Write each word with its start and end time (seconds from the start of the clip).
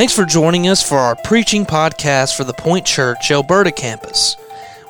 Thanks 0.00 0.16
for 0.16 0.24
joining 0.24 0.66
us 0.66 0.82
for 0.82 0.96
our 0.96 1.14
preaching 1.14 1.66
podcast 1.66 2.34
for 2.34 2.42
the 2.44 2.54
Point 2.54 2.86
Church 2.86 3.30
Alberta 3.30 3.70
campus. 3.70 4.34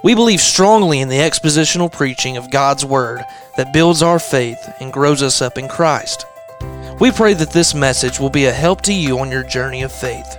We 0.05 0.15
believe 0.15 0.41
strongly 0.41 1.01
in 1.01 1.09
the 1.09 1.17
expositional 1.17 1.91
preaching 1.91 2.37
of 2.37 2.53
God's 2.53 2.85
Word 2.85 3.25
that 3.57 3.73
builds 3.73 4.03
our 4.03 4.21
faith 4.21 4.57
and 4.79 4.93
grows 4.93 5.21
us 5.21 5.43
up 5.43 5.59
in 5.59 5.67
Christ. 5.67 6.27
We 7.01 7.11
pray 7.11 7.35
that 7.35 7.53
this 7.53 7.75
message 7.75 8.21
will 8.21 8.31
be 8.31 8.45
a 8.45 8.53
help 8.53 8.83
to 8.83 8.93
you 8.93 9.19
on 9.19 9.33
your 9.33 9.43
journey 9.43 9.83
of 9.83 9.91
faith. 9.91 10.39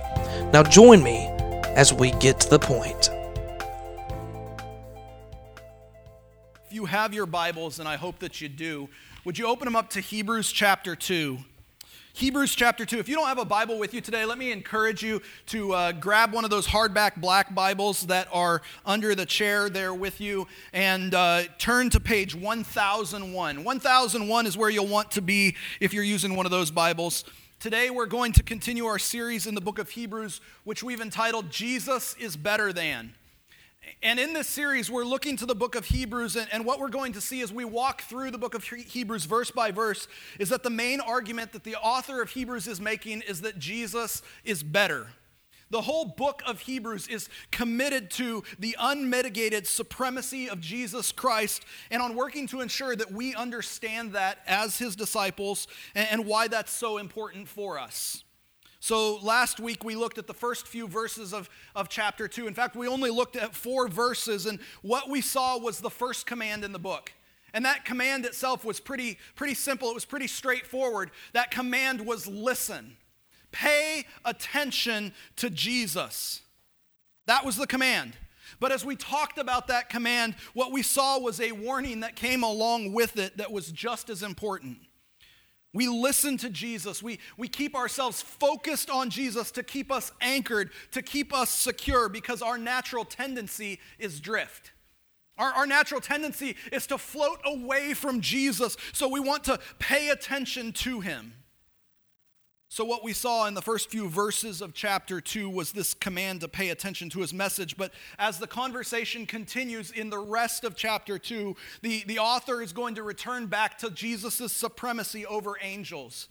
Now, 0.54 0.62
join 0.62 1.02
me 1.02 1.26
as 1.76 1.92
we 1.92 2.12
get 2.12 2.40
to 2.40 2.48
the 2.48 2.58
point. 2.58 3.10
If 6.64 6.72
you 6.72 6.86
have 6.86 7.12
your 7.12 7.26
Bibles, 7.26 7.78
and 7.78 7.86
I 7.86 7.96
hope 7.96 8.20
that 8.20 8.40
you 8.40 8.48
do, 8.48 8.88
would 9.26 9.38
you 9.38 9.48
open 9.48 9.66
them 9.66 9.76
up 9.76 9.90
to 9.90 10.00
Hebrews 10.00 10.50
chapter 10.50 10.96
2? 10.96 11.40
Hebrews 12.14 12.54
chapter 12.54 12.84
2. 12.84 12.98
If 12.98 13.08
you 13.08 13.14
don't 13.14 13.26
have 13.26 13.38
a 13.38 13.44
Bible 13.44 13.78
with 13.78 13.94
you 13.94 14.02
today, 14.02 14.26
let 14.26 14.36
me 14.36 14.52
encourage 14.52 15.02
you 15.02 15.22
to 15.46 15.72
uh, 15.72 15.92
grab 15.92 16.34
one 16.34 16.44
of 16.44 16.50
those 16.50 16.66
hardback 16.66 17.16
black 17.16 17.54
Bibles 17.54 18.02
that 18.02 18.28
are 18.30 18.60
under 18.84 19.14
the 19.14 19.24
chair 19.24 19.70
there 19.70 19.94
with 19.94 20.20
you 20.20 20.46
and 20.74 21.14
uh, 21.14 21.44
turn 21.56 21.88
to 21.88 21.98
page 21.98 22.34
1001. 22.34 23.64
1001 23.64 24.46
is 24.46 24.56
where 24.58 24.68
you'll 24.68 24.86
want 24.86 25.10
to 25.12 25.22
be 25.22 25.56
if 25.80 25.94
you're 25.94 26.04
using 26.04 26.36
one 26.36 26.44
of 26.44 26.52
those 26.52 26.70
Bibles. 26.70 27.24
Today, 27.58 27.88
we're 27.88 28.04
going 28.04 28.32
to 28.32 28.42
continue 28.42 28.84
our 28.84 28.98
series 28.98 29.46
in 29.46 29.54
the 29.54 29.62
book 29.62 29.78
of 29.78 29.88
Hebrews, 29.88 30.42
which 30.64 30.82
we've 30.82 31.00
entitled 31.00 31.50
Jesus 31.50 32.14
is 32.20 32.36
Better 32.36 32.74
Than. 32.74 33.14
And 34.02 34.18
in 34.18 34.32
this 34.32 34.48
series, 34.48 34.90
we're 34.90 35.04
looking 35.04 35.36
to 35.36 35.46
the 35.46 35.54
book 35.54 35.74
of 35.74 35.86
Hebrews, 35.86 36.36
and, 36.36 36.48
and, 36.52 36.64
what 36.64 36.78
we're 36.78 36.88
going 36.88 37.12
to 37.12 37.20
see 37.20 37.40
as 37.40 37.52
we 37.52 37.64
walk 37.64 38.02
through 38.02 38.30
the 38.30 38.38
book 38.38 38.54
of 38.54 38.64
Hebrews 38.64 39.24
verse 39.24 39.50
by 39.50 39.70
verse 39.70 40.08
is 40.38 40.48
that 40.50 40.62
the 40.62 40.70
main 40.70 41.00
argument 41.00 41.52
that 41.52 41.64
the 41.64 41.76
author 41.76 42.22
of 42.22 42.30
Hebrews 42.30 42.66
is 42.66 42.80
making 42.80 43.22
is 43.22 43.40
that 43.42 43.58
Jesus 43.58 44.22
is 44.44 44.62
better. 44.62 45.08
The 45.70 45.80
whole 45.80 46.04
book 46.04 46.42
of 46.46 46.60
Hebrews 46.60 47.08
is 47.08 47.30
committed 47.50 48.10
to 48.12 48.44
the 48.58 48.76
unmitigated 48.78 49.66
supremacy 49.66 50.48
of 50.48 50.60
Jesus 50.60 51.12
Christ 51.12 51.64
and 51.90 52.02
on 52.02 52.14
working 52.14 52.46
to 52.48 52.60
ensure 52.60 52.94
that 52.94 53.10
we 53.10 53.34
understand 53.34 54.12
that 54.12 54.40
as 54.46 54.76
his 54.78 54.94
disciples 54.96 55.66
and, 55.94 56.06
and 56.10 56.26
why 56.26 56.46
that's 56.46 56.72
so 56.72 56.98
important 56.98 57.48
for 57.48 57.78
us. 57.78 58.22
So 58.82 59.18
last 59.18 59.60
week 59.60 59.84
we 59.84 59.94
looked 59.94 60.18
at 60.18 60.26
the 60.26 60.34
first 60.34 60.66
few 60.66 60.88
verses 60.88 61.32
of, 61.32 61.48
of 61.76 61.88
chapter 61.88 62.26
2. 62.26 62.48
In 62.48 62.54
fact, 62.54 62.74
we 62.74 62.88
only 62.88 63.10
looked 63.10 63.36
at 63.36 63.54
four 63.54 63.86
verses, 63.86 64.44
and 64.44 64.58
what 64.82 65.08
we 65.08 65.20
saw 65.20 65.56
was 65.56 65.78
the 65.78 65.88
first 65.88 66.26
command 66.26 66.64
in 66.64 66.72
the 66.72 66.80
book. 66.80 67.12
And 67.54 67.64
that 67.64 67.84
command 67.84 68.26
itself 68.26 68.64
was 68.64 68.80
pretty, 68.80 69.18
pretty 69.36 69.54
simple, 69.54 69.88
it 69.88 69.94
was 69.94 70.04
pretty 70.04 70.26
straightforward. 70.26 71.12
That 71.32 71.52
command 71.52 72.04
was 72.04 72.26
listen, 72.26 72.96
pay 73.52 74.04
attention 74.24 75.12
to 75.36 75.48
Jesus. 75.48 76.42
That 77.26 77.44
was 77.44 77.56
the 77.56 77.68
command. 77.68 78.16
But 78.58 78.72
as 78.72 78.84
we 78.84 78.96
talked 78.96 79.38
about 79.38 79.68
that 79.68 79.90
command, 79.90 80.34
what 80.54 80.72
we 80.72 80.82
saw 80.82 81.20
was 81.20 81.40
a 81.40 81.52
warning 81.52 82.00
that 82.00 82.16
came 82.16 82.42
along 82.42 82.92
with 82.94 83.16
it 83.16 83.36
that 83.36 83.52
was 83.52 83.70
just 83.70 84.10
as 84.10 84.24
important. 84.24 84.78
We 85.74 85.88
listen 85.88 86.36
to 86.38 86.50
Jesus. 86.50 87.02
We, 87.02 87.18
we 87.36 87.48
keep 87.48 87.74
ourselves 87.74 88.20
focused 88.20 88.90
on 88.90 89.08
Jesus 89.08 89.50
to 89.52 89.62
keep 89.62 89.90
us 89.90 90.12
anchored, 90.20 90.70
to 90.90 91.00
keep 91.02 91.32
us 91.32 91.48
secure, 91.50 92.08
because 92.08 92.42
our 92.42 92.58
natural 92.58 93.04
tendency 93.04 93.80
is 93.98 94.20
drift. 94.20 94.72
Our, 95.38 95.50
our 95.52 95.66
natural 95.66 96.00
tendency 96.00 96.56
is 96.70 96.86
to 96.88 96.98
float 96.98 97.40
away 97.44 97.94
from 97.94 98.20
Jesus, 98.20 98.76
so 98.92 99.08
we 99.08 99.20
want 99.20 99.44
to 99.44 99.58
pay 99.78 100.10
attention 100.10 100.72
to 100.72 101.00
him. 101.00 101.32
So, 102.74 102.86
what 102.86 103.04
we 103.04 103.12
saw 103.12 103.46
in 103.48 103.52
the 103.52 103.60
first 103.60 103.90
few 103.90 104.08
verses 104.08 104.62
of 104.62 104.72
chapter 104.72 105.20
2 105.20 105.50
was 105.50 105.72
this 105.72 105.92
command 105.92 106.40
to 106.40 106.48
pay 106.48 106.70
attention 106.70 107.10
to 107.10 107.20
his 107.20 107.34
message. 107.34 107.76
But 107.76 107.92
as 108.18 108.38
the 108.38 108.46
conversation 108.46 109.26
continues 109.26 109.90
in 109.90 110.08
the 110.08 110.18
rest 110.18 110.64
of 110.64 110.74
chapter 110.74 111.18
2, 111.18 111.54
the, 111.82 112.02
the 112.06 112.18
author 112.18 112.62
is 112.62 112.72
going 112.72 112.94
to 112.94 113.02
return 113.02 113.44
back 113.44 113.76
to 113.80 113.90
Jesus' 113.90 114.50
supremacy 114.50 115.26
over 115.26 115.58
angels. 115.60 116.28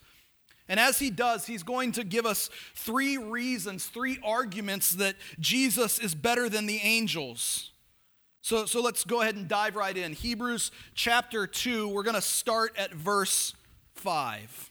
And 0.67 0.79
as 0.79 0.97
he 0.97 1.11
does, 1.11 1.45
he's 1.45 1.61
going 1.61 1.91
to 1.91 2.03
give 2.03 2.25
us 2.25 2.49
three 2.73 3.19
reasons, 3.19 3.85
three 3.85 4.17
arguments 4.23 4.95
that 4.95 5.17
Jesus 5.39 5.99
is 5.99 6.15
better 6.15 6.49
than 6.49 6.65
the 6.65 6.79
angels. 6.81 7.69
So, 8.41 8.65
so 8.65 8.81
let's 8.81 9.03
go 9.03 9.21
ahead 9.21 9.35
and 9.35 9.47
dive 9.47 9.75
right 9.75 9.95
in. 9.95 10.13
Hebrews 10.13 10.71
chapter 10.95 11.45
2, 11.45 11.89
we're 11.89 12.01
going 12.01 12.15
to 12.15 12.19
start 12.19 12.73
at 12.79 12.91
verse 12.95 13.53
5. 13.93 14.70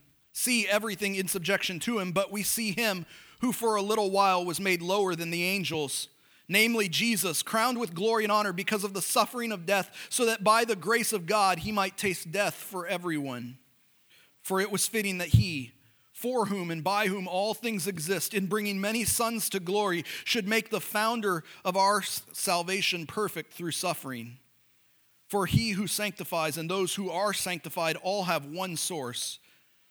see 0.33 0.67
everything 0.67 1.15
in 1.15 1.27
subjection 1.27 1.79
to 1.81 1.99
him, 1.99 2.11
but 2.11 2.31
we 2.31 2.43
see 2.43 2.71
him 2.71 3.05
who 3.41 3.51
for 3.51 3.75
a 3.75 3.81
little 3.81 4.11
while 4.11 4.45
was 4.45 4.59
made 4.59 4.81
lower 4.81 5.15
than 5.15 5.31
the 5.31 5.43
angels, 5.43 6.07
namely 6.47 6.87
Jesus, 6.87 7.41
crowned 7.41 7.79
with 7.79 7.95
glory 7.95 8.23
and 8.23 8.31
honor 8.31 8.53
because 8.53 8.83
of 8.83 8.93
the 8.93 9.01
suffering 9.01 9.51
of 9.51 9.65
death, 9.65 10.07
so 10.09 10.25
that 10.25 10.43
by 10.43 10.63
the 10.63 10.75
grace 10.75 11.11
of 11.11 11.25
God 11.25 11.59
he 11.59 11.71
might 11.71 11.97
taste 11.97 12.31
death 12.31 12.53
for 12.53 12.85
everyone. 12.87 13.57
For 14.41 14.59
it 14.61 14.71
was 14.71 14.87
fitting 14.87 15.17
that 15.19 15.29
he, 15.29 15.71
for 16.13 16.45
whom 16.45 16.69
and 16.69 16.83
by 16.83 17.07
whom 17.07 17.27
all 17.27 17.53
things 17.53 17.87
exist, 17.87 18.33
in 18.33 18.45
bringing 18.45 18.79
many 18.79 19.05
sons 19.05 19.49
to 19.49 19.59
glory, 19.59 20.05
should 20.23 20.47
make 20.47 20.69
the 20.69 20.79
founder 20.79 21.43
of 21.65 21.75
our 21.75 22.03
salvation 22.03 23.07
perfect 23.07 23.53
through 23.53 23.71
suffering. 23.71 24.37
For 25.29 25.45
he 25.45 25.71
who 25.71 25.87
sanctifies 25.87 26.57
and 26.57 26.69
those 26.69 26.93
who 26.93 27.09
are 27.09 27.33
sanctified 27.33 27.97
all 28.03 28.25
have 28.25 28.45
one 28.45 28.77
source. 28.77 29.39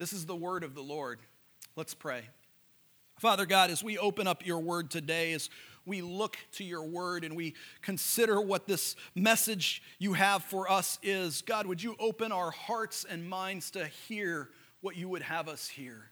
This 0.00 0.14
is 0.14 0.24
the 0.24 0.34
word 0.34 0.64
of 0.64 0.74
the 0.74 0.82
Lord. 0.82 1.20
Let's 1.76 1.92
pray. 1.92 2.22
Father 3.18 3.44
God, 3.44 3.70
as 3.70 3.84
we 3.84 3.98
open 3.98 4.26
up 4.26 4.46
your 4.46 4.60
word 4.60 4.90
today, 4.90 5.34
as 5.34 5.50
we 5.84 6.00
look 6.00 6.38
to 6.52 6.64
your 6.64 6.84
word 6.84 7.22
and 7.22 7.36
we 7.36 7.54
consider 7.82 8.40
what 8.40 8.66
this 8.66 8.96
message 9.14 9.82
you 9.98 10.14
have 10.14 10.42
for 10.42 10.72
us 10.72 10.98
is, 11.02 11.42
God, 11.42 11.66
would 11.66 11.82
you 11.82 11.96
open 11.98 12.32
our 12.32 12.50
hearts 12.50 13.04
and 13.04 13.28
minds 13.28 13.72
to 13.72 13.86
hear 14.08 14.48
what 14.80 14.96
you 14.96 15.06
would 15.10 15.20
have 15.20 15.50
us 15.50 15.68
hear? 15.68 16.04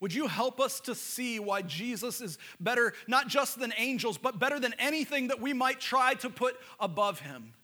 Would 0.00 0.12
you 0.12 0.26
help 0.26 0.60
us 0.60 0.78
to 0.80 0.94
see 0.94 1.40
why 1.40 1.62
Jesus 1.62 2.20
is 2.20 2.36
better, 2.60 2.92
not 3.08 3.26
just 3.26 3.58
than 3.58 3.72
angels, 3.78 4.18
but 4.18 4.38
better 4.38 4.60
than 4.60 4.74
anything 4.78 5.28
that 5.28 5.40
we 5.40 5.54
might 5.54 5.80
try 5.80 6.12
to 6.16 6.28
put 6.28 6.56
above 6.78 7.20
him? 7.20 7.54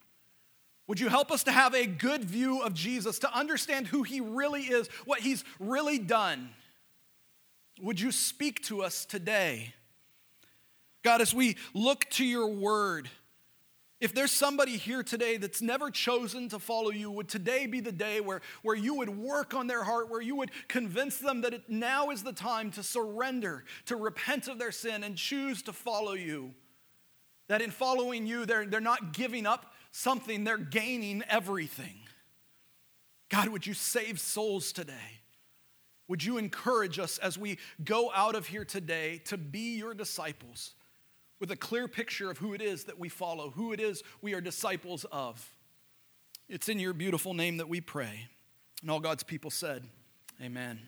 Would 0.89 0.99
you 0.99 1.09
help 1.09 1.31
us 1.31 1.45
to 1.45 1.53
have 1.53 1.75
a 1.75 1.87
good 1.87 2.25
view 2.25 2.63
of 2.63 2.73
Jesus, 2.73 3.19
to 3.21 3.33
understand 3.33 3.87
who 3.87 4.03
he 4.03 4.21
really 4.21 4.63
is, 4.63 4.89
what 5.05 5.21
he's 5.21 5.45
really 5.61 5.99
done? 5.99 6.49
Would 7.81 8.01
you 8.01 8.11
speak 8.11 8.65
to 8.65 8.83
us 8.83 9.05
today? 9.05 9.75
God, 11.05 11.21
as 11.21 11.33
we 11.33 11.57
look 11.75 12.07
to 12.13 12.25
your 12.25 12.49
word, 12.49 13.09
if 14.01 14.15
there's 14.15 14.33
somebody 14.33 14.79
here 14.79 15.03
today 15.03 15.37
that's 15.37 15.61
never 15.61 15.91
chosen 15.91 16.49
to 16.49 16.59
follow 16.59 16.91
you, 16.91 17.11
would 17.11 17.29
today 17.29 17.67
be 17.67 17.81
the 17.81 17.93
day 17.93 18.21
where, 18.21 18.41
where 18.63 18.77
you 18.77 18.95
would 18.95 19.11
work 19.11 19.55
on 19.55 19.67
their 19.67 19.85
heart, 19.85 20.09
where 20.09 20.23
you 20.23 20.37
would 20.37 20.51
convince 20.69 21.19
them 21.19 21.43
that 21.43 21.53
it, 21.53 21.63
now 21.69 22.11
is 22.11 22.23
the 22.23 22.33
time 22.33 22.71
to 22.73 22.83
surrender, 22.83 23.65
to 23.87 23.97
repent 23.97 24.49
of 24.49 24.59
their 24.59 24.73
sin, 24.73 25.05
and 25.05 25.17
choose 25.17 25.63
to 25.63 25.73
follow 25.73 26.15
you? 26.15 26.55
That 27.49 27.61
in 27.61 27.71
following 27.71 28.27
you, 28.27 28.47
they're, 28.47 28.67
they're 28.67 28.81
not 28.81 29.13
giving 29.13 29.47
up 29.47 29.75
something, 29.91 30.45
they're 30.45 30.59
gaining 30.59 31.23
everything. 31.29 32.01
God, 33.29 33.49
would 33.49 33.67
you 33.67 33.75
save 33.75 34.21
souls 34.21 34.73
today? 34.73 35.21
Would 36.09 36.25
you 36.25 36.39
encourage 36.39 36.99
us 36.99 37.19
as 37.19 37.37
we 37.37 37.59
go 37.85 38.11
out 38.15 38.35
of 38.35 38.47
here 38.47 38.65
today 38.65 39.21
to 39.27 39.37
be 39.37 39.77
your 39.77 39.93
disciples 39.93 40.75
with 41.39 41.51
a 41.51 41.57
clear 41.57 41.87
picture 41.87 42.31
of 42.31 42.39
who 42.39 42.55
it 42.55 42.63
is 42.63 42.85
that 42.85 42.99
we 42.99 43.11
follow, 43.11 43.51
who 43.51 43.73
it 43.73 43.81
is 43.81 44.03
we 44.23 44.33
are 44.33 44.41
disciples 44.41 45.05
of? 45.13 45.47
It's 46.49 46.71
in 46.71 46.79
your 46.79 46.95
beautiful 46.95 47.35
name 47.35 47.59
that 47.59 47.69
we 47.69 47.83
pray. 47.83 48.29
And 48.81 48.91
all 48.91 49.01
God's 49.01 49.23
people 49.23 49.51
said, 49.51 49.83
Amen. 50.43 50.81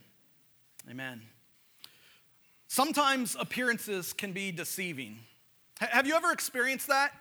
Amen. 0.89 1.23
Sometimes 2.69 3.37
appearances 3.39 4.13
can 4.13 4.33
be 4.33 4.53
deceiving. 4.53 5.19
Have 5.81 6.07
you 6.07 6.15
ever 6.15 6.31
experienced 6.33 6.87
that? 6.87 7.13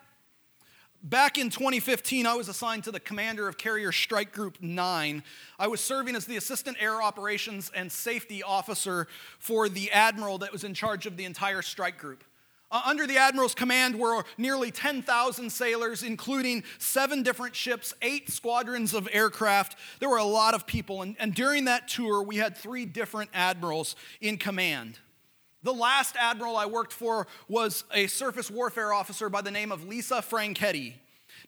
Back 1.02 1.38
in 1.38 1.50
2015, 1.50 2.26
I 2.26 2.36
was 2.36 2.50
assigned 2.50 2.84
to 2.84 2.92
the 2.92 3.00
commander 3.00 3.48
of 3.48 3.58
Carrier 3.58 3.94
Strike 3.94 4.34
Group 4.34 4.58
9. 4.62 5.24
I 5.58 5.68
was 5.68 5.80
serving 5.80 6.14
as 6.14 6.26
the 6.26 6.36
Assistant 6.36 6.76
Air 6.78 7.02
Operations 7.02 7.72
and 7.74 7.90
Safety 7.90 8.44
Officer 8.44 9.08
for 9.40 9.70
the 9.70 9.90
Admiral 9.92 10.40
that 10.40 10.52
was 10.52 10.66
in 10.66 10.74
charge 10.74 11.06
of 11.06 11.16
the 11.16 11.24
entire 11.24 11.62
strike 11.62 11.98
group. 11.98 12.26
Uh, 12.70 12.82
under 12.86 13.08
the 13.08 13.18
Admiral's 13.18 13.56
command 13.56 13.98
were 13.98 14.26
nearly 14.38 14.72
10,000 14.72 15.50
sailors, 15.50 16.04
including 16.04 16.66
seven 16.80 17.24
different 17.24 17.56
ships, 17.56 17.94
eight 18.02 18.30
squadrons 18.30 18.94
of 18.94 19.08
aircraft. 19.14 19.78
There 20.00 20.10
were 20.10 20.18
a 20.18 20.26
lot 20.26 20.54
of 20.54 20.68
people, 20.68 21.02
and, 21.02 21.16
and 21.18 21.34
during 21.34 21.64
that 21.66 21.88
tour, 21.88 22.22
we 22.22 22.36
had 22.36 22.58
three 22.58 22.86
different 22.86 23.30
admirals 23.34 23.96
in 24.20 24.38
command. 24.38 25.00
The 25.62 25.74
last 25.74 26.16
admiral 26.18 26.56
I 26.56 26.66
worked 26.66 26.94
for 26.94 27.28
was 27.48 27.84
a 27.94 28.08
surface 28.08 28.50
warfare 28.50 28.94
officer 28.94 29.30
by 29.30 29.42
the 29.42 29.52
name 29.52 29.72
of 29.72 29.86
Lisa 29.86 30.16
Franchetti. 30.16 30.94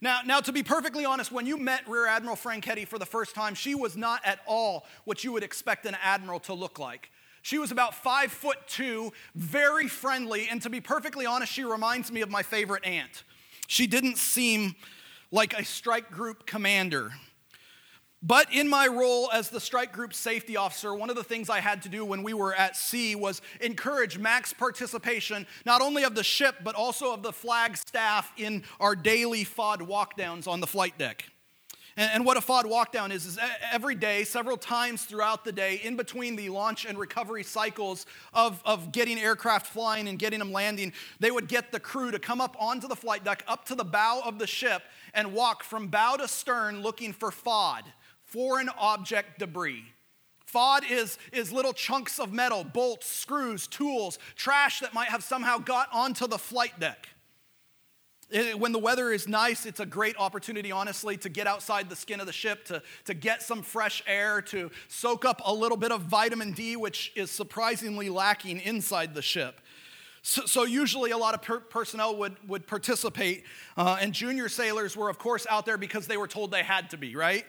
Now, 0.00 0.20
now, 0.26 0.40
to 0.40 0.52
be 0.52 0.62
perfectly 0.62 1.04
honest, 1.04 1.32
when 1.32 1.46
you 1.46 1.56
met 1.56 1.88
Rear 1.88 2.06
Admiral 2.06 2.36
Franchetti 2.36 2.86
for 2.86 2.98
the 2.98 3.06
first 3.06 3.34
time, 3.34 3.54
she 3.54 3.74
was 3.74 3.96
not 3.96 4.20
at 4.24 4.40
all 4.46 4.84
what 5.04 5.22
you 5.22 5.32
would 5.32 5.42
expect 5.42 5.86
an 5.86 5.96
admiral 6.02 6.40
to 6.40 6.54
look 6.54 6.78
like. 6.78 7.10
She 7.42 7.58
was 7.58 7.70
about 7.70 7.94
five 7.94 8.32
foot 8.32 8.58
two, 8.66 9.12
very 9.34 9.88
friendly, 9.88 10.48
and 10.48 10.60
to 10.62 10.70
be 10.70 10.80
perfectly 10.80 11.24
honest, 11.24 11.52
she 11.52 11.64
reminds 11.64 12.12
me 12.12 12.20
of 12.20 12.30
my 12.30 12.42
favorite 12.42 12.84
aunt. 12.84 13.24
She 13.66 13.86
didn't 13.86 14.18
seem 14.18 14.74
like 15.30 15.58
a 15.58 15.64
strike 15.64 16.10
group 16.10 16.46
commander. 16.46 17.12
But 18.22 18.52
in 18.52 18.68
my 18.68 18.86
role 18.86 19.30
as 19.32 19.50
the 19.50 19.58
strike 19.58 19.92
group 19.92 20.14
safety 20.14 20.56
officer, 20.56 20.94
one 20.94 21.10
of 21.10 21.16
the 21.16 21.24
things 21.24 21.50
I 21.50 21.58
had 21.58 21.82
to 21.82 21.88
do 21.88 22.04
when 22.04 22.22
we 22.22 22.34
were 22.34 22.54
at 22.54 22.76
sea 22.76 23.16
was 23.16 23.42
encourage 23.60 24.16
max 24.16 24.52
participation, 24.52 25.44
not 25.66 25.80
only 25.80 26.04
of 26.04 26.14
the 26.14 26.22
ship, 26.22 26.56
but 26.62 26.76
also 26.76 27.12
of 27.12 27.24
the 27.24 27.32
flag 27.32 27.76
staff 27.76 28.32
in 28.36 28.62
our 28.78 28.94
daily 28.94 29.44
FOD 29.44 29.80
walkdowns 29.80 30.46
on 30.46 30.60
the 30.60 30.68
flight 30.68 30.96
deck. 30.98 31.24
And, 31.94 32.24
what 32.24 32.38
a 32.38 32.40
FOD 32.40 32.64
walkdown 32.64 33.10
is, 33.10 33.26
is 33.26 33.38
every 33.70 33.94
day, 33.94 34.24
several 34.24 34.56
times 34.56 35.04
throughout 35.04 35.44
the 35.44 35.52
day, 35.52 35.78
in 35.82 35.94
between 35.94 36.36
the 36.36 36.48
launch 36.48 36.86
and 36.86 36.96
recovery 36.96 37.42
cycles 37.42 38.06
of, 38.32 38.62
of 38.64 38.92
getting 38.92 39.18
aircraft 39.18 39.66
flying 39.66 40.08
and 40.08 40.18
getting 40.18 40.38
them 40.38 40.52
landing, 40.52 40.94
they 41.20 41.30
would 41.30 41.48
get 41.48 41.70
the 41.70 41.78
crew 41.78 42.10
to 42.10 42.18
come 42.18 42.40
up 42.40 42.56
onto 42.58 42.88
the 42.88 42.96
flight 42.96 43.24
deck, 43.24 43.44
up 43.46 43.66
to 43.66 43.74
the 43.74 43.84
bow 43.84 44.22
of 44.24 44.38
the 44.38 44.46
ship, 44.46 44.82
and 45.12 45.34
walk 45.34 45.62
from 45.62 45.88
bow 45.88 46.16
to 46.16 46.26
stern 46.26 46.80
looking 46.80 47.12
for 47.12 47.30
FOD 47.30 47.82
foreign 48.32 48.70
object 48.78 49.38
debris. 49.38 49.84
FOD 50.52 50.90
is, 50.90 51.18
is 51.32 51.52
little 51.52 51.72
chunks 51.72 52.18
of 52.18 52.32
metal, 52.32 52.64
bolts, 52.64 53.06
screws, 53.06 53.66
tools, 53.66 54.18
trash 54.36 54.80
that 54.80 54.92
might 54.92 55.08
have 55.08 55.22
somehow 55.22 55.58
got 55.58 55.88
onto 55.92 56.26
the 56.26 56.38
flight 56.38 56.78
deck. 56.78 57.08
It, 58.30 58.58
when 58.58 58.72
the 58.72 58.78
weather 58.78 59.12
is 59.12 59.28
nice, 59.28 59.66
it's 59.66 59.80
a 59.80 59.86
great 59.86 60.16
opportunity, 60.18 60.72
honestly, 60.72 61.18
to 61.18 61.28
get 61.28 61.46
outside 61.46 61.90
the 61.90 61.96
skin 61.96 62.18
of 62.20 62.26
the 62.26 62.32
ship, 62.32 62.64
to, 62.66 62.82
to 63.04 63.14
get 63.14 63.42
some 63.42 63.62
fresh 63.62 64.02
air, 64.06 64.40
to 64.42 64.70
soak 64.88 65.26
up 65.26 65.42
a 65.44 65.52
little 65.52 65.76
bit 65.76 65.92
of 65.92 66.02
vitamin 66.02 66.52
D, 66.52 66.76
which 66.76 67.12
is 67.14 67.30
surprisingly 67.30 68.08
lacking 68.08 68.60
inside 68.60 69.14
the 69.14 69.22
ship. 69.22 69.60
So, 70.22 70.46
so, 70.46 70.62
usually 70.62 71.10
a 71.10 71.18
lot 71.18 71.34
of 71.34 71.42
per- 71.42 71.60
personnel 71.60 72.16
would, 72.16 72.36
would 72.48 72.66
participate, 72.66 73.44
uh, 73.76 73.98
and 74.00 74.12
junior 74.12 74.48
sailors 74.48 74.96
were, 74.96 75.10
of 75.10 75.18
course, 75.18 75.46
out 75.50 75.66
there 75.66 75.76
because 75.76 76.06
they 76.06 76.16
were 76.16 76.28
told 76.28 76.52
they 76.52 76.62
had 76.62 76.90
to 76.90 76.96
be, 76.96 77.16
right? 77.16 77.44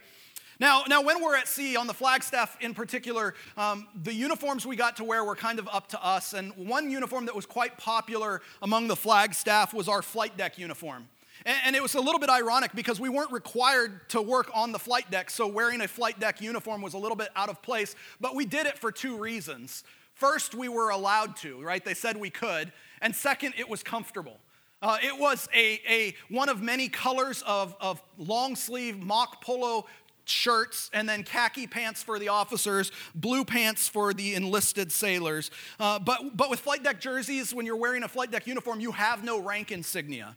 Now, 0.63 0.85
now, 0.87 1.01
when 1.01 1.21
we're 1.21 1.35
at 1.35 1.49
sea, 1.49 1.75
on 1.75 1.87
the 1.87 1.93
flagstaff 1.93 2.55
in 2.61 2.73
particular, 2.73 3.33
um, 3.57 3.85
the 4.01 4.13
uniforms 4.13 4.65
we 4.65 4.77
got 4.77 4.95
to 4.95 5.03
wear 5.03 5.21
were 5.25 5.35
kind 5.35 5.59
of 5.59 5.67
up 5.67 5.89
to 5.89 6.01
us. 6.01 6.31
And 6.31 6.55
one 6.55 6.89
uniform 6.89 7.25
that 7.25 7.35
was 7.35 7.45
quite 7.45 7.77
popular 7.77 8.41
among 8.61 8.87
the 8.87 8.95
flagstaff 8.95 9.73
was 9.73 9.89
our 9.89 10.01
flight 10.01 10.37
deck 10.37 10.57
uniform. 10.57 11.09
And, 11.45 11.75
it 11.75 11.81
was 11.81 11.95
a 11.95 11.99
little 11.99 12.17
bit 12.17 12.29
ironic 12.29 12.71
because 12.73 12.97
we 12.97 13.09
weren't 13.09 13.33
required 13.33 14.07
to 14.11 14.21
work 14.21 14.51
on 14.53 14.71
the 14.71 14.79
flight 14.79 15.11
deck, 15.11 15.29
so 15.29 15.47
wearing 15.47 15.81
a 15.81 15.87
flight 15.89 16.17
deck 16.21 16.39
uniform 16.39 16.81
was 16.81 16.93
a 16.93 16.97
little 16.97 17.17
bit 17.17 17.27
out 17.35 17.49
of 17.49 17.61
place. 17.61 17.93
But 18.21 18.33
we 18.33 18.45
did 18.45 18.65
it 18.65 18.79
for 18.79 18.89
two 18.89 19.17
reasons. 19.17 19.83
First, 20.13 20.55
we 20.55 20.69
were 20.69 20.91
allowed 20.91 21.35
to, 21.37 21.61
right? 21.61 21.83
They 21.83 21.93
said 21.93 22.15
we 22.15 22.29
could. 22.29 22.71
And 23.01 23.13
second, 23.13 23.55
it 23.57 23.67
was 23.67 23.83
comfortable. 23.83 24.39
Uh, 24.83 24.97
it 25.01 25.17
was 25.17 25.47
a, 25.55 25.79
a, 25.89 26.13
one 26.27 26.49
of 26.49 26.61
many 26.61 26.89
colors 26.89 27.41
of, 27.47 27.73
of 27.79 28.03
long 28.17 28.53
sleeve 28.53 28.99
mock 28.99 29.41
polo 29.41 29.85
shirts 30.25 30.89
and 30.93 31.07
then 31.07 31.23
khaki 31.23 31.67
pants 31.67 32.03
for 32.03 32.19
the 32.19 32.29
officers, 32.29 32.91
blue 33.15 33.43
pants 33.43 33.87
for 33.87 34.13
the 34.13 34.35
enlisted 34.35 34.91
sailors. 34.91 35.51
Uh, 35.79 35.99
but, 35.99 36.35
but 36.35 36.49
with 36.49 36.59
flight 36.59 36.83
deck 36.83 36.99
jerseys, 36.99 37.53
when 37.53 37.65
you're 37.65 37.75
wearing 37.75 38.03
a 38.03 38.07
flight 38.07 38.31
deck 38.31 38.47
uniform, 38.47 38.79
you 38.79 38.91
have 38.91 39.23
no 39.23 39.39
rank 39.39 39.71
insignia. 39.71 40.35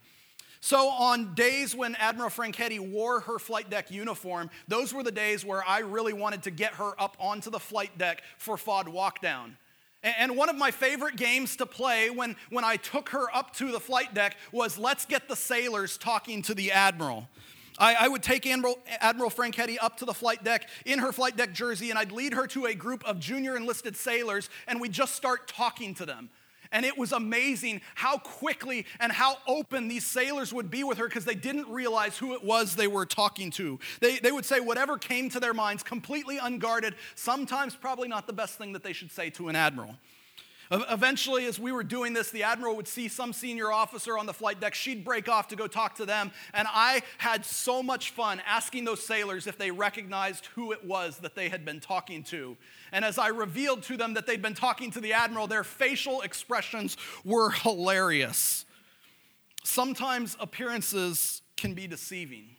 So, 0.60 0.88
on 0.88 1.34
days 1.34 1.76
when 1.76 1.94
Admiral 1.96 2.30
Franchetti 2.30 2.80
wore 2.80 3.20
her 3.20 3.38
flight 3.38 3.70
deck 3.70 3.90
uniform, 3.90 4.50
those 4.66 4.92
were 4.92 5.02
the 5.02 5.12
days 5.12 5.44
where 5.44 5.62
I 5.64 5.80
really 5.80 6.12
wanted 6.12 6.42
to 6.44 6.50
get 6.50 6.72
her 6.74 7.00
up 7.00 7.16
onto 7.20 7.50
the 7.50 7.60
flight 7.60 7.96
deck 7.98 8.22
for 8.38 8.56
FOD 8.56 8.86
walkdown. 8.86 9.52
And 10.02 10.36
one 10.36 10.48
of 10.48 10.56
my 10.56 10.70
favorite 10.70 11.16
games 11.16 11.56
to 11.56 11.66
play 11.66 12.10
when, 12.10 12.36
when 12.50 12.64
I 12.64 12.76
took 12.76 13.08
her 13.10 13.34
up 13.34 13.54
to 13.56 13.72
the 13.72 13.80
flight 13.80 14.14
deck 14.14 14.36
was 14.52 14.78
let's 14.78 15.04
get 15.04 15.28
the 15.28 15.36
sailors 15.36 15.98
talking 15.98 16.42
to 16.42 16.54
the 16.54 16.72
Admiral. 16.72 17.28
I, 17.78 17.94
I, 18.00 18.08
would 18.08 18.22
take 18.22 18.46
Admiral, 18.46 18.78
Admiral 19.00 19.30
Franchetti 19.30 19.76
up 19.80 19.98
to 19.98 20.04
the 20.04 20.14
flight 20.14 20.42
deck 20.44 20.68
in 20.84 20.98
her 20.98 21.12
flight 21.12 21.36
deck 21.36 21.52
jersey, 21.52 21.90
and 21.90 21.98
I'd 21.98 22.12
lead 22.12 22.32
her 22.34 22.46
to 22.48 22.66
a 22.66 22.74
group 22.74 23.04
of 23.04 23.18
junior 23.20 23.56
enlisted 23.56 23.96
sailors, 23.96 24.48
and 24.66 24.80
we'd 24.80 24.92
just 24.92 25.14
start 25.14 25.48
talking 25.48 25.94
to 25.94 26.06
them. 26.06 26.30
And 26.72 26.84
it 26.84 26.98
was 26.98 27.12
amazing 27.12 27.80
how 27.94 28.18
quickly 28.18 28.86
and 28.98 29.12
how 29.12 29.36
open 29.46 29.88
these 29.88 30.04
sailors 30.04 30.52
would 30.52 30.70
be 30.70 30.84
with 30.84 30.98
her 30.98 31.06
because 31.06 31.24
they 31.24 31.34
didn't 31.34 31.68
realize 31.68 32.18
who 32.18 32.34
it 32.34 32.42
was 32.42 32.74
they 32.74 32.88
were 32.88 33.06
talking 33.06 33.50
to. 33.52 33.78
They, 34.00 34.18
they 34.18 34.32
would 34.32 34.44
say 34.44 34.60
whatever 34.60 34.98
came 34.98 35.30
to 35.30 35.40
their 35.40 35.54
minds, 35.54 35.82
completely 35.82 36.38
unguarded, 36.38 36.94
sometimes 37.14 37.76
probably 37.76 38.08
not 38.08 38.26
the 38.26 38.32
best 38.32 38.58
thing 38.58 38.72
that 38.72 38.82
they 38.82 38.92
should 38.92 39.12
say 39.12 39.30
to 39.30 39.48
an 39.48 39.56
admiral. 39.56 39.96
Eventually, 40.70 41.46
as 41.46 41.58
we 41.60 41.70
were 41.70 41.84
doing 41.84 42.12
this, 42.12 42.30
the 42.30 42.42
admiral 42.42 42.76
would 42.76 42.88
see 42.88 43.08
some 43.08 43.32
senior 43.32 43.70
officer 43.70 44.18
on 44.18 44.26
the 44.26 44.32
flight 44.32 44.60
deck. 44.60 44.74
She'd 44.74 45.04
break 45.04 45.28
off 45.28 45.48
to 45.48 45.56
go 45.56 45.66
talk 45.66 45.94
to 45.96 46.06
them. 46.06 46.32
And 46.54 46.66
I 46.70 47.02
had 47.18 47.44
so 47.44 47.82
much 47.82 48.10
fun 48.10 48.42
asking 48.46 48.84
those 48.84 49.04
sailors 49.04 49.46
if 49.46 49.58
they 49.58 49.70
recognized 49.70 50.46
who 50.54 50.72
it 50.72 50.84
was 50.84 51.18
that 51.18 51.34
they 51.34 51.48
had 51.48 51.64
been 51.64 51.80
talking 51.80 52.24
to. 52.24 52.56
And 52.92 53.04
as 53.04 53.18
I 53.18 53.28
revealed 53.28 53.82
to 53.84 53.96
them 53.96 54.14
that 54.14 54.26
they'd 54.26 54.42
been 54.42 54.54
talking 54.54 54.90
to 54.92 55.00
the 55.00 55.12
admiral, 55.12 55.46
their 55.46 55.64
facial 55.64 56.22
expressions 56.22 56.96
were 57.24 57.50
hilarious. 57.50 58.64
Sometimes 59.64 60.36
appearances 60.40 61.42
can 61.56 61.74
be 61.74 61.86
deceiving. 61.86 62.56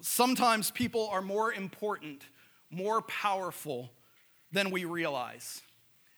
Sometimes 0.00 0.70
people 0.70 1.08
are 1.10 1.22
more 1.22 1.52
important, 1.52 2.24
more 2.70 3.02
powerful 3.02 3.90
than 4.52 4.70
we 4.70 4.84
realize. 4.84 5.62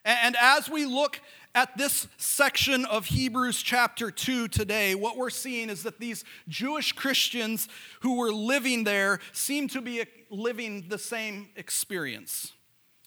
And 0.06 0.36
as 0.40 0.70
we 0.70 0.86
look 0.86 1.20
at 1.52 1.76
this 1.76 2.06
section 2.16 2.84
of 2.84 3.06
Hebrews 3.06 3.60
chapter 3.60 4.12
2 4.12 4.46
today, 4.46 4.94
what 4.94 5.16
we're 5.16 5.30
seeing 5.30 5.68
is 5.68 5.82
that 5.82 5.98
these 5.98 6.22
Jewish 6.46 6.92
Christians 6.92 7.68
who 8.02 8.16
were 8.18 8.30
living 8.30 8.84
there 8.84 9.18
seem 9.32 9.66
to 9.70 9.80
be 9.80 10.02
uh, 10.02 10.04
living 10.30 10.84
the 10.88 10.96
same 10.96 11.48
experience. 11.56 12.52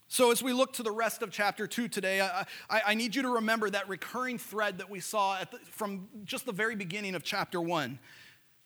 So, 0.09 0.31
as 0.31 0.43
we 0.43 0.51
look 0.51 0.73
to 0.73 0.83
the 0.83 0.91
rest 0.91 1.21
of 1.21 1.31
chapter 1.31 1.67
2 1.67 1.87
today, 1.87 2.19
I, 2.19 2.45
I, 2.69 2.81
I 2.87 2.93
need 2.95 3.15
you 3.15 3.21
to 3.21 3.35
remember 3.35 3.69
that 3.69 3.87
recurring 3.87 4.37
thread 4.37 4.79
that 4.79 4.89
we 4.89 4.99
saw 4.99 5.39
the, 5.49 5.59
from 5.71 6.09
just 6.25 6.45
the 6.45 6.51
very 6.51 6.75
beginning 6.75 7.15
of 7.15 7.23
chapter 7.23 7.61
1, 7.61 7.97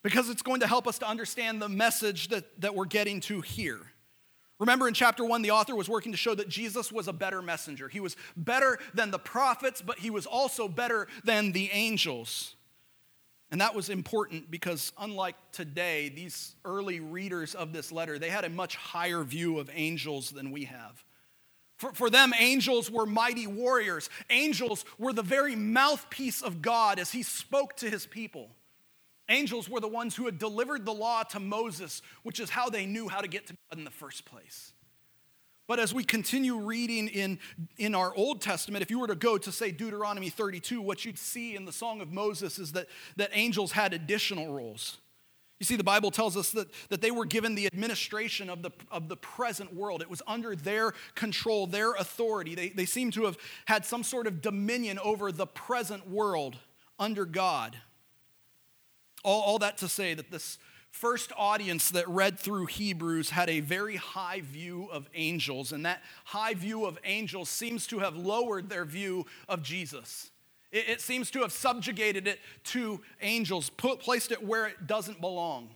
because 0.02 0.28
it's 0.28 0.42
going 0.42 0.60
to 0.60 0.66
help 0.66 0.88
us 0.88 0.98
to 0.98 1.06
understand 1.06 1.62
the 1.62 1.68
message 1.68 2.28
that, 2.28 2.60
that 2.60 2.74
we're 2.74 2.86
getting 2.86 3.20
to 3.20 3.42
here. 3.42 3.82
Remember 4.60 4.86
in 4.86 4.94
chapter 4.94 5.24
one, 5.24 5.42
the 5.42 5.50
author 5.50 5.74
was 5.74 5.88
working 5.88 6.12
to 6.12 6.18
show 6.18 6.34
that 6.34 6.48
Jesus 6.48 6.92
was 6.92 7.08
a 7.08 7.12
better 7.12 7.42
messenger. 7.42 7.88
He 7.88 8.00
was 8.00 8.16
better 8.36 8.78
than 8.94 9.10
the 9.10 9.18
prophets, 9.18 9.82
but 9.82 9.98
he 9.98 10.10
was 10.10 10.26
also 10.26 10.68
better 10.68 11.08
than 11.24 11.52
the 11.52 11.70
angels. 11.72 12.54
And 13.50 13.60
that 13.60 13.74
was 13.74 13.88
important 13.88 14.50
because, 14.50 14.92
unlike 14.98 15.36
today, 15.52 16.08
these 16.08 16.56
early 16.64 17.00
readers 17.00 17.54
of 17.54 17.72
this 17.72 17.92
letter, 17.92 18.18
they 18.18 18.30
had 18.30 18.44
a 18.44 18.48
much 18.48 18.76
higher 18.76 19.22
view 19.22 19.58
of 19.58 19.70
angels 19.72 20.30
than 20.30 20.50
we 20.50 20.64
have. 20.64 21.04
For, 21.76 21.92
for 21.92 22.10
them, 22.10 22.32
angels 22.38 22.90
were 22.90 23.06
mighty 23.06 23.46
warriors. 23.46 24.08
Angels 24.30 24.84
were 24.98 25.12
the 25.12 25.22
very 25.22 25.56
mouthpiece 25.56 26.42
of 26.42 26.62
God 26.62 26.98
as 26.98 27.12
he 27.12 27.22
spoke 27.22 27.76
to 27.76 27.90
his 27.90 28.06
people. 28.06 28.50
Angels 29.28 29.68
were 29.68 29.80
the 29.80 29.88
ones 29.88 30.14
who 30.14 30.26
had 30.26 30.38
delivered 30.38 30.84
the 30.84 30.92
law 30.92 31.22
to 31.24 31.40
Moses, 31.40 32.02
which 32.22 32.40
is 32.40 32.50
how 32.50 32.68
they 32.68 32.84
knew 32.84 33.08
how 33.08 33.20
to 33.20 33.28
get 33.28 33.46
to 33.46 33.54
God 33.70 33.78
in 33.78 33.84
the 33.84 33.90
first 33.90 34.24
place. 34.24 34.72
But 35.66 35.80
as 35.80 35.94
we 35.94 36.04
continue 36.04 36.58
reading 36.58 37.08
in, 37.08 37.38
in 37.78 37.94
our 37.94 38.14
Old 38.14 38.42
Testament, 38.42 38.82
if 38.82 38.90
you 38.90 38.98
were 38.98 39.06
to 39.06 39.14
go 39.14 39.38
to, 39.38 39.50
say, 39.50 39.70
Deuteronomy 39.70 40.28
32, 40.28 40.82
what 40.82 41.06
you'd 41.06 41.18
see 41.18 41.56
in 41.56 41.64
the 41.64 41.72
Song 41.72 42.02
of 42.02 42.12
Moses 42.12 42.58
is 42.58 42.72
that, 42.72 42.86
that 43.16 43.30
angels 43.32 43.72
had 43.72 43.94
additional 43.94 44.52
roles. 44.52 44.98
You 45.60 45.64
see, 45.64 45.76
the 45.76 45.84
Bible 45.84 46.10
tells 46.10 46.36
us 46.36 46.50
that, 46.50 46.68
that 46.90 47.00
they 47.00 47.10
were 47.10 47.24
given 47.24 47.54
the 47.54 47.66
administration 47.66 48.50
of 48.50 48.60
the, 48.60 48.72
of 48.90 49.08
the 49.08 49.16
present 49.16 49.74
world. 49.74 50.02
It 50.02 50.10
was 50.10 50.20
under 50.26 50.54
their 50.54 50.92
control, 51.14 51.66
their 51.66 51.92
authority. 51.92 52.54
They, 52.54 52.68
they 52.68 52.84
seem 52.84 53.10
to 53.12 53.24
have 53.24 53.38
had 53.64 53.86
some 53.86 54.02
sort 54.02 54.26
of 54.26 54.42
dominion 54.42 54.98
over 54.98 55.32
the 55.32 55.46
present 55.46 56.10
world 56.10 56.58
under 56.98 57.24
God. 57.24 57.78
All, 59.24 59.42
all 59.42 59.58
that 59.58 59.78
to 59.78 59.88
say 59.88 60.14
that 60.14 60.30
this 60.30 60.58
first 60.90 61.32
audience 61.36 61.90
that 61.90 62.08
read 62.08 62.38
through 62.38 62.66
Hebrews 62.66 63.30
had 63.30 63.50
a 63.50 63.58
very 63.58 63.96
high 63.96 64.42
view 64.42 64.88
of 64.92 65.08
angels, 65.14 65.72
and 65.72 65.84
that 65.84 66.02
high 66.26 66.54
view 66.54 66.86
of 66.86 66.98
angels 67.02 67.48
seems 67.48 67.88
to 67.88 67.98
have 67.98 68.14
lowered 68.14 68.68
their 68.68 68.84
view 68.84 69.26
of 69.48 69.64
Jesus. 69.64 70.30
It, 70.70 70.88
it 70.88 71.00
seems 71.00 71.32
to 71.32 71.40
have 71.40 71.50
subjugated 71.50 72.28
it 72.28 72.38
to 72.64 73.00
angels, 73.20 73.70
put, 73.70 73.98
placed 73.98 74.30
it 74.30 74.44
where 74.44 74.66
it 74.66 74.86
doesn't 74.86 75.20
belong. 75.20 75.70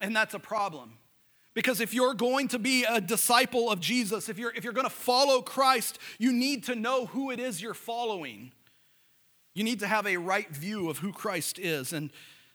And 0.00 0.16
that's 0.16 0.32
a 0.32 0.38
problem. 0.38 0.94
Because 1.52 1.80
if 1.80 1.92
you're 1.92 2.14
going 2.14 2.48
to 2.48 2.58
be 2.58 2.84
a 2.84 3.00
disciple 3.00 3.70
of 3.70 3.80
Jesus, 3.80 4.28
if 4.28 4.38
you're, 4.38 4.52
if 4.54 4.64
you're 4.64 4.72
going 4.72 4.86
to 4.86 4.90
follow 4.90 5.42
Christ, 5.42 5.98
you 6.18 6.32
need 6.32 6.64
to 6.64 6.74
know 6.74 7.06
who 7.06 7.30
it 7.30 7.40
is 7.40 7.60
you're 7.60 7.74
following. 7.74 8.52
You 9.52 9.64
need 9.64 9.80
to 9.80 9.86
have 9.86 10.06
a 10.06 10.16
right 10.16 10.48
view 10.48 10.88
of 10.88 10.98
who 10.98 11.12
Christ 11.12 11.58
is. 11.58 11.92
And 11.92 12.10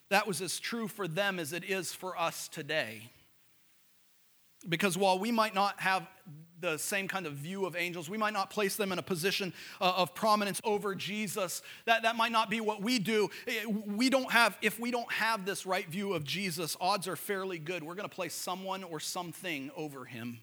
that 0.10 0.28
was 0.28 0.42
as 0.42 0.60
true 0.60 0.88
for 0.88 1.08
them 1.08 1.40
as 1.40 1.54
it 1.54 1.64
is 1.64 1.94
for 1.94 2.18
us 2.18 2.48
today. 2.48 3.10
Because 4.68 4.98
while 4.98 5.20
we 5.20 5.32
might 5.32 5.54
not 5.54 5.80
have 5.80 6.08
the 6.60 6.78
same 6.78 7.08
kind 7.08 7.28
of 7.28 7.34
view 7.34 7.66
of 7.66 7.76
angels, 7.76 8.10
we 8.10 8.18
might 8.18 8.34
not 8.34 8.50
place 8.50 8.76
them 8.76 8.92
in 8.92 8.98
a 8.98 9.04
position 9.04 9.54
uh, 9.80 9.94
of 9.98 10.16
prominence 10.16 10.60
over 10.64 10.96
Jesus. 10.96 11.62
That, 11.86 12.04
that 12.04 12.16
might 12.16 12.32
not 12.32 12.50
be 12.50 12.62
what 12.62 12.82
we 12.82 12.98
do. 12.98 13.30
Eh, 13.48 13.66
we 13.66 14.10
don't 14.10 14.32
have, 14.32 14.58
if 14.62 14.80
we 14.80 14.90
don't 14.90 15.12
have 15.12 15.46
this 15.46 15.66
right 15.66 15.88
view 15.88 16.14
of 16.14 16.24
Jesus, 16.24 16.76
odds 16.80 17.08
are 17.08 17.16
fairly 17.16 17.60
good. 17.60 17.84
We're 17.84 17.96
going 17.96 18.10
to 18.10 18.16
place 18.16 18.34
someone 18.34 18.84
or 18.84 19.00
something 19.00 19.70
over 19.76 20.06
him. 20.06 20.40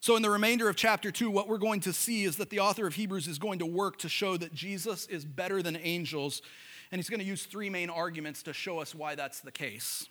So, 0.00 0.14
in 0.14 0.22
the 0.22 0.30
remainder 0.30 0.68
of 0.68 0.76
chapter 0.76 1.10
2, 1.10 1.30
what 1.30 1.48
we're 1.48 1.58
going 1.58 1.80
to 1.80 1.92
see 1.92 2.24
is 2.24 2.36
that 2.36 2.50
the 2.50 2.60
author 2.60 2.86
of 2.86 2.94
Hebrews 2.94 3.26
is 3.26 3.38
going 3.38 3.58
to 3.58 3.66
work 3.66 3.98
to 3.98 4.08
show 4.08 4.36
that 4.36 4.54
Jesus 4.54 5.06
is 5.06 5.24
better 5.24 5.62
than 5.62 5.76
angels 5.76 6.42
and 6.90 6.98
he's 6.98 7.10
going 7.10 7.20
to 7.20 7.26
use 7.26 7.44
three 7.44 7.70
main 7.70 7.90
arguments 7.90 8.42
to 8.44 8.52
show 8.52 8.78
us 8.78 8.94
why 8.94 9.14
that's 9.14 9.40
the 9.40 9.50
case. 9.50 10.06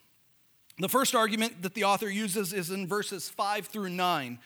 The 0.77 0.89
first 0.89 1.15
argument 1.15 1.62
that 1.62 1.74
the 1.74 1.86
author 1.86 2.10
uses 2.10 2.51
is 2.51 2.70
in 2.70 2.88
verses 2.88 3.29
5 3.29 3.67
through 3.67 3.89
9. 3.89 4.39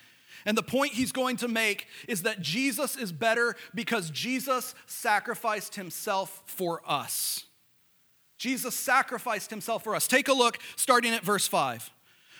And 0.45 0.57
the 0.57 0.63
point 0.63 0.93
he's 0.93 1.11
going 1.11 1.37
to 1.37 1.47
make 1.47 1.87
is 2.07 2.21
that 2.21 2.41
Jesus 2.41 2.95
is 2.95 3.11
better 3.11 3.55
because 3.73 4.09
Jesus 4.09 4.75
sacrificed 4.85 5.75
himself 5.75 6.43
for 6.45 6.81
us. 6.87 7.45
Jesus 8.37 8.73
sacrificed 8.73 9.49
himself 9.49 9.83
for 9.83 9.95
us. 9.95 10.07
Take 10.07 10.27
a 10.27 10.33
look 10.33 10.59
starting 10.75 11.13
at 11.13 11.23
verse 11.23 11.47
5. 11.47 11.89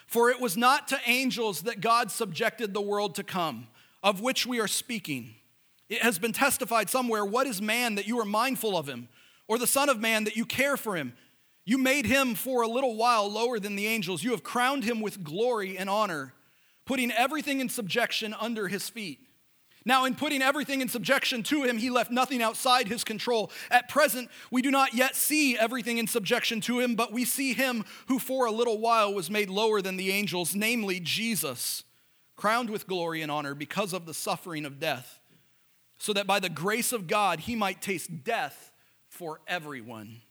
For 0.08 0.30
it 0.30 0.40
was 0.40 0.56
not 0.56 0.88
to 0.88 1.00
angels 1.06 1.64
that 1.64 1.82
God 1.82 2.10
subjected 2.10 2.74
the 2.74 2.82
world 2.82 3.16
to 3.16 3.24
come, 3.24 3.68
of 4.02 4.22
which 4.22 4.46
we 4.46 4.60
are 4.60 4.68
speaking. 4.68 5.36
It 5.90 6.02
has 6.02 6.18
been 6.18 6.32
testified 6.32 6.90
somewhere, 6.90 7.26
What 7.26 7.48
is 7.48 7.62
man 7.62 7.96
that 7.96 8.08
you 8.08 8.20
are 8.20 8.26
mindful 8.26 8.78
of 8.78 8.88
him? 8.88 9.10
Or 9.50 9.58
the 9.58 9.68
Son 9.68 9.90
of 9.90 10.00
Man 10.00 10.24
that 10.24 10.38
you 10.38 10.46
care 10.46 10.78
for 10.78 10.96
him. 10.96 11.14
You 11.66 11.78
made 11.78 12.06
him 12.06 12.36
for 12.36 12.62
a 12.62 12.68
little 12.68 12.96
while 12.96 13.30
lower 13.30 13.60
than 13.60 13.76
the 13.76 13.88
angels. 13.88 14.24
You 14.24 14.32
have 14.32 14.44
crowned 14.44 14.84
him 14.86 15.02
with 15.02 15.24
glory 15.24 15.78
and 15.78 15.90
honor, 15.90 16.34
putting 16.86 17.12
everything 17.12 17.60
in 17.60 17.68
subjection 17.68 18.34
under 18.40 18.68
his 18.68 18.88
feet. 18.88 19.20
Now, 19.86 20.06
in 20.06 20.14
putting 20.14 20.42
everything 20.42 20.82
in 20.82 20.88
subjection 20.88 21.42
to 21.44 21.64
him, 21.64 21.78
he 21.78 21.90
left 21.90 22.12
nothing 22.12 22.44
outside 22.44 22.88
his 22.88 23.04
control. 23.04 23.52
At 23.72 23.90
present, 23.90 24.30
we 24.52 24.62
do 24.62 24.70
not 24.70 24.94
yet 24.94 25.16
see 25.16 25.58
everything 25.58 25.98
in 25.98 26.06
subjection 26.06 26.62
to 26.62 26.80
him, 26.80 26.96
but 26.96 27.12
we 27.12 27.26
see 27.26 27.54
him 27.54 27.86
who 28.08 28.20
for 28.20 28.46
a 28.46 28.52
little 28.52 28.78
while 28.78 29.14
was 29.14 29.32
made 29.32 29.50
lower 29.50 29.82
than 29.82 29.98
the 29.98 30.12
angels, 30.12 30.54
namely 30.54 31.00
Jesus, 31.00 31.86
crowned 32.36 32.70
with 32.70 32.88
glory 32.88 33.24
and 33.24 33.32
honor 33.32 33.56
because 33.56 33.94
of 33.94 34.06
the 34.06 34.14
suffering 34.14 34.66
of 34.66 34.80
death, 34.80 35.20
so 35.98 36.14
that 36.14 36.28
by 36.28 36.40
the 36.40 36.50
grace 36.50 36.92
of 36.92 37.08
God 37.08 37.42
he 37.42 37.56
might 37.56 37.82
taste 37.82 38.24
death 38.24 38.70
for 39.20 39.42
everyone. 39.50 40.22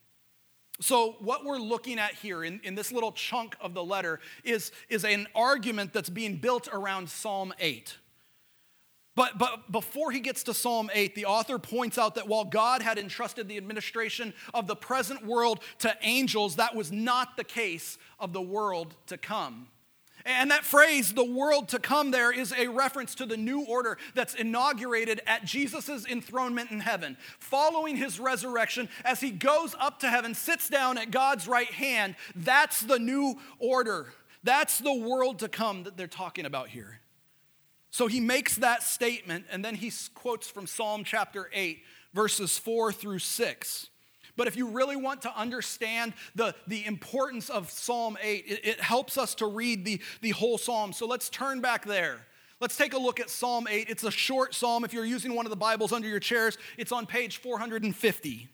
So, 0.81 1.17
what 1.21 1.45
we're 1.45 1.59
looking 1.59 1.99
at 1.99 2.15
here 2.15 2.43
in, 2.43 2.59
in 2.65 2.75
this 2.75 2.91
little 2.91 3.13
chunk 3.13 3.55
of 3.61 3.75
the 3.75 3.85
letter 3.85 4.19
is, 4.45 4.73
is 4.89 5.05
an 5.05 5.27
argument 5.35 5.93
that's 5.93 6.09
being 6.09 6.37
built 6.37 6.69
around 6.73 7.11
Psalm 7.11 7.53
8. 7.59 7.99
But, 9.15 9.37
but 9.37 9.71
before 9.71 10.11
he 10.11 10.21
gets 10.21 10.43
to 10.45 10.55
Psalm 10.55 10.91
8, 10.95 11.15
the 11.15 11.27
author 11.27 11.59
points 11.59 11.99
out 11.99 12.15
that 12.15 12.29
while 12.29 12.47
God 12.47 12.81
had 12.81 12.97
entrusted 12.97 13.47
the 13.47 13.59
administration 13.59 14.33
of 14.55 14.67
the 14.67 14.77
present 14.77 15.27
world 15.27 15.61
to 15.81 15.95
angels, 16.01 16.57
that 16.57 16.75
was 16.75 16.91
not 16.91 17.37
the 17.37 17.45
case 17.45 17.99
of 18.19 18.33
the 18.33 18.41
world 18.41 18.95
to 19.09 19.19
come. 19.19 19.69
And 20.25 20.51
that 20.51 20.65
phrase, 20.65 21.13
the 21.13 21.25
world 21.25 21.69
to 21.69 21.79
come, 21.79 22.11
there 22.11 22.33
is 22.33 22.53
a 22.53 22.69
reference 22.69 23.15
to 23.17 23.27
the 23.27 23.37
new 23.37 23.63
order 23.63 23.99
that's 24.15 24.35
inaugurated 24.35 25.21
at 25.27 25.45
Jesus' 25.45 26.07
enthronement 26.07 26.71
in 26.71 26.81
heaven. 26.81 27.17
Following 27.39 27.97
his 27.97 28.21
resurrection, 28.21 28.89
as 29.05 29.21
he 29.21 29.31
goes 29.31 29.75
up 29.79 30.01
to 30.01 30.11
heaven, 30.11 30.35
sits 30.35 30.69
down 30.69 30.99
at 30.99 31.11
God's 31.11 31.49
right 31.49 31.71
hand, 31.71 32.15
that's 32.35 32.81
the 32.81 32.99
new 32.99 33.39
order. 33.59 34.13
That's 34.45 34.79
the 34.79 34.95
world 34.95 35.39
to 35.41 35.49
come 35.49 35.85
that 35.85 35.97
they're 35.97 36.07
talking 36.07 36.47
about 36.47 36.69
here. 36.69 37.01
So 37.91 38.07
he 38.07 38.21
makes 38.21 38.57
that 38.57 38.83
statement, 38.83 39.47
and 39.51 39.65
then 39.65 39.75
he 39.75 39.91
quotes 40.15 40.49
from 40.49 40.67
Psalm 40.67 41.05
chapter 41.05 41.49
8, 41.53 41.83
verses 42.13 42.59
4 42.59 42.93
through 42.93 43.21
6. 43.21 43.89
But 44.39 44.47
if 44.47 44.57
you 44.57 44.69
really 44.69 44.95
want 44.95 45.23
to 45.23 45.37
understand 45.37 46.15
the, 46.37 46.55
the 46.69 46.87
importance 46.87 47.51
of 47.51 47.71
Psalm 47.73 48.17
8, 48.23 48.45
it, 48.47 48.61
it 48.65 48.81
helps 48.81 49.19
us 49.19 49.35
to 49.35 49.47
read 49.47 49.85
the, 49.85 50.01
the 50.23 50.31
whole 50.31 50.57
psalm. 50.59 50.93
So 50.93 51.09
let's 51.09 51.29
turn 51.29 51.61
back 51.61 51.85
there. 51.85 52.21
Let's 52.61 52.77
take 52.77 52.95
a 52.95 52.99
look 52.99 53.19
at 53.19 53.31
Psalm 53.31 53.67
8. 53.69 53.91
It's 53.91 54.05
a 54.05 54.13
short 54.13 54.55
psalm. 54.55 54.85
If 54.85 54.93
you're 54.93 55.05
using 55.05 55.35
one 55.35 55.45
of 55.45 55.51
the 55.51 55.57
Bibles 55.57 55.93
under 55.93 56.07
your 56.07 56.21
chairs, 56.21 56.57
it's 56.77 56.93
on 56.93 57.05
page 57.05 57.39
450. 57.39 58.49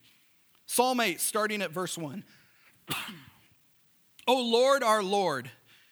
Psalm 0.65 1.01
8, 1.01 1.21
starting 1.21 1.61
at 1.61 1.71
verse 1.71 1.99
1. 1.99 2.25
o 4.27 4.43
Lord, 4.43 4.83
our 4.83 5.03
Lord, 5.03 5.51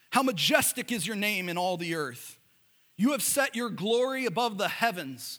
how 0.08 0.22
majestic 0.22 0.90
is 0.90 1.06
your 1.06 1.16
name 1.16 1.50
in 1.50 1.58
all 1.58 1.76
the 1.76 1.94
earth. 1.94 2.38
You 2.96 3.12
have 3.12 3.22
set 3.22 3.54
your 3.54 3.68
glory 3.68 4.25
above 4.25 4.56
the 4.56 4.68
heavens. 4.68 5.38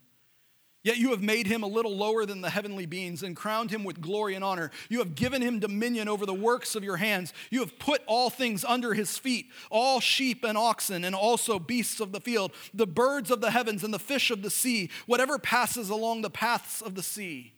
Yet 0.83 0.97
you 0.97 1.11
have 1.11 1.21
made 1.21 1.45
him 1.45 1.61
a 1.61 1.67
little 1.67 1.95
lower 1.95 2.25
than 2.25 2.41
the 2.41 2.49
heavenly 2.49 2.87
beings 2.87 3.21
and 3.21 3.35
crowned 3.35 3.69
him 3.69 3.83
with 3.83 4.01
glory 4.01 4.33
and 4.33 4.43
honor. 4.43 4.71
You 4.89 4.97
have 4.99 5.13
given 5.13 5.41
him 5.41 5.59
dominion 5.59 6.07
over 6.07 6.25
the 6.25 6.33
works 6.33 6.73
of 6.73 6.83
your 6.83 6.97
hands. 6.97 7.33
You 7.51 7.59
have 7.59 7.77
put 7.77 8.01
all 8.07 8.31
things 8.31 8.65
under 8.65 8.95
his 8.95 9.17
feet 9.17 9.47
all 9.69 9.99
sheep 9.99 10.43
and 10.43 10.57
oxen, 10.57 11.03
and 11.03 11.15
also 11.15 11.59
beasts 11.59 11.99
of 11.99 12.11
the 12.11 12.19
field, 12.19 12.51
the 12.73 12.87
birds 12.87 13.29
of 13.29 13.41
the 13.41 13.51
heavens, 13.51 13.83
and 13.83 13.93
the 13.93 13.99
fish 13.99 14.31
of 14.31 14.41
the 14.41 14.49
sea, 14.49 14.89
whatever 15.05 15.37
passes 15.37 15.89
along 15.89 16.21
the 16.21 16.29
paths 16.29 16.81
of 16.81 16.95
the 16.95 17.03
sea. 17.03 17.53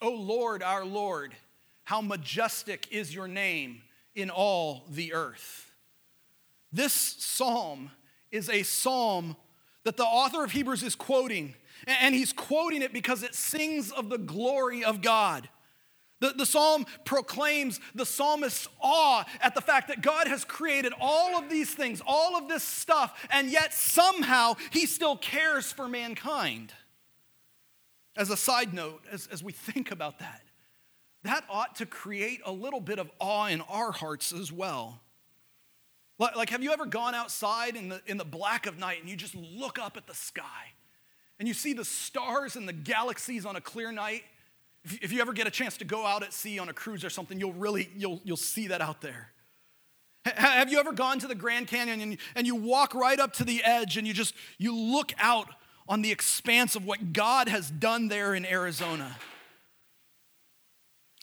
O 0.00 0.10
Lord, 0.10 0.62
our 0.62 0.84
Lord, 0.84 1.34
how 1.84 2.00
majestic 2.00 2.86
is 2.90 3.12
your 3.12 3.26
name 3.26 3.82
in 4.14 4.30
all 4.30 4.84
the 4.90 5.12
earth. 5.12 5.72
This 6.72 6.92
psalm 6.92 7.90
is 8.30 8.48
a 8.48 8.62
psalm 8.62 9.36
that 9.84 9.96
the 9.96 10.04
author 10.04 10.44
of 10.44 10.52
Hebrews 10.52 10.82
is 10.82 10.94
quoting 10.94 11.54
and 11.86 12.14
he's 12.14 12.32
quoting 12.32 12.82
it 12.82 12.92
because 12.92 13.22
it 13.22 13.34
sings 13.34 13.90
of 13.90 14.08
the 14.08 14.18
glory 14.18 14.84
of 14.84 15.00
God. 15.02 15.48
The, 16.20 16.30
the 16.30 16.46
psalm 16.46 16.84
proclaims 17.04 17.80
the 17.94 18.04
psalmist's 18.04 18.68
awe 18.80 19.24
at 19.40 19.54
the 19.54 19.60
fact 19.60 19.88
that 19.88 20.02
God 20.02 20.26
has 20.26 20.44
created 20.44 20.92
all 21.00 21.38
of 21.38 21.48
these 21.48 21.72
things, 21.72 22.02
all 22.04 22.36
of 22.36 22.48
this 22.48 22.64
stuff, 22.64 23.26
and 23.30 23.50
yet 23.50 23.72
somehow 23.72 24.54
he 24.70 24.86
still 24.86 25.16
cares 25.16 25.70
for 25.70 25.86
mankind. 25.86 26.72
As 28.16 28.30
a 28.30 28.36
side 28.36 28.74
note, 28.74 29.04
as, 29.12 29.28
as 29.28 29.44
we 29.44 29.52
think 29.52 29.92
about 29.92 30.18
that, 30.18 30.42
that 31.22 31.44
ought 31.48 31.76
to 31.76 31.86
create 31.86 32.40
a 32.44 32.52
little 32.52 32.80
bit 32.80 32.98
of 32.98 33.10
awe 33.20 33.46
in 33.46 33.60
our 33.62 33.92
hearts 33.92 34.32
as 34.32 34.50
well. 34.50 35.00
Like, 36.18 36.50
have 36.50 36.64
you 36.64 36.72
ever 36.72 36.86
gone 36.86 37.14
outside 37.14 37.76
in 37.76 37.90
the, 37.90 38.02
in 38.06 38.16
the 38.16 38.24
black 38.24 38.66
of 38.66 38.76
night 38.76 39.00
and 39.00 39.08
you 39.08 39.14
just 39.14 39.36
look 39.36 39.78
up 39.78 39.96
at 39.96 40.08
the 40.08 40.14
sky 40.14 40.72
and 41.38 41.46
you 41.46 41.54
see 41.54 41.72
the 41.72 41.84
stars 41.84 42.56
and 42.56 42.68
the 42.68 42.72
galaxies 42.72 43.46
on 43.46 43.56
a 43.56 43.60
clear 43.60 43.92
night? 43.92 44.24
If, 44.84 45.12
you 45.12 45.20
ever 45.20 45.32
get 45.32 45.46
a 45.46 45.50
chance 45.50 45.76
to 45.78 45.84
go 45.84 46.06
out 46.06 46.22
at 46.22 46.32
sea 46.32 46.58
on 46.58 46.68
a 46.68 46.72
cruise 46.72 47.04
or 47.04 47.10
something, 47.10 47.38
you'll 47.38 47.52
really, 47.52 47.90
you'll, 47.96 48.20
you'll 48.24 48.36
see 48.36 48.68
that 48.68 48.80
out 48.80 49.00
there. 49.00 49.32
Have 50.24 50.70
you 50.70 50.78
ever 50.78 50.92
gone 50.92 51.18
to 51.20 51.26
the 51.26 51.34
Grand 51.34 51.68
Canyon 51.68 52.00
and, 52.00 52.18
and 52.34 52.46
you 52.46 52.54
walk 52.54 52.94
right 52.94 53.18
up 53.18 53.32
to 53.34 53.44
the 53.44 53.62
edge 53.64 53.96
and 53.96 54.06
you 54.06 54.12
just, 54.12 54.34
you 54.58 54.74
look 54.74 55.12
out 55.18 55.48
on 55.88 56.02
the 56.02 56.10
expanse 56.10 56.76
of 56.76 56.84
what 56.84 57.12
God 57.12 57.48
has 57.48 57.70
done 57.70 58.08
there 58.08 58.34
in 58.34 58.44
Arizona? 58.44 59.16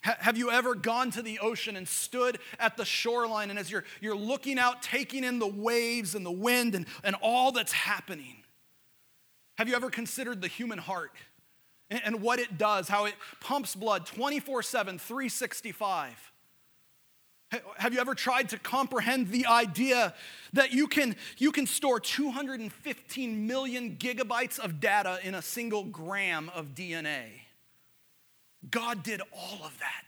Have 0.01 0.38
you 0.38 0.51
ever 0.51 0.75
gone 0.75 1.10
to 1.12 1.24
the 1.24 1.39
ocean 1.39 1.75
and 1.75 1.88
stood 1.88 2.38
at 2.60 2.77
the 2.77 2.86
shoreline 2.86 3.50
and 3.50 3.57
as 3.57 3.72
you're, 3.72 3.84
you're 4.01 4.15
looking 4.15 4.60
out, 4.60 4.84
taking 4.84 5.24
in 5.24 5.39
the 5.39 5.48
waves 5.48 6.13
and 6.13 6.24
the 6.24 6.31
wind 6.31 6.75
and, 6.75 6.86
and 7.03 7.15
all 7.22 7.51
that's 7.51 7.72
happening? 7.72 8.45
Have 9.57 9.69
you 9.69 9.75
ever 9.75 9.89
considered 9.89 10.41
the 10.41 10.47
human 10.47 10.77
heart 10.77 11.12
and, 11.89 12.21
what 12.21 12.39
it 12.39 12.57
does, 12.57 12.88
how 12.88 13.05
it 13.05 13.13
pumps 13.41 13.75
blood 13.75 14.05
24 14.05 14.63
7, 14.63 15.00
365? 15.00 16.31
Have 17.77 17.93
you 17.93 18.00
ever 18.00 18.15
tried 18.15 18.50
to 18.50 18.59
comprehend 18.59 19.29
the 19.29 19.45
idea 19.45 20.13
that 20.53 20.74
you 20.74 20.88
can, 20.88 21.15
you 21.38 21.51
can 21.51 21.67
store 21.67 22.00
215 22.00 23.47
million 23.47 23.95
gigabytes 23.97 24.59
of 24.59 24.79
data 24.79 25.19
in 25.24 25.35
a 25.35 25.41
single 25.41 25.83
gram 25.83 26.51
of 26.53 26.74
DNA? 26.74 27.25
God 28.69 29.03
did 29.03 29.21
all 29.31 29.59
of 29.63 29.77
that. 29.79 30.05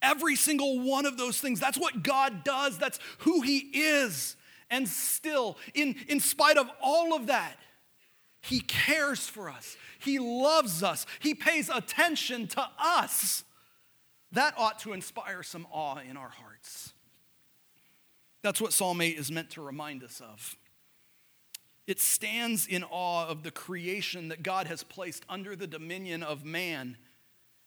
Every 0.00 0.36
single 0.36 0.80
one 0.80 1.04
of 1.04 1.18
those 1.18 1.40
things. 1.40 1.58
That's 1.58 1.78
what 1.78 2.02
God 2.02 2.44
does, 2.44 2.78
that's 2.78 3.00
who 3.18 3.40
He 3.42 3.58
is. 3.58 4.36
And 4.70 4.88
still, 4.88 5.58
in, 5.74 5.96
in 6.08 6.20
spite 6.20 6.56
of 6.56 6.68
all 6.80 7.14
of 7.14 7.26
that, 7.26 7.56
He 8.46 8.60
cares 8.60 9.26
for 9.26 9.50
us, 9.50 9.76
He 9.98 10.18
loves 10.18 10.82
us, 10.82 11.06
He 11.20 11.34
pays 11.34 11.68
attention 11.68 12.46
to 12.48 12.64
us. 12.78 13.44
That 14.32 14.54
ought 14.56 14.78
to 14.80 14.92
inspire 14.92 15.42
some 15.42 15.66
awe 15.70 15.98
in 15.98 16.16
our 16.16 16.28
hearts. 16.28 16.92
That's 18.42 18.60
what 18.60 18.72
Psalm 18.72 19.00
8 19.00 19.16
is 19.16 19.32
meant 19.32 19.50
to 19.50 19.62
remind 19.62 20.04
us 20.04 20.20
of. 20.20 20.56
It 21.86 22.00
stands 22.00 22.66
in 22.66 22.84
awe 22.84 23.26
of 23.26 23.42
the 23.42 23.50
creation 23.50 24.28
that 24.28 24.42
God 24.42 24.66
has 24.66 24.82
placed 24.82 25.24
under 25.28 25.54
the 25.54 25.66
dominion 25.66 26.22
of 26.22 26.44
man 26.44 26.96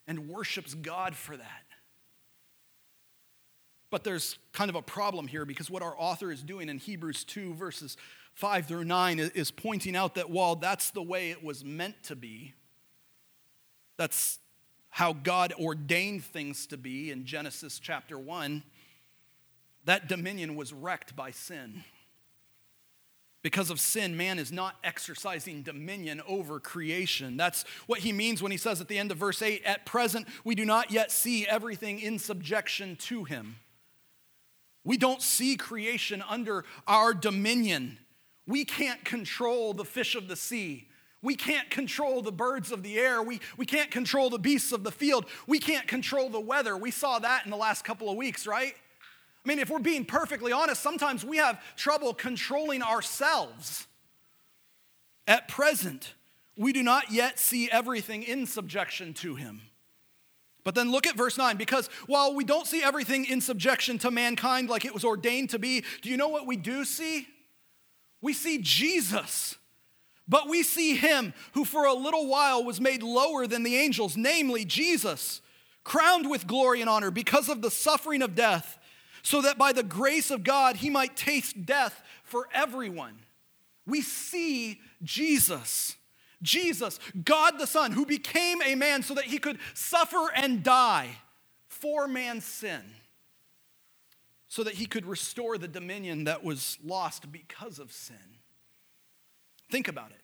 and 0.08 0.30
worships 0.30 0.74
God 0.74 1.16
for 1.16 1.38
that. 1.38 1.64
But 3.90 4.04
there's 4.04 4.38
kind 4.54 4.70
of 4.70 4.76
a 4.76 4.82
problem 4.82 5.28
here 5.28 5.46
because 5.46 5.70
what 5.70 5.82
our 5.82 5.96
author 5.98 6.32
is 6.32 6.44
doing 6.44 6.70
in 6.70 6.78
Hebrews 6.78 7.24
2, 7.24 7.56
verses 7.56 7.98
5 8.40 8.68
through 8.68 8.86
9, 8.86 9.20
is 9.20 9.52
pointing 9.52 9.98
out 9.98 10.16
that 10.16 10.30
while 10.30 10.56
that's 10.56 10.92
the 10.92 11.04
way 11.04 11.30
it 11.30 11.44
was 11.44 11.66
meant 11.66 12.02
to 12.04 12.16
be, 12.16 12.54
that's 13.98 14.40
how 14.92 15.12
God 15.12 15.54
ordained 15.60 16.24
things 16.24 16.66
to 16.68 16.78
be 16.78 17.12
in 17.12 17.26
Genesis 17.26 17.80
chapter 17.80 18.18
1, 18.18 18.64
that 19.84 20.08
dominion 20.08 20.56
was 20.56 20.72
wrecked 20.72 21.18
by 21.18 21.32
sin. 21.32 21.84
Because 23.42 23.70
of 23.70 23.78
sin, 23.78 24.16
man 24.16 24.40
is 24.40 24.54
not 24.54 24.78
exercising 24.86 25.62
dominion 25.62 26.22
over 26.26 26.62
creation. 26.62 27.36
That's 27.36 27.66
what 27.88 28.00
he 28.00 28.14
means 28.14 28.42
when 28.42 28.54
he 28.54 28.58
says 28.58 28.80
at 28.80 28.88
the 28.88 28.98
end 28.98 29.12
of 29.12 29.18
verse 29.18 29.42
8 29.42 29.64
At 29.66 29.86
present, 29.86 30.30
we 30.46 30.56
do 30.56 30.64
not 30.64 30.92
yet 30.92 31.12
see 31.12 31.46
everything 31.46 32.00
in 32.00 32.20
subjection 32.20 32.96
to 33.02 33.26
him. 33.26 33.58
We 34.86 34.96
don't 34.96 35.22
see 35.22 35.58
creation 35.58 36.24
under 36.30 36.64
our 36.88 37.14
dominion. 37.14 37.98
We 38.50 38.66
can't 38.66 39.06
control 39.06 39.76
the 39.76 39.86
fish 39.86 40.16
of 40.16 40.28
the 40.28 40.36
sea. 40.36 40.88
We 41.22 41.36
can't 41.36 41.70
control 41.70 42.24
the 42.24 42.32
birds 42.32 42.72
of 42.72 42.82
the 42.82 42.98
air. 42.98 43.22
We, 43.22 43.42
we 43.58 43.66
can't 43.68 43.92
control 43.92 44.32
the 44.32 44.40
beasts 44.40 44.72
of 44.72 44.84
the 44.84 44.92
field. 44.92 45.26
We 45.46 45.60
can't 45.60 45.88
control 45.88 46.30
the 46.30 46.40
weather. 46.40 46.76
We 46.76 46.90
saw 46.90 47.20
that 47.20 47.46
in 47.46 47.52
the 47.52 47.58
last 47.58 47.84
couple 47.84 48.10
of 48.10 48.18
weeks, 48.18 48.48
right? 48.48 48.74
I 48.74 49.48
mean, 49.48 49.60
if 49.60 49.70
we're 49.70 49.78
being 49.78 50.04
perfectly 50.04 50.52
honest, 50.52 50.82
sometimes 50.82 51.24
we 51.24 51.38
have 51.38 51.62
trouble 51.76 52.12
controlling 52.12 52.82
ourselves. 52.82 53.86
At 55.28 55.48
present, 55.48 56.16
we 56.58 56.74
do 56.74 56.82
not 56.82 57.12
yet 57.12 57.38
see 57.38 57.70
everything 57.70 58.24
in 58.24 58.48
subjection 58.48 59.14
to 59.16 59.36
him. 59.36 59.62
But 60.64 60.74
then 60.74 60.92
look 60.92 61.06
at 61.06 61.16
verse 61.16 61.38
9, 61.38 61.56
because 61.56 61.88
while 62.08 62.34
we 62.34 62.44
don't 62.44 62.66
see 62.66 62.82
everything 62.82 63.26
in 63.26 63.42
subjection 63.42 64.00
to 64.00 64.10
mankind 64.10 64.70
like 64.70 64.86
it 64.86 64.94
was 64.94 65.06
ordained 65.06 65.52
to 65.52 65.60
be, 65.60 65.84
do 66.02 66.10
you 66.10 66.18
know 66.18 66.30
what 66.30 66.48
we 66.48 66.58
do 66.58 66.84
see? 66.84 67.28
We 68.22 68.34
see 68.34 68.60
Jesus. 68.62 69.56
But 70.28 70.48
we 70.48 70.62
see 70.62 70.96
him 70.96 71.34
who 71.54 71.66
for 71.66 71.86
a 71.86 71.94
little 71.94 72.28
while 72.28 72.64
was 72.64 72.80
made 72.80 73.02
lower 73.02 73.48
than 73.48 73.64
the 73.64 73.76
angels, 73.76 74.16
namely 74.16 74.64
Jesus, 74.64 75.42
crowned 75.84 76.30
with 76.30 76.46
glory 76.46 76.82
and 76.82 76.90
honor 76.90 77.10
because 77.10 77.50
of 77.50 77.62
the 77.62 77.72
suffering 77.72 78.22
of 78.22 78.36
death 78.36 78.78
so 79.24 79.42
that 79.42 79.58
by 79.58 79.74
the 79.74 79.84
grace 79.84 80.32
of 80.32 80.44
God 80.44 80.78
he 80.78 80.90
might 80.90 81.18
taste 81.18 81.66
death 81.66 82.02
for 82.24 82.48
everyone. 82.54 83.18
We 83.86 84.02
see 84.02 84.80
Jesus. 85.04 85.96
Jesus, 86.42 87.00
God 87.26 87.60
the 87.60 87.68
Son, 87.68 87.92
who 87.92 88.06
became 88.06 88.62
a 88.62 88.76
man 88.76 89.04
so 89.04 89.14
that 89.16 89.26
he 89.26 89.40
could 89.40 89.58
suffer 89.74 90.32
and 90.36 90.64
die 90.64 91.10
for 91.68 92.08
man's 92.08 92.46
sin, 92.46 92.82
so 94.50 94.64
that 94.64 94.74
he 94.74 94.88
could 94.88 95.06
restore 95.06 95.58
the 95.58 95.68
dominion 95.68 96.26
that 96.26 96.44
was 96.44 96.78
lost 96.84 97.32
because 97.32 97.80
of 97.80 97.94
sin. 97.94 98.18
Think 99.72 99.88
about 99.88 100.12
it. 100.12 100.18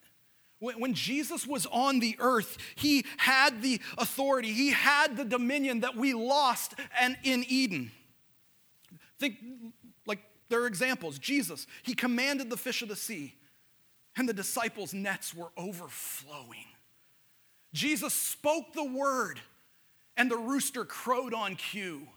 When 0.58 0.94
Jesus 0.94 1.46
was 1.46 1.66
on 1.66 2.00
the 2.00 2.16
earth, 2.18 2.58
he 2.74 3.04
had 3.18 3.62
the 3.62 3.80
authority, 3.98 4.52
he 4.52 4.72
had 4.72 5.16
the 5.16 5.24
dominion 5.24 5.80
that 5.80 5.96
we 5.96 6.12
lost 6.12 6.74
and 6.98 7.16
in 7.22 7.44
Eden. 7.46 7.92
Think 9.20 9.36
like 10.06 10.20
there 10.48 10.62
are 10.62 10.66
examples. 10.66 11.18
Jesus, 11.18 11.66
he 11.82 11.94
commanded 11.94 12.50
the 12.50 12.56
fish 12.56 12.82
of 12.82 12.88
the 12.88 12.96
sea, 12.96 13.34
and 14.16 14.28
the 14.28 14.32
disciples' 14.32 14.94
nets 14.94 15.34
were 15.34 15.50
overflowing. 15.56 16.64
Jesus 17.74 18.14
spoke 18.14 18.72
the 18.72 18.84
word, 18.84 19.38
and 20.16 20.30
the 20.30 20.38
rooster 20.38 20.84
crowed 20.84 21.34
on 21.34 21.54
cue. 21.54 22.08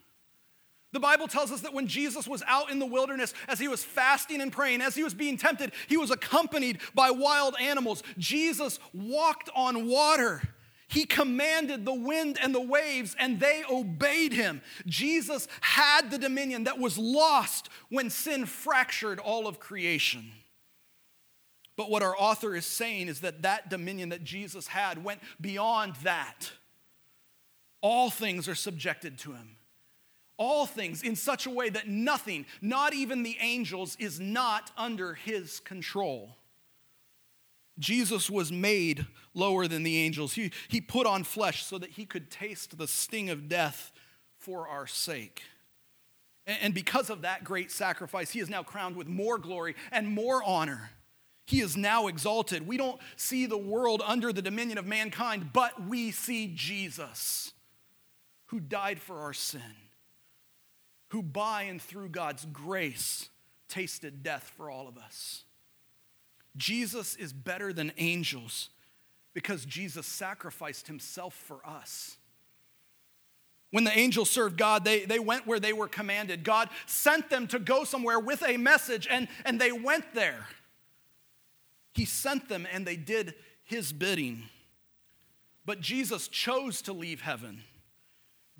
The 0.92 1.00
Bible 1.00 1.28
tells 1.28 1.52
us 1.52 1.62
that 1.62 1.74
when 1.74 1.88
Jesus 1.88 2.28
was 2.28 2.42
out 2.48 2.72
in 2.72 2.80
the 2.80 2.86
wilderness, 2.86 3.34
as 3.48 3.60
he 3.60 3.68
was 3.68 3.84
fasting 3.84 4.42
and 4.42 4.52
praying, 4.52 4.82
as 4.82 4.96
he 4.96 5.04
was 5.04 5.14
being 5.14 5.38
tempted, 5.38 5.72
he 5.88 5.98
was 5.98 6.10
accompanied 6.10 6.80
by 6.96 7.12
wild 7.12 7.56
animals. 7.62 8.02
Jesus 8.18 8.80
walked 8.92 9.50
on 9.56 9.88
water. 9.88 10.42
He 10.88 11.06
commanded 11.06 11.86
the 11.86 11.94
wind 11.94 12.40
and 12.42 12.56
the 12.56 12.62
waves, 12.62 13.16
and 13.20 13.40
they 13.40 13.64
obeyed 13.70 14.34
him. 14.34 14.64
Jesus 14.88 15.48
had 15.62 16.10
the 16.10 16.18
dominion 16.18 16.64
that 16.64 16.80
was 16.80 16.98
lost 16.98 17.70
when 17.90 18.10
sin 18.10 18.48
fractured 18.48 19.20
all 19.20 19.46
of 19.46 19.60
creation. 19.60 20.32
But 21.78 21.92
what 21.92 22.02
our 22.02 22.18
author 22.18 22.56
is 22.56 22.66
saying 22.66 23.08
is 23.08 23.22
that 23.22 23.44
that 23.44 23.70
dominion 23.70 24.10
that 24.10 24.24
Jesus 24.24 24.66
had 24.66 25.04
went 25.04 25.22
beyond 25.40 25.96
that. 25.98 26.52
All 27.82 28.10
things 28.10 28.50
are 28.50 28.56
subjected 28.56 29.20
to 29.20 29.34
him. 29.34 29.56
All 30.40 30.66
things 30.66 31.04
in 31.04 31.16
such 31.18 31.46
a 31.46 31.52
way 31.52 31.70
that 31.70 31.88
nothing, 31.88 32.46
not 32.62 32.94
even 32.94 33.24
the 33.24 33.38
angels, 33.42 33.98
is 34.00 34.20
not 34.20 34.72
under 34.78 35.14
his 35.14 35.60
control. 35.60 36.38
Jesus 37.78 38.30
was 38.30 38.52
made 38.52 39.06
lower 39.34 39.68
than 39.68 39.84
the 39.84 39.98
angels. 39.98 40.34
He, 40.34 40.52
he 40.70 40.80
put 40.80 41.06
on 41.06 41.24
flesh 41.24 41.66
so 41.66 41.78
that 41.78 41.92
he 41.92 42.06
could 42.06 42.32
taste 42.32 42.78
the 42.78 42.88
sting 42.88 43.30
of 43.30 43.50
death 43.50 43.92
for 44.38 44.68
our 44.68 44.88
sake. 44.88 45.44
And, 46.48 46.58
and 46.62 46.74
because 46.74 47.10
of 47.10 47.22
that 47.24 47.44
great 47.44 47.70
sacrifice, 47.70 48.32
he 48.32 48.40
is 48.40 48.50
now 48.50 48.64
crowned 48.64 48.96
with 48.96 49.08
more 49.08 49.38
glory 49.38 49.76
and 49.92 50.08
more 50.08 50.42
honor. 50.44 50.92
He 51.46 51.60
is 51.60 51.76
now 51.76 52.08
exalted. 52.08 52.66
We 52.66 52.78
don't 52.78 53.02
see 53.18 53.46
the 53.46 53.58
world 53.58 54.02
under 54.06 54.32
the 54.32 54.42
dominion 54.42 54.78
of 54.78 54.86
mankind, 54.86 55.52
but 55.52 55.88
we 55.88 56.12
see 56.12 56.54
Jesus, 56.56 57.52
who 58.48 58.62
died 58.62 59.02
for 59.02 59.20
our 59.20 59.34
sin, 59.34 59.62
who 61.10 61.22
by 61.22 61.64
and 61.64 61.82
through 61.82 62.10
God's 62.10 62.46
grace 62.46 63.30
tasted 63.68 64.24
death 64.24 64.52
for 64.58 64.70
all 64.70 64.88
of 64.88 64.98
us. 64.98 65.44
Jesus 66.58 67.16
is 67.16 67.32
better 67.32 67.72
than 67.72 67.92
angels 67.98 68.70
because 69.34 69.66
Jesus 69.66 70.06
sacrificed 70.06 70.88
himself 70.88 71.34
for 71.34 71.60
us. 71.66 72.18
When 73.72 73.84
the 73.84 73.98
angels 73.98 74.30
served 74.30 74.58
God, 74.58 74.84
they, 74.84 75.06
they 75.06 75.20
went 75.20 75.46
where 75.46 75.60
they 75.60 75.74
were 75.74 75.88
commanded. 75.88 76.44
God 76.44 76.70
sent 76.88 77.30
them 77.30 77.48
to 77.48 77.60
go 77.60 77.84
somewhere 77.84 78.20
with 78.20 78.44
a 78.44 78.58
message, 78.58 79.08
and, 79.10 79.28
and 79.46 79.62
they 79.62 79.72
went 79.72 80.16
there. 80.16 80.48
He 81.94 82.06
sent 82.06 82.50
them, 82.50 82.68
and 82.72 82.86
they 82.86 82.96
did 82.96 83.36
his 83.64 83.94
bidding. 83.94 84.44
But 85.66 85.82
Jesus 85.82 86.28
chose 86.28 86.82
to 86.84 86.94
leave 86.94 87.22
heaven. 87.22 87.62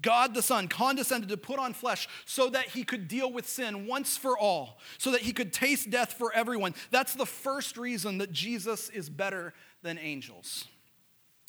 God 0.02 0.34
the 0.34 0.42
Son 0.42 0.68
condescended 0.68 1.30
to 1.30 1.38
put 1.38 1.60
on 1.60 1.74
flesh 1.74 2.08
so 2.26 2.50
that 2.50 2.70
he 2.70 2.84
could 2.84 3.08
deal 3.08 3.32
with 3.32 3.48
sin 3.48 3.88
once 3.88 4.18
for 4.18 4.38
all, 4.38 4.80
so 4.98 5.12
that 5.12 5.22
he 5.22 5.34
could 5.34 5.52
taste 5.52 5.90
death 5.90 6.14
for 6.14 6.34
everyone. 6.34 6.74
That's 6.92 7.14
the 7.14 7.26
first 7.26 7.78
reason 7.78 8.20
that 8.20 8.32
Jesus 8.32 8.90
is 8.90 9.10
better 9.10 9.54
than 9.82 9.98
angels. 9.98 10.66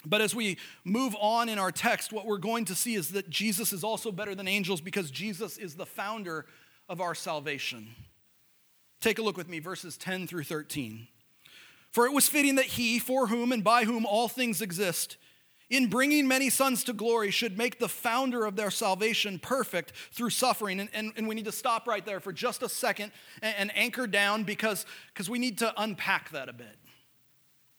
But 0.05 0.21
as 0.21 0.35
we 0.35 0.57
move 0.85 1.15
on 1.21 1.49
in 1.49 1.59
our 1.59 1.71
text, 1.71 2.13
what 2.13 2.27
we're 2.27 2.39
going 2.39 2.65
to 2.67 2.75
see 2.75 2.95
is 2.95 3.11
that 3.11 3.29
Jesus 3.29 3.73
is 3.73 3.85
also 3.85 4.11
better 4.11 4.35
than 4.35 4.49
angels 4.49 4.81
because 4.81 5.11
Jesus 5.11 5.59
is 5.59 5.75
the 5.75 5.87
founder 5.87 6.47
of 6.89 7.01
our 7.01 7.15
salvation. 7.15 7.89
Take 9.01 9.19
a 9.19 9.23
look 9.23 9.37
with 9.37 9.49
me, 9.49 9.59
verses 9.59 9.97
10 9.97 10.27
through 10.27 10.45
13. 10.45 11.07
For 11.91 12.07
it 12.07 12.13
was 12.13 12.29
fitting 12.29 12.55
that 12.55 12.67
he, 12.67 12.99
for 12.99 13.27
whom 13.27 13.53
and 13.53 13.65
by 13.65 13.85
whom 13.85 14.07
all 14.07 14.29
things 14.29 14.63
exist, 14.63 15.17
in 15.71 15.87
bringing 15.89 16.27
many 16.27 16.51
sons 16.51 16.85
to 16.85 16.93
glory, 16.93 17.31
should 17.31 17.57
make 17.57 17.79
the 17.79 17.89
founder 17.89 18.45
of 18.45 18.57
their 18.57 18.71
salvation 18.71 19.39
perfect 19.39 19.93
through 20.13 20.31
suffering. 20.31 20.81
And, 20.81 20.91
and, 20.93 21.13
and 21.17 21.29
we 21.29 21.37
need 21.37 21.45
to 21.47 21.53
stop 21.53 21.87
right 21.87 22.05
there 22.05 22.21
for 22.21 22.33
just 22.33 22.63
a 22.63 22.69
second 22.69 23.13
and, 23.41 23.55
and 23.57 23.77
anchor 23.77 24.09
down 24.09 24.43
because, 24.43 24.85
because 25.15 25.31
we 25.31 25.39
need 25.39 25.59
to 25.59 25.73
unpack 25.81 26.31
that 26.31 26.49
a 26.49 26.53
bit. 26.53 26.77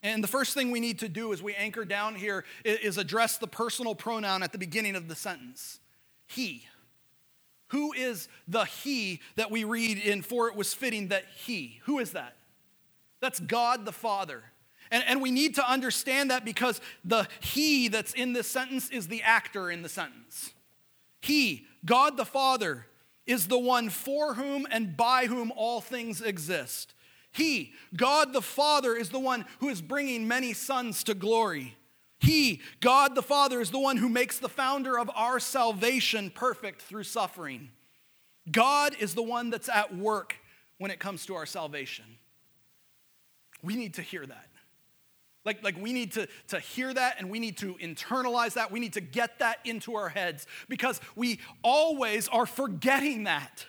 And 0.01 0.23
the 0.23 0.27
first 0.27 0.53
thing 0.55 0.71
we 0.71 0.79
need 0.79 0.99
to 0.99 1.09
do 1.09 1.31
as 1.31 1.43
we 1.43 1.53
anchor 1.53 1.85
down 1.85 2.15
here 2.15 2.43
is 2.63 2.97
address 2.97 3.37
the 3.37 3.47
personal 3.47 3.93
pronoun 3.93 4.41
at 4.41 4.51
the 4.51 4.57
beginning 4.57 4.95
of 4.95 5.07
the 5.07 5.15
sentence 5.15 5.79
He. 6.27 6.65
Who 7.67 7.93
is 7.93 8.27
the 8.47 8.65
He 8.65 9.21
that 9.35 9.51
we 9.51 9.63
read 9.63 9.99
in 9.99 10.23
For 10.23 10.47
it 10.47 10.55
was 10.55 10.73
fitting 10.73 11.09
that 11.09 11.25
He? 11.45 11.81
Who 11.83 11.99
is 11.99 12.11
that? 12.13 12.35
That's 13.19 13.39
God 13.39 13.85
the 13.85 13.91
Father. 13.91 14.43
And, 14.91 15.03
and 15.07 15.21
we 15.21 15.31
need 15.31 15.55
to 15.55 15.69
understand 15.69 16.29
that 16.31 16.45
because 16.45 16.81
the 17.03 17.27
He 17.39 17.87
that's 17.87 18.13
in 18.13 18.33
this 18.33 18.47
sentence 18.47 18.89
is 18.89 19.07
the 19.07 19.23
actor 19.23 19.71
in 19.71 19.81
the 19.81 19.89
sentence. 19.89 20.51
He, 21.21 21.65
God 21.85 22.17
the 22.17 22.25
Father, 22.25 22.87
is 23.25 23.47
the 23.47 23.59
one 23.59 23.89
for 23.89 24.33
whom 24.33 24.67
and 24.69 24.97
by 24.97 25.27
whom 25.27 25.51
all 25.55 25.79
things 25.79 26.21
exist. 26.21 26.93
He, 27.31 27.71
God 27.95 28.33
the 28.33 28.41
Father, 28.41 28.95
is 28.95 29.09
the 29.09 29.19
one 29.19 29.45
who 29.59 29.69
is 29.69 29.81
bringing 29.81 30.27
many 30.27 30.53
sons 30.53 31.03
to 31.05 31.13
glory. 31.13 31.77
He, 32.19 32.61
God 32.81 33.15
the 33.15 33.23
Father, 33.23 33.61
is 33.61 33.71
the 33.71 33.79
one 33.79 33.97
who 33.97 34.09
makes 34.09 34.37
the 34.37 34.49
founder 34.49 34.99
of 34.99 35.09
our 35.15 35.39
salvation 35.39 36.29
perfect 36.29 36.81
through 36.81 37.03
suffering. 37.03 37.69
God 38.51 38.95
is 38.99 39.15
the 39.15 39.23
one 39.23 39.49
that's 39.49 39.69
at 39.69 39.95
work 39.95 40.35
when 40.77 40.91
it 40.91 40.99
comes 40.99 41.25
to 41.27 41.35
our 41.35 41.45
salvation. 41.45 42.05
We 43.63 43.75
need 43.75 43.93
to 43.95 44.01
hear 44.01 44.25
that. 44.25 44.47
Like, 45.43 45.63
like 45.63 45.81
we 45.81 45.91
need 45.91 46.11
to, 46.13 46.27
to 46.49 46.59
hear 46.59 46.93
that 46.93 47.15
and 47.17 47.29
we 47.29 47.39
need 47.39 47.57
to 47.57 47.75
internalize 47.75 48.53
that. 48.53 48.71
We 48.71 48.79
need 48.79 48.93
to 48.93 49.01
get 49.01 49.39
that 49.39 49.57
into 49.65 49.95
our 49.95 50.09
heads 50.09 50.45
because 50.69 51.01
we 51.15 51.39
always 51.63 52.27
are 52.27 52.45
forgetting 52.45 53.23
that. 53.23 53.65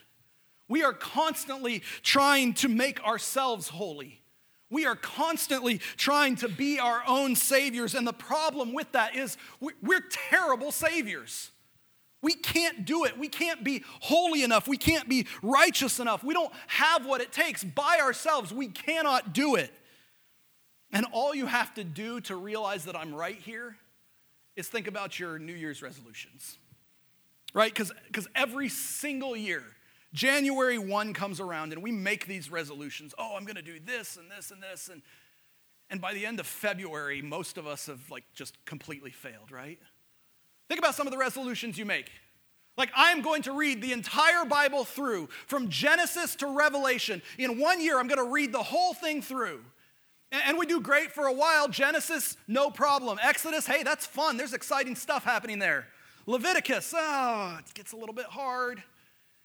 We 0.69 0.83
are 0.83 0.93
constantly 0.93 1.83
trying 2.03 2.55
to 2.55 2.69
make 2.69 3.03
ourselves 3.05 3.69
holy. 3.69 4.23
We 4.71 4.87
are 4.87 4.97
constantly 4.97 5.79
trying 5.99 6.37
to 6.37 6.49
be 6.49 6.79
our 6.79 7.03
own 7.07 7.37
saviors. 7.37 7.95
And 7.95 8.07
the 8.07 8.13
problem 8.15 8.73
with 8.73 8.91
that 8.93 9.15
is 9.15 9.37
we're 9.61 10.05
terrible 10.31 10.73
saviors. 10.73 11.51
We 12.23 12.35
can't 12.35 12.87
do 12.87 13.05
it. 13.05 13.19
We 13.19 13.29
can't 13.29 13.65
be 13.65 13.83
holy 14.01 14.43
enough. 14.43 14.69
We 14.69 14.79
can't 14.79 15.09
be 15.09 15.27
righteous 15.43 16.01
enough. 16.01 16.23
We 16.25 16.33
don't 16.35 16.53
have 16.69 17.05
what 17.05 17.21
it 17.21 17.33
takes 17.33 17.65
by 17.65 17.99
ourselves. 18.01 18.53
We 18.53 18.69
cannot 18.69 19.35
do 19.35 19.57
it. 19.57 19.73
And 20.93 21.07
all 21.13 21.35
you 21.35 21.47
have 21.47 21.73
to 21.75 21.85
do 21.85 22.21
to 22.23 22.37
realize 22.37 22.85
that 22.85 22.97
I'm 22.97 23.15
right 23.15 23.39
here 23.39 23.77
is 24.57 24.69
think 24.69 24.87
about 24.87 25.19
your 25.19 25.39
New 25.39 25.55
Year's 25.55 25.83
resolutions, 25.83 26.59
right? 27.55 27.73
Because 27.75 28.29
every 28.35 28.69
single 28.69 29.35
year, 29.35 29.65
January 30.13 30.77
1 30.79 31.15
comes 31.15 31.41
around 31.41 31.73
and 31.73 31.83
we 31.83 31.91
make 31.91 32.27
these 32.27 32.51
resolutions. 32.51 33.15
Oh, 33.17 33.35
I'm 33.37 33.45
going 33.45 33.57
to 33.57 33.63
do 33.63 33.81
this 33.85 34.19
and 34.19 34.31
this 34.31 34.51
and 34.51 34.63
this. 34.63 34.89
And, 34.89 35.01
and 35.89 36.01
by 36.01 36.13
the 36.13 36.27
end 36.27 36.39
of 36.39 36.47
February, 36.47 37.23
most 37.23 37.57
of 37.57 37.67
us 37.67 37.87
have 37.87 38.11
like 38.11 38.25
just 38.35 38.63
completely 38.67 39.11
failed, 39.11 39.51
right? 39.51 39.79
Think 40.69 40.79
about 40.79 40.95
some 40.95 41.07
of 41.07 41.11
the 41.13 41.19
resolutions 41.19 41.79
you 41.79 41.87
make. 41.87 42.11
Like, 42.79 42.91
I'm 42.97 43.21
going 43.21 43.43
to 43.43 43.53
read 43.53 43.83
the 43.83 43.93
entire 43.93 44.47
Bible 44.47 44.85
through 44.85 45.29
from 45.47 45.69
Genesis 45.69 46.35
to 46.37 46.47
Revelation. 46.47 47.21
In 47.37 47.61
one 47.61 47.83
year, 47.83 47.99
I'm 47.99 48.09
going 48.09 48.25
to 48.25 48.33
read 48.33 48.53
the 48.53 48.63
whole 48.63 48.95
thing 48.95 49.21
through. 49.21 49.63
And 50.33 50.57
we 50.57 50.65
do 50.65 50.81
great 50.81 51.13
for 51.13 51.27
a 51.27 51.33
while. 51.33 51.69
Genesis, 51.69 52.39
no 52.49 52.71
problem. 52.71 53.19
Exodus, 53.23 53.67
hey, 53.67 53.83
that's 53.83 54.07
fun. 54.07 54.39
There's 54.39 54.55
exciting 54.55 54.97
stuff 54.97 55.25
happening 55.25 55.59
there. 55.59 55.87
Leviticus, 56.27 56.95
oh, 56.97 57.59
it 57.59 57.75
gets 57.75 57.93
a 57.93 57.97
little 57.97 58.15
bit 58.15 58.27
hard. 58.27 58.83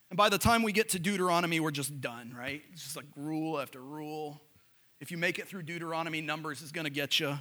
And 0.09 0.15
by 0.15 0.29
the 0.29 0.37
time 0.37 0.63
we 0.63 0.71
get 0.71 0.89
to 0.89 0.99
Deuteronomy, 0.99 1.59
we're 1.59 1.71
just 1.71 1.99
done, 1.99 2.33
right? 2.37 2.61
It's 2.71 2.83
just 2.83 2.95
like 2.95 3.05
rule 3.17 3.59
after 3.59 3.81
rule. 3.81 4.41
If 5.01 5.11
you 5.11 5.17
make 5.17 5.39
it 5.39 5.47
through 5.47 5.63
Deuteronomy, 5.63 6.21
Numbers 6.21 6.61
is 6.61 6.71
going 6.71 6.85
to 6.85 6.91
get 6.91 7.19
you. 7.19 7.37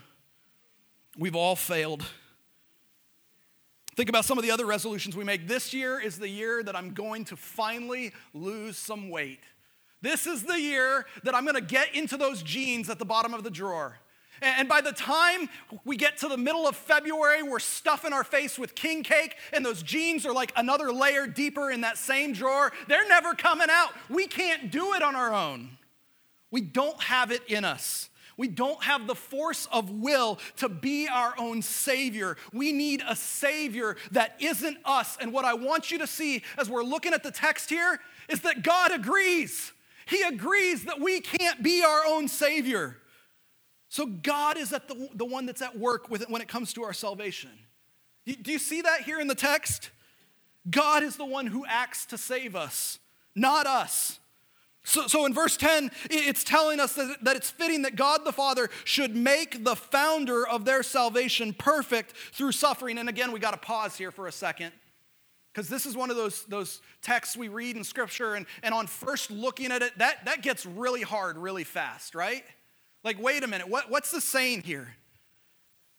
We've 1.17 1.37
all 1.37 1.55
failed. 1.55 2.05
Think 3.95 4.09
about 4.09 4.25
some 4.25 4.37
of 4.37 4.45
the 4.45 4.51
other 4.51 4.67
resolutions 4.67 5.17
we 5.17 5.25
make. 5.25 5.47
This 5.47 5.73
year 5.73 6.01
is 6.01 6.19
the 6.19 6.29
year 6.29 6.63
that 6.65 6.75
I'm 6.75 6.93
going 6.93 7.25
to 7.27 7.37
finally 7.37 8.13
lose 8.35 8.77
some 8.77 9.09
weight. 9.09 9.41
This 10.03 10.27
is 10.27 10.43
the 10.43 10.61
year 10.61 11.07
that 11.25 11.35
I'm 11.35 11.47
to 11.47 11.61
get 11.61 11.95
into 11.95 12.17
those 12.17 12.43
jeans 12.43 12.91
at 12.91 12.99
the 12.99 13.05
bottom 13.05 13.35
of 13.35 13.45
the 13.45 13.51
drawer. 13.51 13.99
And 14.43 14.69
by 14.69 14.83
the 14.83 14.93
time 14.93 15.49
we 15.85 15.97
get 15.97 16.19
to 16.19 16.29
the 16.29 16.37
middle 16.37 16.69
of 16.69 16.77
February, 16.77 17.43
we're 17.43 17.59
stuffing 17.59 18.13
our 18.13 18.25
face 18.25 18.59
with 18.59 18.75
king 18.75 19.03
cake, 19.03 19.35
and 19.53 19.65
those 19.65 19.83
jeans 19.83 20.27
are 20.27 20.33
like 20.33 20.53
another 20.57 20.93
layer 20.93 21.27
deeper 21.27 21.71
in 21.71 21.81
that 21.81 21.97
same 21.97 22.35
drawer. 22.35 22.73
They're 22.87 23.09
never 23.09 23.35
coming 23.35 23.69
out. 23.71 23.91
We 24.11 24.27
can't 24.27 24.71
do 24.71 24.93
it 24.93 25.03
on 25.03 25.17
our 25.17 25.33
own. 25.33 25.79
We 26.51 26.61
don't 26.61 27.03
have 27.03 27.31
it 27.31 27.43
in 27.49 27.65
us. 27.65 28.11
We 28.37 28.49
don't 28.49 28.83
have 28.85 29.07
the 29.07 29.15
force 29.15 29.67
of 29.73 29.91
will 29.91 30.39
to 30.57 30.69
be 30.69 31.09
our 31.09 31.35
own 31.39 31.63
Savior. 31.63 32.37
We 32.53 32.73
need 32.73 33.03
a 33.09 33.17
Savior 33.17 33.97
that 34.11 34.37
isn't 34.41 34.77
us. 34.85 35.17
And 35.19 35.33
what 35.33 35.47
I 35.47 35.55
want 35.55 35.91
you 35.91 35.97
to 35.99 36.07
see 36.07 36.43
as 36.59 36.69
we're 36.69 36.85
looking 36.85 37.15
at 37.15 37.23
the 37.23 37.31
text 37.31 37.71
here 37.71 37.99
is 38.29 38.43
that 38.43 38.63
God 38.63 38.93
agrees. 38.93 39.73
He 40.07 40.23
agrees 40.23 40.85
that 40.85 41.01
we 41.01 41.21
can't 41.21 41.62
be 41.62 41.83
our 41.83 42.07
own 42.07 42.29
Savior. 42.29 42.97
So 43.88 44.07
God 44.07 44.57
is 44.57 44.73
at 44.73 44.88
the, 44.88 45.09
the 45.14 45.25
one 45.25 45.47
that's 45.47 45.62
at 45.62 45.79
work 45.79 46.09
with 46.09 46.23
it 46.23 46.31
when 46.31 46.40
it 46.40 46.49
comes 46.49 46.73
to 46.75 46.85
our 46.85 46.92
salvation. 46.92 47.51
Do 48.25 48.51
you 48.51 48.59
see 48.59 48.83
that 48.83 49.03
here 49.03 49.21
in 49.21 49.27
the 49.27 49.35
text? 49.35 49.90
God 50.69 51.03
is 51.03 51.16
the 51.16 51.25
one 51.25 51.47
who 51.47 51.64
acts 51.66 52.07
to 52.07 52.19
save 52.19 52.57
us, 52.57 52.99
not 53.35 53.66
us. 53.66 54.19
So, 54.85 55.09
so 55.09 55.27
in 55.27 55.35
verse 55.35 55.57
10, 55.57 55.90
it's 56.11 56.45
telling 56.45 56.79
us 56.79 56.95
that, 56.95 57.19
that 57.23 57.37
it's 57.37 57.51
fitting 57.51 57.83
that 57.83 57.97
God 57.97 58.25
the 58.25 58.33
Father 58.33 58.71
should 58.85 59.16
make 59.16 59.64
the 59.64 59.75
founder 59.75 60.47
of 60.47 60.64
their 60.64 60.85
salvation 60.85 61.53
perfect 61.53 62.12
through 62.33 62.53
suffering. 62.53 62.99
And 62.99 63.09
again, 63.09 63.33
we 63.33 63.40
got 63.40 63.51
to 63.53 63.57
pause 63.57 63.97
here 63.97 64.12
for 64.12 64.29
a 64.29 64.33
second. 64.33 64.73
Because 65.57 65.71
this 65.71 65.87
is 65.87 65.97
one 65.97 66.11
of 66.11 66.16
those, 66.16 66.45
those 66.45 66.83
texts 67.01 67.35
we 67.35 67.49
read 67.49 67.79
in 67.79 67.83
Scripture, 67.83 68.35
and, 68.35 68.45
and 68.62 68.75
on 68.75 68.87
first 68.87 69.31
looking 69.31 69.73
at 69.73 69.81
it, 69.81 69.97
that, 69.97 70.23
that 70.27 70.42
gets 70.42 70.66
really 70.66 71.01
hard 71.01 71.38
really 71.38 71.64
fast, 71.64 72.14
right? 72.14 72.45
Like, 73.03 73.19
wait 73.19 73.42
a 73.42 73.47
minute, 73.47 73.66
what, 73.66 73.90
what's 73.90 74.11
the 74.11 74.21
saying 74.21 74.64
here? 74.64 74.97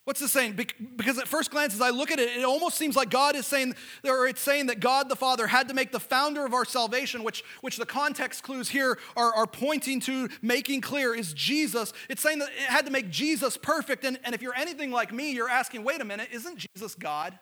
What's 0.04 0.20
the 0.20 0.28
saying? 0.28 0.60
Because 0.96 1.18
at 1.18 1.28
first 1.28 1.50
glance, 1.50 1.74
as 1.74 1.82
I 1.82 1.90
look 1.90 2.12
at 2.12 2.20
it, 2.20 2.38
it 2.38 2.46
almost 2.46 2.78
seems 2.78 2.96
like 2.96 3.10
God 3.10 3.36
is 3.36 3.48
saying, 3.48 3.74
or 4.06 4.28
it's 4.28 4.42
saying 4.42 4.68
that 4.68 4.80
God 4.80 5.10
the 5.10 5.16
Father 5.16 5.48
had 5.48 5.70
to 5.70 5.74
make 5.74 5.92
the 5.92 6.00
founder 6.00 6.46
of 6.46 6.54
our 6.54 6.64
salvation, 6.64 7.24
which, 7.24 7.44
which 7.62 7.78
the 7.78 7.86
context 7.86 8.44
clues 8.44 8.70
here 8.70 9.00
are, 9.16 9.34
are 9.34 9.48
pointing 9.48 10.00
to, 10.02 10.30
making 10.44 10.82
clear 10.82 11.16
is 11.16 11.34
Jesus. 11.34 11.94
It's 12.10 12.22
saying 12.22 12.38
that 12.40 12.50
it 12.50 12.70
had 12.70 12.86
to 12.86 12.92
make 12.92 13.10
Jesus 13.10 13.58
perfect. 13.58 14.06
And, 14.06 14.20
and 14.24 14.36
if 14.36 14.44
you're 14.44 14.56
anything 14.56 14.92
like 14.92 15.12
me, 15.12 15.32
you're 15.32 15.50
asking, 15.50 15.84
wait 15.84 16.00
a 16.00 16.06
minute, 16.06 16.30
isn't 16.32 16.60
Jesus 16.60 16.94
God? 16.94 17.40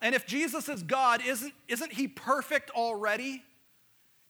And 0.00 0.14
if 0.14 0.26
Jesus 0.26 0.68
is 0.68 0.82
God, 0.82 1.22
isn't, 1.26 1.52
isn't 1.66 1.92
he 1.92 2.06
perfect 2.08 2.70
already? 2.70 3.42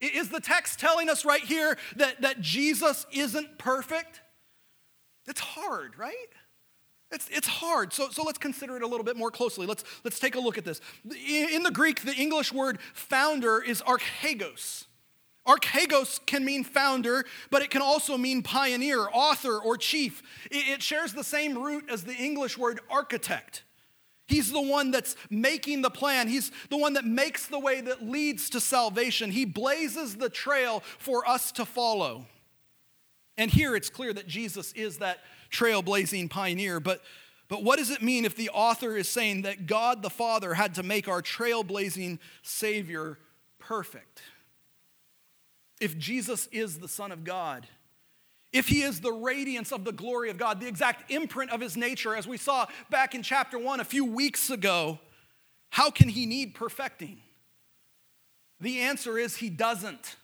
Is 0.01 0.29
the 0.31 0.41
text 0.41 0.79
telling 0.79 1.09
us 1.11 1.25
right 1.25 1.43
here 1.43 1.77
that, 1.97 2.23
that 2.23 2.41
Jesus 2.41 3.07
isn't 3.13 3.59
perfect? 3.59 4.21
It's 5.27 5.41
hard, 5.41 5.99
right? 5.99 6.15
It's, 7.11 7.29
it's 7.31 7.49
hard. 7.49 7.93
So, 7.93 8.09
so 8.11 8.23
let's 8.23 8.39
consider 8.39 8.77
it 8.77 8.83
a 8.83 8.87
little 8.87 9.05
bit 9.05 9.17
more 9.17 9.31
closely. 9.31 9.67
Let's, 9.67 9.85
let's 10.05 10.19
take 10.19 10.35
a 10.35 10.41
look 10.41 10.59
at 10.59 10.65
this. 10.65 10.81
In 11.05 11.63
the 11.63 11.71
Greek, 11.71 12.03
the 12.03 12.15
English 12.15 12.53
word 12.53 12.79
founder 12.95 13.63
is 13.63 13.83
archegos. 13.83 14.85
Archegos 15.47 16.25
can 16.27 16.45
mean 16.45 16.63
founder, 16.63 17.25
but 17.51 17.63
it 17.63 17.71
can 17.71 17.81
also 17.81 18.19
mean 18.19 18.43
pioneer, 18.43 19.09
author, 19.13 19.59
or 19.59 19.79
chief. 19.79 20.23
It 20.51 20.83
shares 20.83 21.15
the 21.15 21.25
same 21.25 21.57
root 21.57 21.89
as 21.91 22.05
the 22.05 22.15
English 22.15 22.59
word 22.59 22.81
architect. 22.91 23.65
He's 24.29 24.53
the 24.53 24.61
one 24.61 24.91
that's 24.91 25.17
making 25.31 25.81
the 25.81 25.91
plan. 25.91 26.29
He's 26.29 26.53
the 26.69 26.77
one 26.77 26.93
that 26.93 27.07
makes 27.07 27.47
the 27.47 27.59
way 27.59 27.81
that 27.81 28.03
leads 28.03 28.51
to 28.51 28.61
salvation. 28.61 29.31
He 29.31 29.47
blazes 29.47 30.17
the 30.17 30.29
trail 30.29 30.83
for 30.99 31.27
us 31.27 31.51
to 31.53 31.65
follow. 31.65 32.27
And 33.39 33.51
here 33.51 33.75
it's 33.75 33.89
clear 33.89 34.13
that 34.13 34.29
Jesus 34.29 34.73
is 34.75 34.99
that 34.99 35.21
trailblazing 35.51 36.29
pioneer. 36.29 36.79
But, 36.79 37.01
but 37.49 37.65
what 37.65 37.79
does 37.79 37.91
it 37.91 38.03
mean 38.03 38.27
if 38.27 38.37
the 38.37 38.51
author 38.51 38.97
is 38.97 39.09
saying 39.09 39.43
that 39.43 39.67
God 39.67 40.03
the 40.03 40.11
Father 40.11 40.53
had 40.53 40.75
to 40.75 40.83
make 40.83 41.09
our 41.09 41.23
trailblazing 41.23 42.19
Savior 42.43 43.19
perfect? 43.59 44.21
If 45.81 45.97
Jesus 45.97 46.49
is 46.53 46.81
the 46.81 46.89
Son 46.89 47.13
of 47.13 47.25
God, 47.25 47.67
if 48.53 48.69
he 48.69 48.83
is 48.83 49.01
the 49.01 49.13
radiance 49.13 49.73
of 49.73 49.85
the 49.85 49.93
glory 49.93 50.31
of 50.31 50.39
God, 50.39 50.61
the 50.61 50.69
exact 50.69 51.11
imprint 51.11 51.51
of 51.51 51.61
his 51.61 51.77
nature, 51.77 52.15
as 52.15 52.27
we 52.27 52.37
saw 52.37 52.67
back 52.91 53.15
in 53.15 53.23
chapter 53.23 53.59
one 53.59 53.81
a 53.81 53.85
few 53.85 54.05
weeks 54.05 54.51
ago, 54.51 54.99
how 55.71 55.91
can 55.91 56.09
he 56.09 56.25
need 56.25 56.55
perfecting? 56.55 57.19
The 58.61 58.81
answer 58.81 59.19
is 59.19 59.37
he 59.37 59.51
doesn't. 59.51 60.17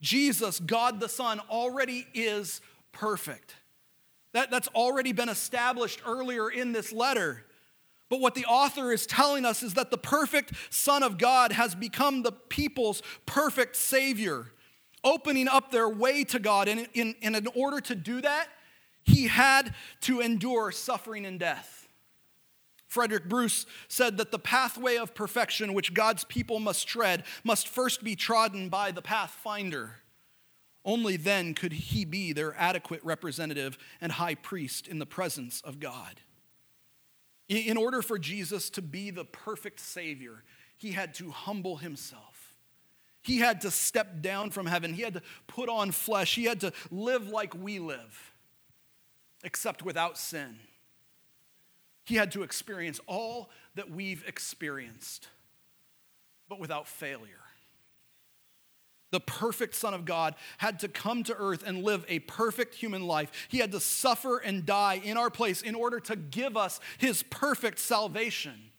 Jesus, 0.00 0.58
God 0.60 1.00
the 1.00 1.08
Son, 1.08 1.40
already 1.48 2.06
is 2.14 2.60
perfect. 2.92 3.54
That, 4.32 4.50
that's 4.50 4.68
already 4.68 5.12
been 5.12 5.28
established 5.28 6.02
earlier 6.04 6.50
in 6.50 6.72
this 6.72 6.92
letter. 6.92 7.44
But 8.10 8.20
what 8.20 8.34
the 8.34 8.44
author 8.44 8.92
is 8.92 9.06
telling 9.06 9.44
us 9.44 9.62
is 9.62 9.74
that 9.74 9.90
the 9.90 9.98
perfect 9.98 10.52
Son 10.70 11.02
of 11.02 11.16
God 11.16 11.52
has 11.52 11.74
become 11.74 12.22
the 12.22 12.32
people's 12.32 13.02
perfect 13.24 13.76
Savior 13.76 14.52
opening 15.04 15.46
up 15.48 15.70
their 15.70 15.88
way 15.88 16.24
to 16.24 16.38
God. 16.38 16.66
And 16.66 16.88
in, 16.94 17.14
in, 17.20 17.34
in 17.34 17.46
order 17.54 17.80
to 17.82 17.94
do 17.94 18.20
that, 18.22 18.48
he 19.04 19.28
had 19.28 19.74
to 20.02 20.20
endure 20.20 20.72
suffering 20.72 21.26
and 21.26 21.38
death. 21.38 21.88
Frederick 22.88 23.28
Bruce 23.28 23.66
said 23.88 24.18
that 24.18 24.30
the 24.30 24.38
pathway 24.38 24.96
of 24.96 25.14
perfection 25.14 25.74
which 25.74 25.94
God's 25.94 26.24
people 26.24 26.60
must 26.60 26.86
tread 26.86 27.24
must 27.42 27.68
first 27.68 28.04
be 28.04 28.14
trodden 28.14 28.68
by 28.68 28.92
the 28.92 29.02
pathfinder. 29.02 29.96
Only 30.84 31.16
then 31.16 31.54
could 31.54 31.72
he 31.72 32.04
be 32.04 32.32
their 32.32 32.54
adequate 32.56 33.02
representative 33.02 33.78
and 34.00 34.12
high 34.12 34.34
priest 34.36 34.86
in 34.86 34.98
the 34.98 35.06
presence 35.06 35.60
of 35.62 35.80
God. 35.80 36.20
In 37.48 37.76
order 37.76 38.00
for 38.00 38.18
Jesus 38.18 38.70
to 38.70 38.82
be 38.82 39.10
the 39.10 39.24
perfect 39.24 39.80
Savior, 39.80 40.44
he 40.76 40.92
had 40.92 41.14
to 41.14 41.30
humble 41.30 41.76
himself. 41.76 42.33
He 43.24 43.38
had 43.38 43.62
to 43.62 43.70
step 43.70 44.20
down 44.20 44.50
from 44.50 44.66
heaven. 44.66 44.92
He 44.92 45.00
had 45.00 45.14
to 45.14 45.22
put 45.46 45.70
on 45.70 45.92
flesh. 45.92 46.34
He 46.34 46.44
had 46.44 46.60
to 46.60 46.74
live 46.90 47.28
like 47.28 47.54
we 47.54 47.78
live, 47.78 48.34
except 49.42 49.82
without 49.82 50.18
sin. 50.18 50.58
He 52.04 52.16
had 52.16 52.32
to 52.32 52.42
experience 52.42 53.00
all 53.06 53.48
that 53.76 53.90
we've 53.90 54.22
experienced, 54.28 55.28
but 56.50 56.60
without 56.60 56.86
failure. 56.86 57.40
The 59.10 59.20
perfect 59.20 59.74
Son 59.74 59.94
of 59.94 60.04
God 60.04 60.34
had 60.58 60.80
to 60.80 60.88
come 60.88 61.22
to 61.22 61.34
earth 61.34 61.62
and 61.66 61.82
live 61.82 62.04
a 62.08 62.18
perfect 62.18 62.74
human 62.74 63.06
life. 63.06 63.46
He 63.48 63.58
had 63.58 63.72
to 63.72 63.80
suffer 63.80 64.36
and 64.36 64.66
die 64.66 65.00
in 65.02 65.16
our 65.16 65.30
place 65.30 65.62
in 65.62 65.74
order 65.74 65.98
to 66.00 66.16
give 66.16 66.58
us 66.58 66.78
his 66.98 67.22
perfect 67.22 67.78
salvation. 67.78 68.70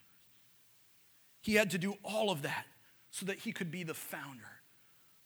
He 1.41 1.55
had 1.55 1.71
to 1.71 1.79
do 1.79 1.95
all 2.03 2.29
of 2.29 2.43
that 2.43 2.65
so 3.15 3.25
that 3.27 3.39
he 3.39 3.53
could 3.53 3.71
be 3.71 3.83
the 3.83 3.93
founder, 3.93 4.59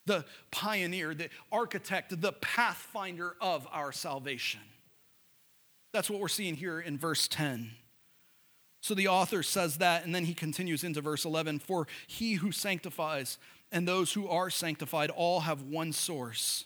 the 0.05 0.23
pioneer, 0.51 1.15
the 1.15 1.29
architect, 1.51 2.21
the 2.21 2.33
pathfinder 2.33 3.35
of 3.41 3.67
our 3.71 3.91
salvation. 3.91 4.61
That's 5.91 6.07
what 6.07 6.19
we're 6.19 6.27
seeing 6.27 6.55
here 6.55 6.79
in 6.79 6.99
verse 6.99 7.27
10. 7.27 7.71
So 8.81 8.93
the 8.93 9.07
author 9.07 9.41
says 9.41 9.77
that, 9.77 10.05
and 10.05 10.13
then 10.13 10.25
he 10.25 10.35
continues 10.35 10.83
into 10.83 11.01
verse 11.01 11.25
11 11.25 11.59
For 11.59 11.87
he 12.05 12.33
who 12.33 12.51
sanctifies 12.51 13.39
and 13.71 13.87
those 13.87 14.13
who 14.13 14.27
are 14.27 14.51
sanctified 14.51 15.09
all 15.09 15.39
have 15.39 15.63
one 15.63 15.91
source. 15.91 16.65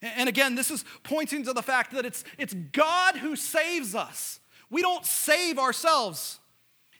And 0.00 0.30
again, 0.30 0.54
this 0.54 0.70
is 0.70 0.82
pointing 1.02 1.44
to 1.44 1.52
the 1.52 1.62
fact 1.62 1.92
that 1.92 2.06
it's, 2.06 2.24
it's 2.38 2.54
God 2.54 3.16
who 3.16 3.36
saves 3.36 3.94
us. 3.94 4.40
We 4.70 4.80
don't 4.80 5.04
save 5.04 5.58
ourselves. 5.58 6.40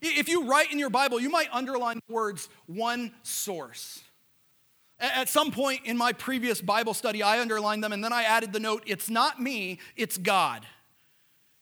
If 0.00 0.28
you 0.28 0.44
write 0.44 0.72
in 0.72 0.78
your 0.78 0.90
Bible, 0.90 1.20
you 1.20 1.30
might 1.30 1.48
underline 1.52 2.00
the 2.06 2.12
words 2.12 2.48
one 2.66 3.12
source. 3.22 4.02
At 5.00 5.28
some 5.28 5.50
point 5.50 5.82
in 5.84 5.96
my 5.96 6.12
previous 6.12 6.60
Bible 6.60 6.94
study, 6.94 7.22
I 7.22 7.40
underlined 7.40 7.82
them 7.82 7.92
and 7.92 8.02
then 8.02 8.12
I 8.12 8.22
added 8.22 8.52
the 8.52 8.60
note 8.60 8.84
it's 8.86 9.10
not 9.10 9.40
me, 9.40 9.78
it's 9.96 10.16
God. 10.16 10.66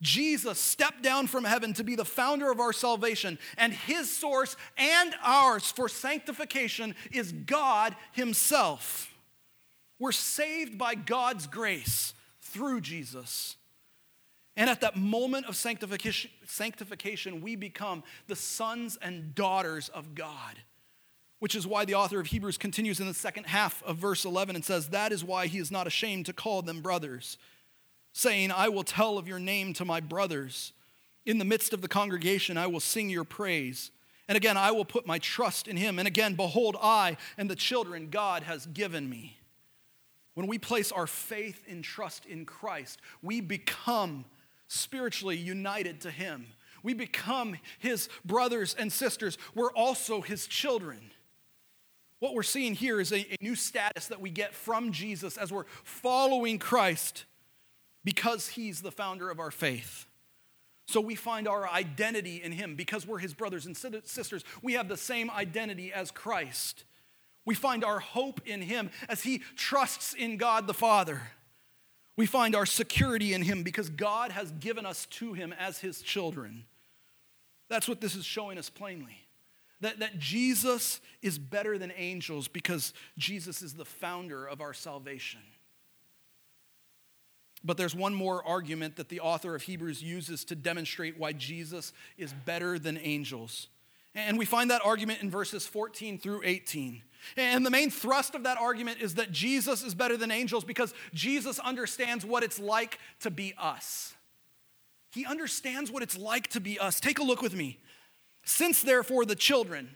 Jesus 0.03 0.59
stepped 0.59 1.03
down 1.03 1.29
from 1.29 1.45
heaven 1.45 1.73
to 1.75 1.85
be 1.85 1.95
the 1.95 2.05
founder 2.05 2.51
of 2.51 2.59
our 2.59 2.73
salvation, 2.73 3.39
and 3.57 3.73
his 3.73 4.11
source 4.11 4.57
and 4.77 5.15
ours 5.23 5.71
for 5.71 5.89
sanctification 5.89 6.97
is 7.13 7.31
God 7.33 7.95
Himself. 8.11 9.15
We're 10.01 10.11
saved 10.11 10.77
by 10.77 10.97
God's 10.97 11.47
grace 11.47 12.15
through 12.41 12.81
Jesus. 12.81 13.57
And 14.57 14.69
at 14.69 14.83
that 14.83 14.97
moment 14.97 15.47
of 15.47 15.57
sanctification, 15.57 16.31
sanctification, 16.45 17.41
we 17.41 17.57
become 17.57 18.03
the 18.27 18.37
sons 18.37 18.99
and 19.01 19.35
daughters 19.35 19.89
of 19.89 20.15
God. 20.15 20.59
Which 21.39 21.55
is 21.55 21.67
why 21.67 21.85
the 21.85 21.95
author 21.95 22.21
of 22.21 22.27
Hebrews 22.27 22.59
continues 22.59 23.01
in 23.01 23.09
the 23.09 23.15
second 23.15 23.47
half 23.47 23.83
of 23.83 23.97
verse 23.97 24.25
11 24.25 24.55
and 24.55 24.65
says, 24.65 24.91
That 24.91 25.11
is 25.11 25.25
why 25.25 25.47
he 25.49 25.59
is 25.59 25.71
not 25.71 25.87
ashamed 25.87 26.27
to 26.27 26.33
call 26.33 26.63
them 26.63 26.83
brothers, 26.83 27.37
saying, 28.13 28.53
I 28.53 28.69
will 28.69 28.85
tell 28.85 29.19
of 29.19 29.27
your 29.27 29.41
name 29.41 29.73
to 29.75 29.85
my 29.85 30.01
brothers. 30.01 30.73
In 31.25 31.39
the 31.39 31.45
midst 31.45 31.73
of 31.73 31.81
the 31.81 31.89
congregation, 31.89 32.57
I 32.57 32.67
will 32.67 32.81
sing 32.81 33.11
your 33.11 33.25
praise. 33.25 33.91
And 34.29 34.37
again, 34.37 34.57
I 34.57 34.71
will 34.71 34.85
put 34.85 35.07
my 35.07 35.19
trust 35.19 35.67
in 35.67 35.77
him. 35.77 35.99
And 35.99 36.07
again, 36.07 36.35
behold, 36.35 36.77
I 36.81 37.17
and 37.37 37.51
the 37.51 37.57
children 37.57 38.09
God 38.11 38.45
has 38.45 38.67
given 38.67 39.09
me. 39.09 39.39
When 40.35 40.47
we 40.47 40.59
place 40.59 40.93
our 40.93 41.07
faith 41.07 41.65
and 41.69 41.83
trust 41.83 42.25
in 42.27 42.45
Christ, 42.47 43.01
we 43.21 43.41
become 43.41 44.25
spiritually 44.73 45.37
united 45.37 46.01
to 46.01 46.11
Him. 46.11 46.47
We 46.83 46.95
become 46.95 47.57
His 47.79 48.09
brothers 48.25 48.75
and 48.79 48.93
sisters. 48.93 49.39
We're 49.55 49.73
also 49.73 50.21
His 50.21 50.47
children. 50.47 50.99
What 52.19 52.35
we're 52.35 52.43
seeing 52.43 52.75
here 52.75 53.01
is 53.01 53.13
a, 53.13 53.21
a 53.21 53.37
new 53.41 53.55
status 53.55 54.07
that 54.07 54.21
we 54.21 54.31
get 54.31 54.55
from 54.55 54.93
Jesus 54.93 55.37
as 55.37 55.53
we're 55.53 55.67
following 55.85 56.59
Christ 56.59 57.25
because 58.05 58.49
He's 58.49 58.81
the 58.81 58.91
founder 58.91 59.31
of 59.31 59.39
our 59.39 59.51
faith. 59.51 60.07
So 60.87 61.01
we 61.01 61.15
find 61.15 61.47
our 61.47 61.69
identity 61.69 62.43
in 62.43 62.53
Him 62.53 62.75
because 62.75 63.07
we're 63.07 63.19
His 63.19 63.35
brothers 63.35 63.67
and 63.67 63.77
sisters. 63.77 64.45
We 64.63 64.73
have 64.75 64.89
the 64.89 64.97
same 64.97 65.31
identity 65.31 65.93
as 65.93 66.11
Christ. 66.11 66.85
We 67.45 67.55
find 67.55 67.85
our 67.85 68.01
hope 68.01 68.41
in 68.47 68.63
Him 68.63 68.91
as 69.09 69.23
He 69.23 69.41
trusts 69.57 70.15
in 70.15 70.37
God 70.37 70.67
the 70.67 70.75
Father. 70.75 71.23
We 72.17 72.27
find 72.27 72.55
our 72.55 72.67
security 72.67 73.33
in 73.35 73.43
Him 73.43 73.63
because 73.63 73.89
God 73.89 74.33
has 74.33 74.53
given 74.53 74.85
us 74.85 75.07
to 75.07 75.33
Him 75.33 75.55
as 75.59 75.79
His 75.79 76.03
children. 76.03 76.65
That's 77.69 77.89
what 77.89 78.01
this 78.01 78.15
is 78.15 78.25
showing 78.25 78.59
us 78.59 78.69
plainly. 78.69 79.17
That, 79.81 79.99
that 80.01 80.19
Jesus 80.19 81.01
is 81.23 81.39
better 81.39 81.79
than 81.79 81.93
angels 81.97 82.47
because 82.47 82.93
Jesus 83.19 83.63
is 83.63 83.75
the 83.75 83.85
founder 83.85 84.47
of 84.47 84.61
our 84.61 84.75
salvation. 84.75 85.41
But 87.65 87.77
there's 87.77 87.95
one 87.95 88.15
more 88.15 88.47
argument 88.47 88.97
that 88.97 89.09
the 89.09 89.21
author 89.21 89.55
of 89.55 89.63
Hebrews 89.63 90.03
uses 90.03 90.45
to 90.47 90.55
demonstrate 90.55 91.19
why 91.19 91.33
Jesus 91.33 91.93
is 92.19 92.33
better 92.33 92.79
than 92.79 92.99
angels. 92.99 93.69
And 94.15 94.39
we 94.39 94.45
find 94.45 94.71
that 94.71 94.83
argument 94.85 95.23
in 95.23 95.31
verses 95.31 95.67
14 95.67 96.19
through 96.19 96.43
18. 96.45 97.03
And 97.37 97.65
the 97.65 97.71
main 97.71 97.91
thrust 97.91 98.35
of 98.35 98.43
that 98.45 98.59
argument 98.59 99.01
is 99.01 99.15
that 99.15 99.33
Jesus 99.33 99.83
is 99.83 99.95
better 99.95 100.17
than 100.17 100.31
angels 100.31 100.65
because 100.65 100.93
Jesus 101.15 101.59
understands 101.59 102.25
what 102.25 102.43
it's 102.43 102.59
like 102.59 102.99
to 103.21 103.31
be 103.31 103.55
us. 103.57 104.15
He 105.13 105.25
understands 105.25 105.91
what 105.91 106.03
it's 106.03 106.19
like 106.19 106.49
to 106.49 106.61
be 106.61 106.79
us. 106.79 107.01
Take 107.01 107.19
a 107.19 107.23
look 107.23 107.43
with 107.43 107.55
me. 107.55 107.79
Since, 108.45 108.83
therefore, 108.83 109.25
the 109.25 109.37
children, 109.37 109.95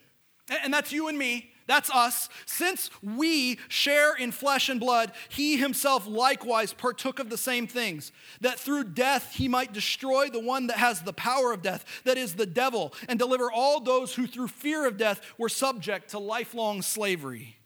and 0.48 0.72
that's 0.72 0.92
you 0.92 1.08
and 1.08 1.18
me, 1.18 1.50
that's 1.66 1.90
us. 1.90 2.28
Since 2.44 2.90
we 3.02 3.58
share 3.68 4.14
in 4.14 4.30
flesh 4.30 4.68
and 4.68 4.78
blood, 4.78 5.12
he 5.28 5.56
himself 5.56 6.06
likewise 6.06 6.72
partook 6.72 7.18
of 7.18 7.28
the 7.28 7.36
same 7.36 7.66
things, 7.66 8.12
that 8.40 8.58
through 8.58 8.84
death 8.84 9.34
he 9.34 9.48
might 9.48 9.72
destroy 9.72 10.28
the 10.28 10.40
one 10.40 10.68
that 10.68 10.76
has 10.76 11.02
the 11.02 11.12
power 11.12 11.52
of 11.52 11.62
death, 11.62 11.84
that 12.04 12.16
is 12.16 12.34
the 12.34 12.46
devil, 12.46 12.94
and 13.08 13.18
deliver 13.18 13.50
all 13.50 13.80
those 13.80 14.14
who 14.14 14.26
through 14.26 14.48
fear 14.48 14.86
of 14.86 14.96
death 14.96 15.20
were 15.38 15.48
subject 15.48 16.10
to 16.10 16.18
lifelong 16.18 16.82
slavery. 16.82 17.56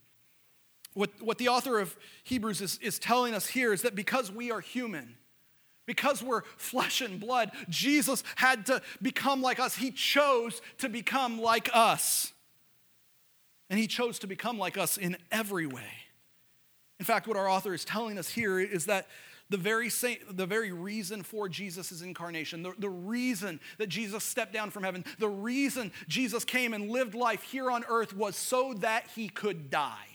What, 0.94 1.10
what 1.20 1.38
the 1.38 1.48
author 1.48 1.78
of 1.78 1.96
Hebrews 2.24 2.60
is, 2.60 2.78
is 2.82 2.98
telling 2.98 3.34
us 3.34 3.46
here 3.46 3.72
is 3.72 3.82
that 3.82 3.94
because 3.94 4.32
we 4.32 4.50
are 4.50 4.60
human, 4.60 5.16
because 5.86 6.22
we're 6.22 6.42
flesh 6.56 7.00
and 7.00 7.20
blood, 7.20 7.52
Jesus 7.68 8.24
had 8.36 8.66
to 8.66 8.80
become 9.02 9.42
like 9.42 9.60
us. 9.60 9.76
He 9.76 9.90
chose 9.90 10.62
to 10.78 10.88
become 10.88 11.40
like 11.40 11.68
us. 11.72 12.32
And 13.70 13.78
he 13.78 13.86
chose 13.86 14.18
to 14.18 14.26
become 14.26 14.58
like 14.58 14.76
us 14.76 14.98
in 14.98 15.16
every 15.30 15.66
way. 15.66 15.88
In 16.98 17.06
fact, 17.06 17.26
what 17.26 17.36
our 17.36 17.48
author 17.48 17.72
is 17.72 17.84
telling 17.84 18.18
us 18.18 18.28
here 18.28 18.60
is 18.60 18.86
that 18.86 19.06
the 19.48 19.56
very, 19.56 19.88
same, 19.88 20.18
the 20.30 20.46
very 20.46 20.70
reason 20.70 21.22
for 21.22 21.48
Jesus' 21.48 22.02
incarnation, 22.02 22.62
the, 22.62 22.72
the 22.78 22.90
reason 22.90 23.58
that 23.78 23.88
Jesus 23.88 24.22
stepped 24.22 24.52
down 24.52 24.70
from 24.70 24.84
heaven, 24.84 25.04
the 25.18 25.28
reason 25.28 25.92
Jesus 26.08 26.44
came 26.44 26.74
and 26.74 26.90
lived 26.90 27.14
life 27.14 27.42
here 27.42 27.70
on 27.70 27.84
earth 27.88 28.14
was 28.14 28.36
so 28.36 28.74
that 28.74 29.08
he 29.14 29.28
could 29.28 29.70
die. 29.70 30.06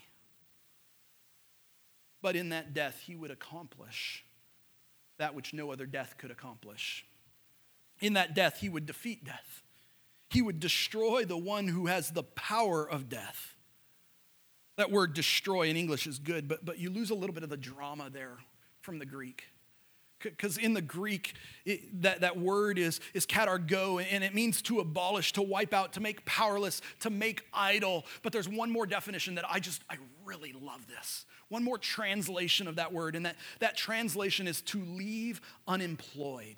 But 2.21 2.35
in 2.35 2.49
that 2.49 2.73
death, 2.73 3.01
he 3.05 3.15
would 3.15 3.31
accomplish 3.31 4.25
that 5.17 5.35
which 5.35 5.53
no 5.53 5.71
other 5.71 5.85
death 5.85 6.15
could 6.17 6.31
accomplish. 6.31 7.05
In 7.99 8.13
that 8.13 8.35
death, 8.35 8.59
he 8.59 8.69
would 8.69 8.85
defeat 8.85 9.25
death. 9.25 9.63
He 10.35 10.41
would 10.41 10.59
destroy 10.59 11.23
the 11.23 11.37
one 11.37 11.65
who 11.65 11.85
has 11.85 12.11
the 12.11 12.21
power 12.21 12.83
of 12.83 13.07
death. 13.07 13.55
That 14.75 14.91
word 14.91 15.13
destroy 15.13 15.69
in 15.69 15.77
English 15.77 16.07
is 16.07 16.19
good, 16.19 16.49
but, 16.49 16.65
but 16.65 16.77
you 16.77 16.89
lose 16.89 17.09
a 17.09 17.15
little 17.15 17.33
bit 17.33 17.43
of 17.43 17.49
the 17.49 17.55
drama 17.55 18.09
there 18.11 18.35
from 18.81 18.99
the 18.99 19.05
Greek. 19.05 19.45
Because 20.19 20.57
in 20.57 20.73
the 20.73 20.81
Greek, 20.81 21.35
it, 21.63 22.01
that, 22.01 22.19
that 22.19 22.37
word 22.37 22.77
is, 22.77 22.99
is 23.13 23.25
katargo, 23.25 24.05
and 24.11 24.25
it 24.25 24.35
means 24.35 24.61
to 24.63 24.81
abolish, 24.81 25.31
to 25.31 25.41
wipe 25.41 25.73
out, 25.73 25.93
to 25.93 26.01
make 26.01 26.25
powerless, 26.25 26.81
to 26.99 27.09
make 27.09 27.45
idle. 27.53 28.03
But 28.21 28.33
there's 28.33 28.49
one 28.49 28.69
more 28.69 28.85
definition 28.85 29.35
that 29.35 29.45
I 29.49 29.61
just, 29.61 29.83
I 29.89 29.95
really 30.25 30.51
love 30.51 30.85
this. 30.87 31.25
One 31.47 31.63
more 31.63 31.77
translation 31.77 32.67
of 32.67 32.75
that 32.75 32.91
word, 32.91 33.15
and 33.15 33.25
that, 33.25 33.37
that 33.59 33.77
translation 33.77 34.49
is 34.49 34.61
to 34.63 34.83
leave 34.83 35.39
unemployed. 35.65 36.57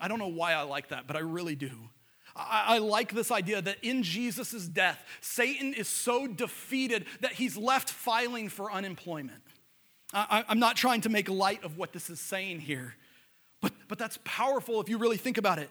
I 0.00 0.08
don't 0.08 0.18
know 0.18 0.28
why 0.28 0.54
I 0.54 0.62
like 0.62 0.88
that, 0.88 1.06
but 1.06 1.16
I 1.16 1.20
really 1.20 1.54
do. 1.54 1.90
I, 2.34 2.64
I 2.74 2.78
like 2.78 3.12
this 3.12 3.30
idea 3.30 3.60
that 3.62 3.78
in 3.82 4.02
Jesus' 4.02 4.66
death, 4.66 5.04
Satan 5.20 5.74
is 5.74 5.88
so 5.88 6.26
defeated 6.26 7.06
that 7.20 7.32
he's 7.32 7.56
left 7.56 7.90
filing 7.90 8.48
for 8.48 8.72
unemployment. 8.72 9.42
I, 10.14 10.44
am 10.48 10.58
not 10.58 10.76
trying 10.76 11.00
to 11.02 11.08
make 11.08 11.28
light 11.28 11.64
of 11.64 11.78
what 11.78 11.92
this 11.92 12.10
is 12.10 12.20
saying 12.20 12.60
here, 12.60 12.94
but, 13.60 13.72
but 13.88 13.98
that's 13.98 14.18
powerful 14.24 14.80
if 14.80 14.88
you 14.88 14.98
really 14.98 15.16
think 15.16 15.38
about 15.38 15.58
it. 15.58 15.70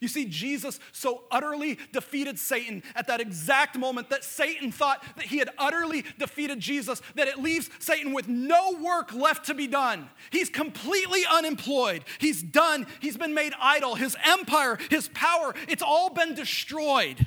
You 0.00 0.08
see, 0.08 0.26
Jesus 0.26 0.78
so 0.92 1.24
utterly 1.30 1.78
defeated 1.92 2.38
Satan 2.38 2.82
at 2.94 3.06
that 3.06 3.20
exact 3.20 3.78
moment 3.78 4.10
that 4.10 4.24
Satan 4.24 4.70
thought 4.70 5.02
that 5.16 5.26
he 5.26 5.38
had 5.38 5.50
utterly 5.58 6.04
defeated 6.18 6.60
Jesus, 6.60 7.00
that 7.14 7.28
it 7.28 7.38
leaves 7.38 7.70
Satan 7.78 8.12
with 8.12 8.28
no 8.28 8.76
work 8.82 9.14
left 9.14 9.46
to 9.46 9.54
be 9.54 9.66
done. 9.66 10.08
He's 10.30 10.50
completely 10.50 11.22
unemployed. 11.30 12.04
He's 12.18 12.42
done. 12.42 12.86
He's 13.00 13.16
been 13.16 13.34
made 13.34 13.52
idle. 13.60 13.94
His 13.94 14.16
empire, 14.24 14.78
his 14.90 15.08
power, 15.08 15.54
it's 15.68 15.82
all 15.82 16.10
been 16.10 16.34
destroyed. 16.34 17.24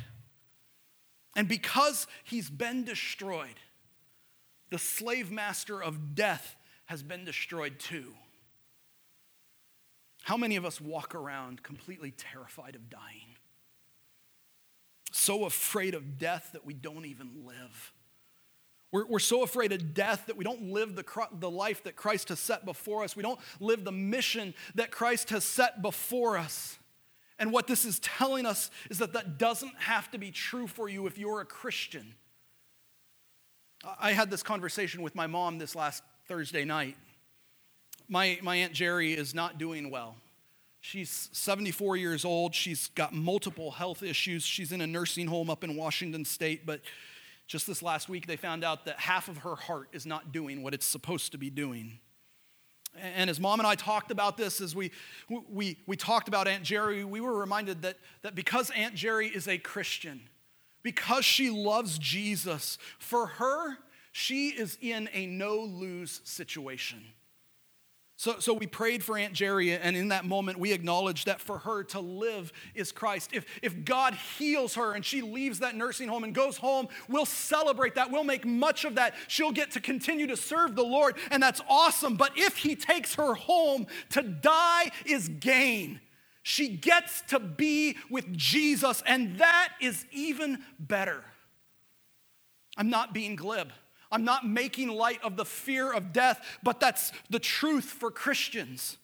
And 1.36 1.48
because 1.48 2.08
he's 2.24 2.50
been 2.50 2.84
destroyed, 2.84 3.60
the 4.70 4.80
slave 4.80 5.32
master 5.32 5.82
of 5.82 6.14
death 6.14 6.56
has 6.86 7.02
been 7.04 7.24
destroyed 7.24 7.80
too. 7.80 8.14
How 10.30 10.38
many 10.38 10.58
of 10.58 10.64
us 10.64 10.80
walk 10.80 11.16
around 11.16 11.64
completely 11.64 12.12
terrified 12.12 12.76
of 12.76 12.88
dying? 12.88 13.36
So 15.12 15.46
afraid 15.46 15.96
of 15.96 16.20
death 16.20 16.52
that 16.54 16.64
we 16.64 16.76
don't 16.76 17.08
even 17.08 17.48
live. 17.48 17.94
We're, 18.92 19.08
we're 19.08 19.18
so 19.18 19.42
afraid 19.42 19.72
of 19.72 19.96
death 19.96 20.28
that 20.28 20.38
we 20.38 20.44
don't 20.44 20.72
live 20.72 20.96
the, 20.96 21.04
the 21.40 21.50
life 21.50 21.82
that 21.86 21.96
Christ 21.96 22.30
has 22.30 22.40
set 22.40 22.64
before 22.64 23.04
us. 23.04 23.16
We 23.16 23.24
don't 23.24 23.40
live 23.60 23.84
the 23.84 23.92
mission 23.92 24.54
that 24.76 24.92
Christ 24.92 25.32
has 25.32 25.44
set 25.44 25.82
before 25.82 26.38
us. 26.38 26.78
And 27.40 27.52
what 27.52 27.66
this 27.66 27.84
is 27.84 27.98
telling 27.98 28.46
us 28.46 28.70
is 28.92 29.00
that 29.00 29.14
that 29.14 29.40
doesn't 29.40 29.80
have 29.80 30.12
to 30.12 30.20
be 30.20 30.30
true 30.30 30.68
for 30.68 30.88
you 30.88 31.08
if 31.08 31.18
you're 31.18 31.42
a 31.42 31.46
Christian. 31.46 32.14
I 34.00 34.12
had 34.12 34.30
this 34.30 34.44
conversation 34.44 35.02
with 35.02 35.16
my 35.16 35.26
mom 35.26 35.58
this 35.58 35.76
last 35.76 36.04
Thursday 36.28 36.66
night. 36.66 36.98
My, 38.10 38.40
my 38.42 38.56
Aunt 38.56 38.74
Jerry 38.74 39.14
is 39.14 39.36
not 39.36 39.60
doing 39.60 39.92
well. 39.92 40.16
She's 40.82 41.30
74 41.32 41.98
years 41.98 42.26
old. 42.26 42.56
She's 42.56 42.88
got 42.90 43.14
multiple 43.14 43.72
health 43.72 44.02
issues. 44.02 44.44
She's 44.44 44.72
in 44.72 44.82
a 44.82 44.88
nursing 44.88 45.28
home 45.28 45.50
up 45.50 45.64
in 45.64 45.76
Washington 45.76 46.26
State, 46.26 46.66
but 46.66 46.82
just 47.46 47.68
this 47.68 47.84
last 47.84 48.10
week 48.10 48.26
they 48.26 48.36
found 48.36 48.64
out 48.64 48.86
that 48.86 49.00
half 49.00 49.28
of 49.28 49.40
her 49.40 49.56
heart 49.56 49.90
is 49.92 50.06
not 50.06 50.32
doing 50.32 50.64
what 50.64 50.74
it's 50.74 50.86
supposed 50.86 51.32
to 51.34 51.38
be 51.38 51.50
doing. 51.50 52.00
And 52.98 53.30
as 53.30 53.40
mom 53.40 53.60
and 53.60 53.68
I 53.68 53.76
talked 53.76 54.10
about 54.10 54.38
this, 54.38 54.62
as 54.62 54.76
we, 54.76 54.92
we, 55.50 55.78
we 55.86 55.96
talked 55.96 56.28
about 56.28 56.48
Aunt 56.48 56.64
Jerry, 56.64 57.04
we 57.04 57.22
were 57.22 57.38
reminded 57.38 57.84
that, 57.84 57.98
that 58.24 58.34
because 58.34 58.72
Aunt 58.72 58.96
Jerry 58.96 59.28
is 59.28 59.48
a 59.48 59.58
Christian, 59.60 60.22
because 60.82 61.26
she 61.26 61.52
loves 61.52 62.00
Jesus, 62.00 62.78
for 62.98 63.28
her, 63.28 63.78
she 64.12 64.50
is 64.50 64.78
in 64.82 65.10
a 65.14 65.28
no 65.28 65.60
lose 65.60 66.22
situation. 66.24 67.04
So, 68.20 68.38
so 68.40 68.54
we 68.54 68.68
prayed 68.68 69.02
for 69.02 69.18
Aunt 69.18 69.32
Jerry, 69.32 69.72
and 69.72 69.96
in 69.96 70.10
that 70.10 70.26
moment, 70.26 70.60
we 70.60 70.74
acknowledged 70.74 71.28
that 71.28 71.40
for 71.40 71.60
her 71.60 71.86
to 71.86 72.02
live 72.02 72.52
is 72.76 72.92
Christ. 72.92 73.30
If, 73.32 73.46
if 73.62 73.86
God 73.86 74.14
heals 74.14 74.76
her 74.76 74.92
and 74.92 75.06
she 75.06 75.22
leaves 75.22 75.60
that 75.60 75.74
nursing 75.74 76.10
home 76.10 76.26
and 76.26 76.36
goes 76.36 76.58
home, 76.58 76.90
we'll 77.08 77.26
celebrate 77.26 77.96
that. 77.96 78.12
We'll 78.12 78.26
make 78.26 78.46
much 78.46 78.84
of 78.84 78.96
that. 78.96 79.16
She'll 79.30 79.54
get 79.54 79.72
to 79.72 79.80
continue 79.80 80.28
to 80.28 80.36
serve 80.36 80.76
the 80.76 80.84
Lord, 80.84 81.16
and 81.32 81.42
that's 81.42 81.62
awesome. 81.70 82.18
But 82.18 82.34
if 82.36 82.58
He 82.58 82.76
takes 82.76 83.16
her 83.16 83.36
home, 83.36 83.88
to 84.10 84.22
die 84.22 84.92
is 85.06 85.30
gain. 85.30 86.02
She 86.44 86.68
gets 86.68 87.22
to 87.30 87.40
be 87.40 87.96
with 88.10 88.36
Jesus, 88.36 89.02
and 89.08 89.38
that 89.38 89.70
is 89.80 90.06
even 90.12 90.62
better. 90.78 91.24
I'm 92.76 92.90
not 92.90 93.14
being 93.14 93.38
glib. 93.38 93.72
I'm 94.12 94.24
not 94.24 94.48
making 94.48 94.90
light 94.90 95.20
of 95.24 95.38
the 95.38 95.46
fear 95.46 95.92
of 95.92 96.12
death, 96.12 96.44
but 96.64 96.80
that's 96.80 97.12
the 97.30 97.40
truth 97.40 97.86
for 97.86 98.10
Christians. 98.10 98.98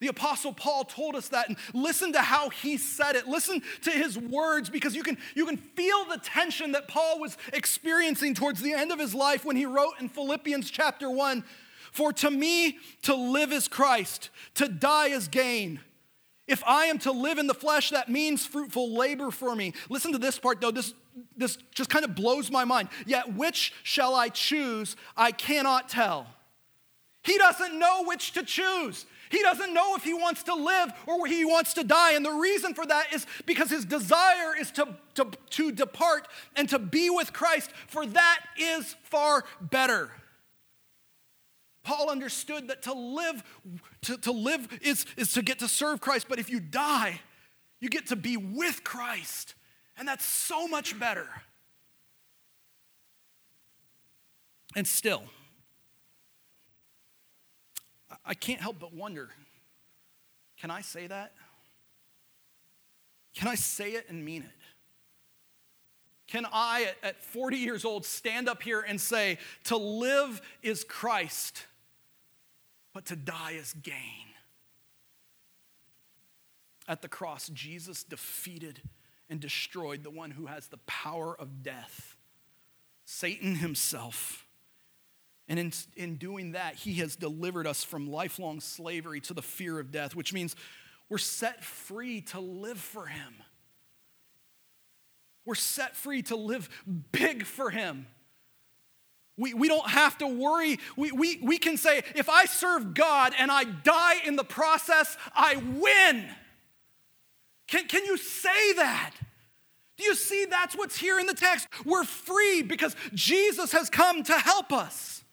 The 0.00 0.08
Apostle 0.08 0.52
Paul 0.52 0.84
told 0.84 1.16
us 1.16 1.28
that, 1.28 1.48
and 1.48 1.56
listen 1.74 2.12
to 2.12 2.20
how 2.20 2.50
he 2.50 2.76
said 2.76 3.16
it. 3.16 3.26
Listen 3.26 3.62
to 3.82 3.90
his 3.90 4.16
words 4.16 4.70
because 4.70 4.94
you 4.94 5.02
can, 5.02 5.18
you 5.34 5.44
can 5.44 5.56
feel 5.56 6.04
the 6.04 6.18
tension 6.18 6.72
that 6.72 6.86
Paul 6.86 7.18
was 7.20 7.36
experiencing 7.52 8.34
towards 8.34 8.60
the 8.60 8.72
end 8.72 8.92
of 8.92 9.00
his 9.00 9.14
life 9.14 9.44
when 9.44 9.56
he 9.56 9.66
wrote 9.66 9.94
in 10.00 10.08
Philippians 10.08 10.70
chapter 10.70 11.10
1 11.10 11.42
For 11.90 12.12
to 12.12 12.30
me, 12.30 12.78
to 13.02 13.14
live 13.14 13.52
is 13.52 13.66
Christ, 13.66 14.30
to 14.54 14.68
die 14.68 15.08
is 15.08 15.26
gain. 15.26 15.80
If 16.46 16.62
I 16.64 16.86
am 16.86 16.98
to 17.00 17.12
live 17.12 17.38
in 17.38 17.46
the 17.46 17.54
flesh, 17.54 17.90
that 17.90 18.08
means 18.08 18.46
fruitful 18.46 18.94
labor 18.94 19.30
for 19.30 19.54
me. 19.54 19.74
Listen 19.90 20.12
to 20.12 20.18
this 20.18 20.38
part, 20.38 20.60
though. 20.62 20.70
This, 20.70 20.94
this 21.36 21.58
just 21.74 21.90
kind 21.90 22.04
of 22.04 22.14
blows 22.14 22.50
my 22.50 22.64
mind. 22.64 22.88
Yet, 23.06 23.34
which 23.34 23.72
shall 23.82 24.14
I 24.14 24.28
choose? 24.28 24.96
I 25.16 25.32
cannot 25.32 25.88
tell. 25.88 26.26
He 27.22 27.36
doesn't 27.36 27.78
know 27.78 28.04
which 28.04 28.32
to 28.32 28.42
choose. 28.42 29.04
He 29.30 29.42
doesn't 29.42 29.74
know 29.74 29.94
if 29.96 30.04
he 30.04 30.14
wants 30.14 30.44
to 30.44 30.54
live 30.54 30.90
or 31.06 31.26
he 31.26 31.44
wants 31.44 31.74
to 31.74 31.84
die. 31.84 32.12
And 32.12 32.24
the 32.24 32.32
reason 32.32 32.74
for 32.74 32.86
that 32.86 33.12
is 33.12 33.26
because 33.44 33.70
his 33.70 33.84
desire 33.84 34.56
is 34.58 34.70
to, 34.72 34.96
to, 35.14 35.30
to 35.50 35.72
depart 35.72 36.26
and 36.56 36.68
to 36.70 36.78
be 36.78 37.10
with 37.10 37.32
Christ, 37.32 37.70
for 37.88 38.06
that 38.06 38.40
is 38.58 38.96
far 39.04 39.44
better. 39.60 40.10
Paul 41.82 42.10
understood 42.10 42.68
that 42.68 42.82
to 42.82 42.92
live, 42.92 43.42
to, 44.02 44.16
to 44.18 44.32
live 44.32 44.68
is, 44.82 45.06
is 45.16 45.32
to 45.34 45.42
get 45.42 45.58
to 45.60 45.68
serve 45.68 46.00
Christ, 46.00 46.26
but 46.28 46.38
if 46.38 46.50
you 46.50 46.60
die, 46.60 47.20
you 47.80 47.88
get 47.88 48.08
to 48.08 48.16
be 48.16 48.36
with 48.36 48.84
Christ. 48.84 49.54
And 49.98 50.06
that's 50.06 50.24
so 50.24 50.68
much 50.68 50.98
better. 50.98 51.26
And 54.76 54.86
still, 54.86 55.24
I 58.24 58.34
can't 58.34 58.60
help 58.60 58.78
but 58.78 58.94
wonder 58.94 59.30
can 60.60 60.72
I 60.72 60.80
say 60.80 61.06
that? 61.06 61.34
Can 63.34 63.46
I 63.46 63.54
say 63.54 63.92
it 63.92 64.06
and 64.08 64.24
mean 64.24 64.42
it? 64.42 64.48
Can 66.26 66.44
I, 66.52 66.94
at 67.04 67.22
40 67.22 67.58
years 67.58 67.84
old, 67.84 68.04
stand 68.04 68.48
up 68.48 68.60
here 68.60 68.80
and 68.80 69.00
say, 69.00 69.38
to 69.64 69.76
live 69.76 70.42
is 70.62 70.82
Christ 70.82 71.64
but 72.98 73.06
to 73.06 73.14
die 73.14 73.52
is 73.52 73.74
gain. 73.74 74.26
At 76.88 77.00
the 77.00 77.06
cross, 77.06 77.48
Jesus 77.50 78.02
defeated 78.02 78.82
and 79.30 79.40
destroyed 79.40 80.02
the 80.02 80.10
one 80.10 80.30
who 80.30 80.46
has 80.46 80.68
the 80.68 80.78
power 80.78 81.36
of 81.38 81.62
death, 81.62 82.16
Satan 83.04 83.56
himself. 83.56 84.46
And 85.48 85.58
in, 85.58 85.72
in 85.96 86.16
doing 86.16 86.52
that, 86.52 86.74
he 86.74 86.94
has 86.94 87.16
delivered 87.16 87.66
us 87.66 87.82
from 87.82 88.10
lifelong 88.10 88.60
slavery 88.60 89.20
to 89.22 89.34
the 89.34 89.42
fear 89.42 89.78
of 89.78 89.90
death, 89.90 90.14
which 90.14 90.32
means 90.32 90.54
we're 91.08 91.18
set 91.18 91.64
free 91.64 92.20
to 92.22 92.40
live 92.40 92.78
for 92.78 93.06
him. 93.06 93.34
We're 95.46 95.54
set 95.54 95.96
free 95.96 96.20
to 96.22 96.36
live 96.36 96.68
big 97.10 97.46
for 97.46 97.70
him. 97.70 98.06
We, 99.38 99.54
we 99.54 99.68
don't 99.68 99.88
have 99.88 100.18
to 100.18 100.26
worry. 100.26 100.78
We, 100.96 101.12
we, 101.12 101.38
we 101.42 101.58
can 101.58 101.76
say, 101.76 102.02
if 102.14 102.28
I 102.28 102.44
serve 102.44 102.92
God 102.92 103.32
and 103.38 103.50
I 103.50 103.64
die 103.64 104.16
in 104.26 104.36
the 104.36 104.44
process, 104.44 105.16
I 105.34 105.56
win. 105.56 106.28
Can, 107.68 107.86
can 107.86 108.04
you 108.04 108.16
say 108.16 108.72
that? 108.74 109.12
Do 109.96 110.04
you 110.04 110.14
see 110.14 110.46
that's 110.46 110.76
what's 110.76 110.96
here 110.96 111.18
in 111.18 111.26
the 111.26 111.34
text? 111.34 111.68
We're 111.84 112.04
free 112.04 112.62
because 112.62 112.96
Jesus 113.14 113.72
has 113.72 113.90
come 113.90 114.22
to 114.24 114.32
help 114.32 114.72
us. 114.72 115.24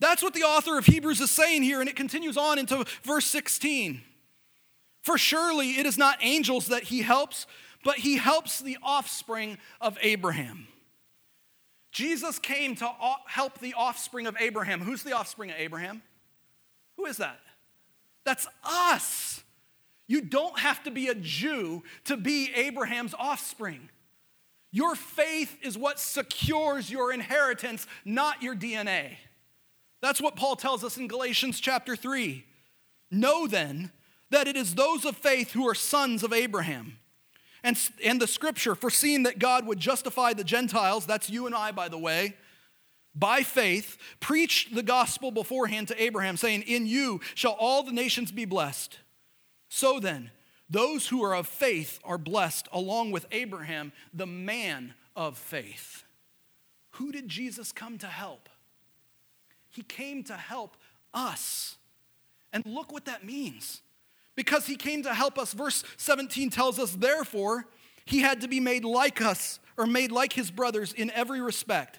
That's 0.00 0.22
what 0.22 0.34
the 0.34 0.42
author 0.42 0.78
of 0.78 0.86
Hebrews 0.86 1.20
is 1.20 1.30
saying 1.30 1.62
here, 1.62 1.80
and 1.80 1.88
it 1.88 1.96
continues 1.96 2.36
on 2.36 2.58
into 2.58 2.84
verse 3.02 3.26
16. 3.26 4.02
For 5.02 5.18
surely 5.18 5.78
it 5.78 5.86
is 5.86 5.98
not 5.98 6.18
angels 6.20 6.66
that 6.66 6.84
he 6.84 7.02
helps, 7.02 7.46
but 7.84 7.96
he 7.96 8.16
helps 8.16 8.60
the 8.60 8.78
offspring 8.82 9.58
of 9.80 9.96
Abraham. 10.02 10.66
Jesus 11.90 12.38
came 12.38 12.74
to 12.76 12.90
help 13.26 13.58
the 13.60 13.74
offspring 13.74 14.26
of 14.26 14.36
Abraham. 14.38 14.80
Who's 14.80 15.02
the 15.02 15.12
offspring 15.12 15.50
of 15.50 15.56
Abraham? 15.58 16.02
Who 16.96 17.06
is 17.06 17.16
that? 17.16 17.40
That's 18.24 18.46
us. 18.62 19.37
You 20.08 20.22
don't 20.22 20.58
have 20.58 20.82
to 20.84 20.90
be 20.90 21.08
a 21.08 21.14
Jew 21.14 21.84
to 22.04 22.16
be 22.16 22.50
Abraham's 22.54 23.14
offspring. 23.16 23.90
Your 24.72 24.94
faith 24.94 25.56
is 25.62 25.78
what 25.78 26.00
secures 26.00 26.90
your 26.90 27.12
inheritance, 27.12 27.86
not 28.04 28.42
your 28.42 28.56
DNA. 28.56 29.16
That's 30.00 30.20
what 30.20 30.36
Paul 30.36 30.56
tells 30.56 30.82
us 30.82 30.96
in 30.96 31.08
Galatians 31.08 31.60
chapter 31.60 31.94
3. 31.94 32.44
Know 33.10 33.46
then 33.46 33.90
that 34.30 34.48
it 34.48 34.56
is 34.56 34.74
those 34.74 35.04
of 35.04 35.16
faith 35.16 35.52
who 35.52 35.68
are 35.68 35.74
sons 35.74 36.22
of 36.22 36.32
Abraham. 36.32 36.98
And, 37.64 37.78
and 38.04 38.20
the 38.20 38.26
scripture, 38.26 38.74
foreseeing 38.74 39.24
that 39.24 39.38
God 39.38 39.66
would 39.66 39.80
justify 39.80 40.32
the 40.32 40.44
Gentiles, 40.44 41.06
that's 41.06 41.28
you 41.28 41.46
and 41.46 41.54
I, 41.54 41.72
by 41.72 41.88
the 41.88 41.98
way, 41.98 42.36
by 43.14 43.42
faith, 43.42 43.98
preached 44.20 44.74
the 44.74 44.82
gospel 44.82 45.30
beforehand 45.30 45.88
to 45.88 46.02
Abraham, 46.02 46.36
saying, 46.36 46.62
In 46.62 46.86
you 46.86 47.20
shall 47.34 47.56
all 47.58 47.82
the 47.82 47.92
nations 47.92 48.30
be 48.30 48.44
blessed. 48.44 48.98
So 49.68 50.00
then, 50.00 50.30
those 50.70 51.08
who 51.08 51.22
are 51.22 51.34
of 51.34 51.46
faith 51.46 51.98
are 52.04 52.18
blessed, 52.18 52.68
along 52.72 53.10
with 53.10 53.26
Abraham, 53.32 53.92
the 54.12 54.26
man 54.26 54.94
of 55.16 55.38
faith. 55.38 56.04
Who 56.92 57.12
did 57.12 57.28
Jesus 57.28 57.72
come 57.72 57.98
to 57.98 58.06
help? 58.06 58.48
He 59.70 59.82
came 59.82 60.24
to 60.24 60.34
help 60.34 60.76
us. 61.14 61.76
And 62.52 62.64
look 62.66 62.92
what 62.92 63.04
that 63.06 63.24
means. 63.24 63.82
Because 64.34 64.66
he 64.66 64.76
came 64.76 65.02
to 65.02 65.14
help 65.14 65.38
us, 65.38 65.52
verse 65.52 65.84
17 65.96 66.50
tells 66.50 66.78
us, 66.78 66.92
therefore, 66.92 67.66
he 68.04 68.20
had 68.20 68.40
to 68.40 68.48
be 68.48 68.60
made 68.60 68.84
like 68.84 69.20
us, 69.20 69.60
or 69.76 69.86
made 69.86 70.10
like 70.10 70.32
his 70.32 70.50
brothers 70.50 70.92
in 70.92 71.10
every 71.12 71.40
respect, 71.40 71.98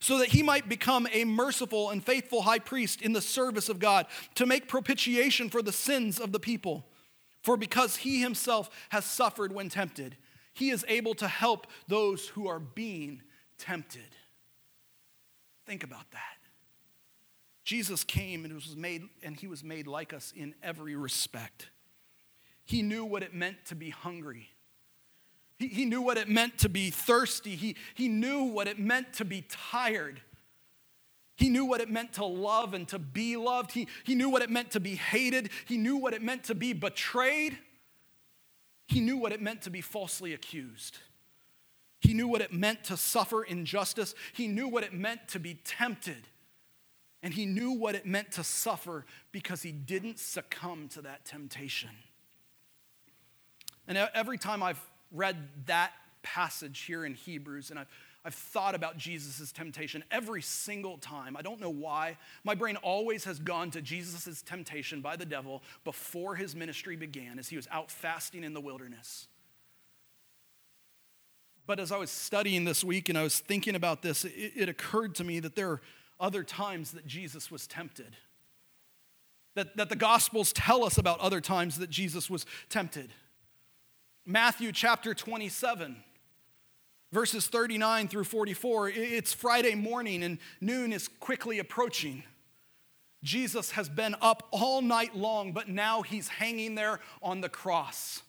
so 0.00 0.18
that 0.18 0.28
he 0.28 0.42
might 0.42 0.68
become 0.68 1.08
a 1.12 1.24
merciful 1.24 1.90
and 1.90 2.04
faithful 2.04 2.42
high 2.42 2.58
priest 2.58 3.02
in 3.02 3.12
the 3.12 3.22
service 3.22 3.68
of 3.68 3.78
God, 3.78 4.06
to 4.34 4.46
make 4.46 4.68
propitiation 4.68 5.48
for 5.48 5.62
the 5.62 5.72
sins 5.72 6.20
of 6.20 6.32
the 6.32 6.40
people. 6.40 6.84
For 7.46 7.56
because 7.56 7.94
he 7.94 8.20
himself 8.20 8.68
has 8.88 9.04
suffered 9.04 9.52
when 9.52 9.68
tempted, 9.68 10.16
he 10.52 10.70
is 10.70 10.84
able 10.88 11.14
to 11.14 11.28
help 11.28 11.68
those 11.86 12.26
who 12.26 12.48
are 12.48 12.58
being 12.58 13.22
tempted. 13.56 14.08
Think 15.64 15.84
about 15.84 16.10
that. 16.10 16.38
Jesus 17.62 18.02
came 18.02 18.44
and 18.44 18.52
was 18.52 18.74
made 18.74 19.04
and 19.22 19.36
he 19.36 19.46
was 19.46 19.62
made 19.62 19.86
like 19.86 20.12
us 20.12 20.32
in 20.34 20.56
every 20.60 20.96
respect. 20.96 21.70
He 22.64 22.82
knew 22.82 23.04
what 23.04 23.22
it 23.22 23.32
meant 23.32 23.64
to 23.66 23.76
be 23.76 23.90
hungry. 23.90 24.48
He, 25.56 25.68
he 25.68 25.84
knew 25.84 26.02
what 26.02 26.18
it 26.18 26.28
meant 26.28 26.58
to 26.58 26.68
be 26.68 26.90
thirsty. 26.90 27.54
He, 27.54 27.76
he 27.94 28.08
knew 28.08 28.42
what 28.42 28.66
it 28.66 28.80
meant 28.80 29.12
to 29.12 29.24
be 29.24 29.44
tired. 29.48 30.20
He 31.36 31.50
knew 31.50 31.66
what 31.66 31.80
it 31.80 31.90
meant 31.90 32.14
to 32.14 32.24
love 32.24 32.72
and 32.72 32.88
to 32.88 32.98
be 32.98 33.36
loved. 33.36 33.72
He, 33.72 33.88
he 34.04 34.14
knew 34.14 34.30
what 34.30 34.42
it 34.42 34.50
meant 34.50 34.70
to 34.72 34.80
be 34.80 34.94
hated. 34.94 35.50
He 35.66 35.76
knew 35.76 35.96
what 35.96 36.14
it 36.14 36.22
meant 36.22 36.44
to 36.44 36.54
be 36.54 36.72
betrayed. 36.72 37.58
He 38.88 39.00
knew 39.00 39.18
what 39.18 39.32
it 39.32 39.42
meant 39.42 39.62
to 39.62 39.70
be 39.70 39.82
falsely 39.82 40.32
accused. 40.32 40.98
He 42.00 42.14
knew 42.14 42.28
what 42.28 42.40
it 42.40 42.52
meant 42.52 42.84
to 42.84 42.96
suffer 42.96 43.42
injustice. 43.42 44.14
He 44.32 44.48
knew 44.48 44.68
what 44.68 44.84
it 44.84 44.94
meant 44.94 45.28
to 45.28 45.38
be 45.38 45.54
tempted. 45.54 46.28
And 47.22 47.34
he 47.34 47.44
knew 47.44 47.72
what 47.72 47.94
it 47.94 48.06
meant 48.06 48.32
to 48.32 48.44
suffer 48.44 49.04
because 49.32 49.62
he 49.62 49.72
didn't 49.72 50.18
succumb 50.18 50.88
to 50.90 51.02
that 51.02 51.24
temptation. 51.24 51.90
And 53.88 53.98
every 54.14 54.38
time 54.38 54.62
I've 54.62 54.80
read 55.10 55.36
that 55.66 55.92
passage 56.22 56.80
here 56.80 57.04
in 57.04 57.14
Hebrews 57.14 57.70
and 57.70 57.78
I've, 57.78 57.88
I've 58.26 58.34
thought 58.34 58.74
about 58.74 58.98
Jesus' 58.98 59.52
temptation 59.52 60.02
every 60.10 60.42
single 60.42 60.98
time. 60.98 61.36
I 61.36 61.42
don't 61.42 61.60
know 61.60 61.70
why. 61.70 62.16
My 62.42 62.56
brain 62.56 62.74
always 62.74 63.22
has 63.22 63.38
gone 63.38 63.70
to 63.70 63.80
Jesus' 63.80 64.42
temptation 64.42 65.00
by 65.00 65.14
the 65.14 65.24
devil 65.24 65.62
before 65.84 66.34
his 66.34 66.56
ministry 66.56 66.96
began 66.96 67.38
as 67.38 67.48
he 67.48 67.56
was 67.56 67.68
out 67.70 67.88
fasting 67.88 68.42
in 68.42 68.52
the 68.52 68.60
wilderness. 68.60 69.28
But 71.68 71.78
as 71.78 71.92
I 71.92 71.98
was 71.98 72.10
studying 72.10 72.64
this 72.64 72.82
week 72.82 73.08
and 73.08 73.16
I 73.16 73.22
was 73.22 73.38
thinking 73.38 73.76
about 73.76 74.02
this, 74.02 74.24
it, 74.24 74.52
it 74.56 74.68
occurred 74.68 75.14
to 75.16 75.24
me 75.24 75.38
that 75.38 75.54
there 75.54 75.70
are 75.70 75.80
other 76.18 76.42
times 76.42 76.90
that 76.92 77.06
Jesus 77.06 77.48
was 77.48 77.68
tempted. 77.68 78.16
That, 79.54 79.76
that 79.76 79.88
the 79.88 79.96
Gospels 79.96 80.52
tell 80.52 80.82
us 80.82 80.98
about 80.98 81.20
other 81.20 81.40
times 81.40 81.78
that 81.78 81.90
Jesus 81.90 82.28
was 82.28 82.44
tempted. 82.70 83.12
Matthew 84.24 84.72
chapter 84.72 85.14
27, 85.14 86.02
verses 87.12 87.46
39 87.46 88.08
through 88.08 88.24
44. 88.24 88.90
It's 88.90 89.32
Friday 89.32 89.74
morning 89.74 90.22
and 90.22 90.38
noon 90.60 90.92
is 90.92 91.08
quickly 91.08 91.58
approaching. 91.58 92.22
Jesus 93.22 93.72
has 93.72 93.88
been 93.88 94.14
up 94.20 94.46
all 94.50 94.82
night 94.82 95.16
long, 95.16 95.52
but 95.52 95.68
now 95.68 96.02
he's 96.02 96.28
hanging 96.28 96.74
there 96.74 97.00
on 97.22 97.40
the 97.40 97.48
cross. 97.48 98.22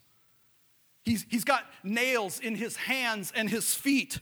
He's, 1.03 1.25
he's 1.30 1.43
got 1.43 1.65
nails 1.84 2.39
in 2.39 2.55
his 2.55 2.75
hands 2.75 3.32
and 3.36 3.49
his 3.49 3.73
feet. 3.73 4.19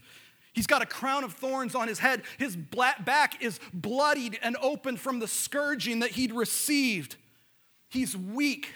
He's 0.53 0.67
got 0.67 0.81
a 0.81 0.85
crown 0.85 1.23
of 1.23 1.33
thorns 1.33 1.75
on 1.75 1.87
his 1.87 1.99
head. 1.99 2.23
His 2.37 2.55
back 2.55 3.41
is 3.41 3.59
bloodied 3.73 4.39
and 4.41 4.55
open 4.61 4.95
from 4.95 5.19
the 5.19 5.27
scourging 5.27 5.99
that 5.99 6.11
he'd 6.11 6.31
received. 6.31 7.15
He's 7.89 8.15
weak. 8.15 8.73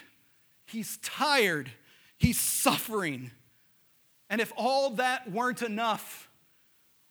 He's 0.66 0.98
tired. 0.98 1.70
He's 2.18 2.38
suffering. 2.38 3.30
And 4.30 4.40
if 4.40 4.52
all 4.56 4.90
that 4.90 5.30
weren't 5.30 5.60
enough, 5.60 6.30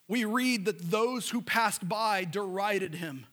we 0.07 0.23
read 0.25 0.65
that 0.65 0.89
those 0.89 1.29
who 1.29 1.41
passed 1.41 1.87
by 1.87 2.23
derided 2.23 2.95
him, 2.95 3.27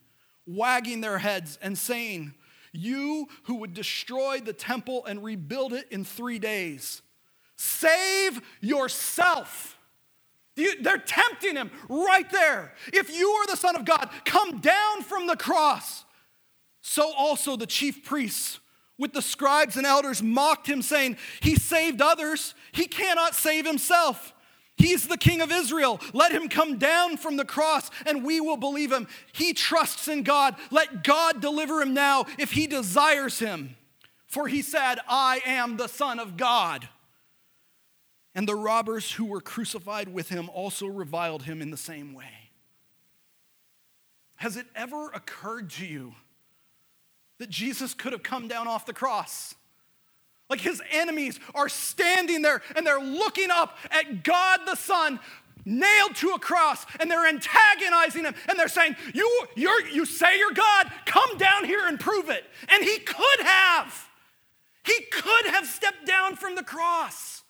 wagging 0.44 1.00
their 1.00 1.18
heads 1.18 1.56
and 1.62 1.78
saying, 1.78 2.34
You 2.72 3.28
who 3.44 3.54
would 3.56 3.72
destroy 3.72 4.40
the 4.40 4.52
temple 4.52 5.06
and 5.06 5.22
rebuild 5.22 5.72
it 5.72 5.86
in 5.90 6.04
three 6.04 6.40
days, 6.40 7.00
save 7.54 8.42
yourself. 8.60 9.78
They're 10.56 10.98
tempting 10.98 11.54
him 11.54 11.70
right 11.88 12.28
there. 12.30 12.74
If 12.92 13.16
you 13.16 13.28
are 13.28 13.46
the 13.46 13.56
Son 13.56 13.76
of 13.76 13.84
God, 13.84 14.10
come 14.24 14.60
down 14.60 15.02
from 15.02 15.26
the 15.26 15.36
cross. 15.36 16.04
So 16.80 17.12
also 17.14 17.56
the 17.56 17.66
chief 17.66 18.04
priests 18.04 18.58
with 18.98 19.12
the 19.12 19.22
scribes 19.22 19.76
and 19.76 19.86
elders 19.86 20.22
mocked 20.22 20.66
him, 20.68 20.82
saying, 20.82 21.16
He 21.40 21.56
saved 21.56 22.00
others, 22.00 22.54
he 22.72 22.86
cannot 22.86 23.34
save 23.34 23.66
himself. 23.66 24.32
He's 24.76 25.08
the 25.08 25.16
king 25.16 25.40
of 25.40 25.50
Israel. 25.50 26.00
Let 26.12 26.32
him 26.32 26.48
come 26.48 26.76
down 26.76 27.16
from 27.16 27.36
the 27.36 27.46
cross 27.46 27.90
and 28.04 28.22
we 28.22 28.40
will 28.40 28.58
believe 28.58 28.92
him. 28.92 29.08
He 29.32 29.54
trusts 29.54 30.06
in 30.06 30.22
God. 30.22 30.54
Let 30.70 31.02
God 31.02 31.40
deliver 31.40 31.80
him 31.80 31.94
now 31.94 32.26
if 32.38 32.52
he 32.52 32.66
desires 32.66 33.38
him. 33.38 33.74
For 34.26 34.48
he 34.48 34.60
said, 34.60 34.96
I 35.08 35.40
am 35.46 35.78
the 35.78 35.88
Son 35.88 36.18
of 36.18 36.36
God. 36.36 36.88
And 38.34 38.46
the 38.46 38.54
robbers 38.54 39.12
who 39.12 39.24
were 39.24 39.40
crucified 39.40 40.08
with 40.08 40.28
him 40.28 40.50
also 40.50 40.86
reviled 40.86 41.44
him 41.44 41.62
in 41.62 41.70
the 41.70 41.78
same 41.78 42.12
way. 42.12 42.50
Has 44.34 44.58
it 44.58 44.66
ever 44.74 45.08
occurred 45.08 45.70
to 45.70 45.86
you 45.86 46.12
that 47.38 47.50
Jesus 47.50 47.94
could 47.94 48.12
have 48.12 48.22
come 48.22 48.48
down 48.48 48.68
off 48.68 48.86
the 48.86 48.92
cross? 48.92 49.54
Like 50.48 50.60
his 50.60 50.80
enemies 50.90 51.40
are 51.54 51.68
standing 51.68 52.42
there 52.42 52.62
and 52.76 52.86
they're 52.86 53.00
looking 53.00 53.50
up 53.50 53.76
at 53.90 54.22
God 54.22 54.60
the 54.64 54.76
Son 54.76 55.18
nailed 55.64 56.14
to 56.14 56.30
a 56.30 56.38
cross 56.38 56.86
and 57.00 57.10
they're 57.10 57.26
antagonizing 57.26 58.24
him 58.24 58.34
and 58.48 58.58
they're 58.58 58.68
saying, 58.68 58.96
you, 59.12 59.46
you're, 59.56 59.86
you 59.88 60.04
say 60.04 60.38
you're 60.38 60.52
God, 60.52 60.90
come 61.04 61.36
down 61.36 61.64
here 61.64 61.86
and 61.86 61.98
prove 61.98 62.30
it. 62.30 62.44
And 62.68 62.82
he 62.84 62.98
could 62.98 63.40
have. 63.40 64.08
He 64.84 65.00
could 65.10 65.46
have 65.46 65.66
stepped 65.66 66.06
down 66.06 66.36
from 66.36 66.54
the 66.54 66.62
cross. 66.62 67.42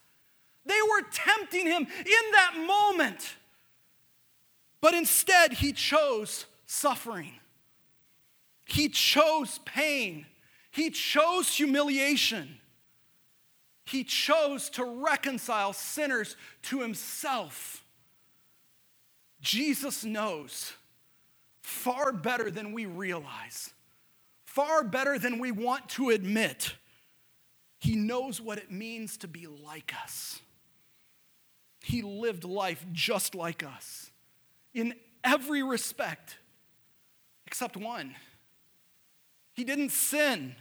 They 0.64 0.80
were 0.90 1.02
tempting 1.12 1.66
him 1.66 1.82
in 1.82 2.32
that 2.32 2.54
moment. 2.66 3.34
But 4.80 4.94
instead, 4.94 5.52
he 5.52 5.72
chose 5.72 6.46
suffering. 6.66 7.32
He 8.66 8.88
chose 8.90 9.60
pain. 9.64 10.26
He 10.70 10.90
chose 10.90 11.48
humiliation. 11.54 12.58
He 13.84 14.04
chose 14.04 14.68
to 14.70 14.84
reconcile 14.84 15.72
sinners 15.72 16.36
to 16.62 16.80
himself. 16.80 17.84
Jesus 19.40 20.04
knows 20.04 20.72
far 21.62 22.12
better 22.12 22.50
than 22.50 22.72
we 22.72 22.86
realize, 22.86 23.70
far 24.44 24.82
better 24.84 25.18
than 25.18 25.38
we 25.38 25.52
want 25.52 25.88
to 25.90 26.10
admit. 26.10 26.74
He 27.78 27.94
knows 27.94 28.40
what 28.40 28.58
it 28.58 28.70
means 28.72 29.16
to 29.18 29.28
be 29.28 29.46
like 29.46 29.94
us. 30.02 30.40
He 31.84 32.02
lived 32.02 32.42
life 32.42 32.84
just 32.92 33.36
like 33.36 33.62
us 33.62 34.10
in 34.74 34.94
every 35.22 35.62
respect. 35.62 36.38
except 37.46 37.76
one. 37.76 38.14
He 39.56 39.64
didn't 39.64 39.88
sin. 39.88 40.54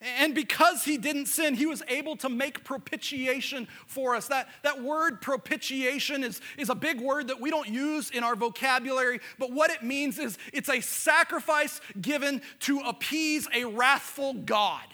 And 0.00 0.34
because 0.34 0.84
he 0.84 0.98
didn't 0.98 1.26
sin, 1.26 1.54
he 1.54 1.64
was 1.64 1.82
able 1.88 2.16
to 2.16 2.28
make 2.28 2.62
propitiation 2.62 3.66
for 3.86 4.14
us. 4.14 4.28
That, 4.28 4.48
that 4.62 4.82
word 4.82 5.22
propitiation 5.22 6.22
is, 6.22 6.42
is 6.58 6.68
a 6.68 6.74
big 6.74 7.00
word 7.00 7.28
that 7.28 7.40
we 7.40 7.48
don't 7.48 7.70
use 7.70 8.10
in 8.10 8.22
our 8.22 8.36
vocabulary, 8.36 9.20
but 9.38 9.50
what 9.50 9.70
it 9.70 9.82
means 9.82 10.18
is 10.18 10.36
it's 10.52 10.68
a 10.68 10.82
sacrifice 10.82 11.80
given 11.98 12.42
to 12.60 12.80
appease 12.80 13.48
a 13.54 13.64
wrathful 13.64 14.34
God. 14.34 14.84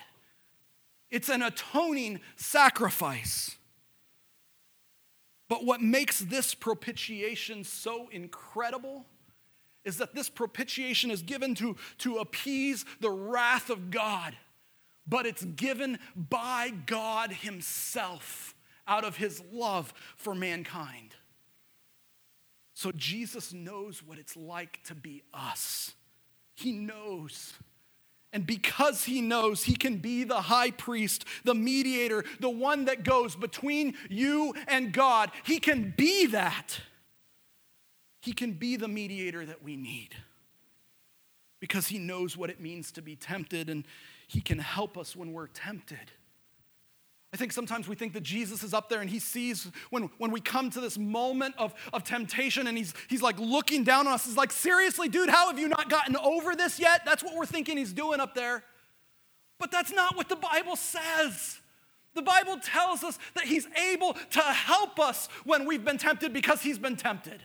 It's 1.11 1.29
an 1.29 1.43
atoning 1.43 2.21
sacrifice. 2.37 3.57
But 5.49 5.65
what 5.65 5.83
makes 5.83 6.21
this 6.21 6.55
propitiation 6.55 7.65
so 7.65 8.09
incredible 8.13 9.07
is 9.85 9.97
that 9.99 10.15
this 10.15 10.29
propitiation 10.29 11.11
is 11.11 11.23
given 11.23 11.55
to, 11.55 11.77
to 11.99 12.19
appease 12.19 12.85
the 13.01 13.11
wrath 13.11 13.71
of 13.71 13.91
God 13.91 14.37
but 15.11 15.27
it's 15.27 15.45
given 15.45 15.99
by 16.15 16.73
God 16.87 17.33
Himself 17.33 18.55
out 18.87 19.05
of 19.05 19.17
His 19.17 19.43
love 19.53 19.93
for 20.17 20.35
mankind. 20.35 21.15
So 22.75 22.93
Jesus 22.93 23.53
knows 23.53 24.03
what 24.03 24.19
it's 24.19 24.37
like 24.37 24.83
to 24.85 24.95
be 24.95 25.23
us. 25.35 25.93
He 26.55 26.73
knows. 26.73 27.55
And 28.33 28.47
because 28.47 29.05
he 29.05 29.21
knows, 29.21 29.65
he 29.65 29.75
can 29.75 29.97
be 29.97 30.23
the 30.23 30.43
high 30.43 30.71
priest, 30.71 31.25
the 31.45 31.55
mediator, 31.55 32.25
the 32.39 32.49
one 32.49 32.85
that 32.85 33.03
goes 33.03 33.35
between 33.35 33.95
you 34.09 34.55
and 34.69 34.93
God. 34.93 35.33
He 35.43 35.59
can 35.59 35.93
be 35.97 36.27
that. 36.27 36.81
He 38.21 38.33
can 38.33 38.53
be 38.53 38.77
the 38.77 38.89
mediator 38.89 39.45
that 39.47 39.63
we 39.63 39.77
need 39.77 40.15
because 41.59 41.89
he 41.89 41.99
knows 41.99 42.37
what 42.37 42.51
it 42.51 42.61
means 42.61 42.93
to 42.93 43.03
be 43.03 43.17
tempted 43.17 43.69
and 43.69 43.85
he 44.29 44.41
can 44.41 44.59
help 44.59 44.97
us 44.97 45.15
when 45.15 45.33
we're 45.33 45.47
tempted. 45.49 46.13
I 47.33 47.37
think 47.37 47.53
sometimes 47.53 47.87
we 47.87 47.95
think 47.95 48.13
that 48.15 48.25
Jesus 48.25 48.65
is 48.65 48.75
up 48.75 48.89
there 48.89 49.01
and 49.01 49.09
he 49.09 49.21
sees 49.21 49.71
when, 49.91 50.11
when 50.19 50.33
we 50.33 50.41
come 50.41 50.69
to 50.71 50.81
this 50.81 50.99
moment 50.99 51.55
of, 51.59 51.73
of 51.93 52.03
temptation 52.03 52.67
and 52.67 52.77
he's, 52.77 52.93
he's 53.09 53.23
like 53.23 53.39
looking 53.39 53.85
down 53.85 54.09
on 54.09 54.15
us. 54.15 54.27
He's 54.27 54.37
like, 54.37 54.51
seriously, 54.51 55.09
dude, 55.09 55.29
how 55.31 55.47
have 55.47 55.59
you 55.59 55.69
not 55.69 55.89
gotten 55.89 56.17
over 56.17 56.57
this 56.57 56.81
yet? 56.81 57.03
That's 57.05 57.23
what 57.23 57.37
we're 57.37 57.47
thinking 57.47 57.77
he's 57.77 57.93
doing 57.93 58.19
up 58.19 58.35
there. 58.35 58.65
But 59.61 59.71
that's 59.71 59.93
not 59.93 60.17
what 60.17 60.29
the 60.29 60.37
Bible 60.37 60.75
says. 60.75 61.61
The 62.15 62.23
Bible 62.23 62.57
tells 62.61 63.05
us 63.05 63.19
that 63.35 63.45
he's 63.45 63.69
able 63.93 64.15
to 64.31 64.41
help 64.41 64.99
us 64.99 65.29
when 65.45 65.67
we've 65.67 65.85
been 65.85 65.99
tempted 65.99 66.33
because 66.33 66.63
he's 66.63 66.79
been 66.79 66.97
tempted. 66.97 67.43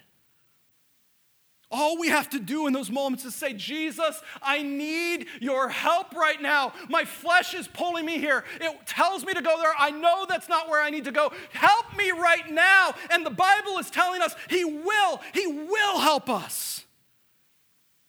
All 1.71 1.97
we 1.97 2.09
have 2.09 2.29
to 2.29 2.39
do 2.39 2.67
in 2.67 2.73
those 2.73 2.91
moments 2.91 3.25
is 3.25 3.33
say, 3.33 3.53
Jesus, 3.53 4.21
I 4.41 4.61
need 4.61 5.25
your 5.41 5.67
help 5.69 6.13
right 6.13 6.39
now. 6.41 6.73
My 6.89 7.05
flesh 7.05 7.53
is 7.55 7.67
pulling 7.67 8.05
me 8.05 8.19
here. 8.19 8.43
It 8.61 8.85
tells 8.85 9.25
me 9.25 9.33
to 9.33 9.41
go 9.41 9.59
there. 9.59 9.73
I 9.77 9.89
know 9.89 10.25
that's 10.29 10.47
not 10.47 10.69
where 10.69 10.81
I 10.81 10.89
need 10.91 11.05
to 11.05 11.11
go. 11.11 11.31
Help 11.51 11.97
me 11.97 12.11
right 12.11 12.49
now. 12.51 12.93
And 13.09 13.25
the 13.25 13.31
Bible 13.31 13.79
is 13.79 13.89
telling 13.89 14.21
us 14.21 14.35
He 14.49 14.63
will, 14.63 15.21
He 15.33 15.47
will 15.47 15.99
help 15.99 16.29
us. 16.29 16.85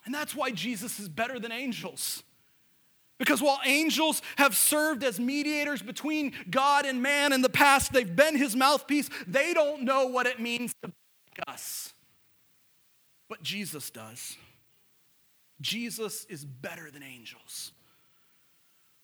And 0.05 0.15
that's 0.15 0.35
why 0.35 0.51
Jesus 0.51 1.01
is 1.01 1.09
better 1.09 1.39
than 1.39 1.51
angels. 1.51 2.23
Because 3.19 3.41
while 3.41 3.61
angels 3.65 4.21
have 4.37 4.55
served 4.55 5.03
as 5.03 5.19
mediators 5.19 5.81
between 5.81 6.35
God 6.51 6.85
and 6.85 7.03
man 7.03 7.33
in 7.33 7.41
the 7.41 7.49
past, 7.49 7.93
they've 7.93 8.15
been 8.15 8.37
His 8.37 8.55
mouthpiece, 8.55 9.09
they 9.27 9.55
don't 9.55 9.83
know 9.83 10.07
what 10.07 10.27
it 10.27 10.39
means 10.39 10.75
to 10.83 10.89
be 10.89 10.95
us. 11.49 11.95
But 13.29 13.43
Jesus 13.43 13.91
does. 13.91 14.37
Jesus 15.61 16.25
is 16.27 16.45
better 16.45 16.91
than 16.91 17.03
angels. 17.03 17.73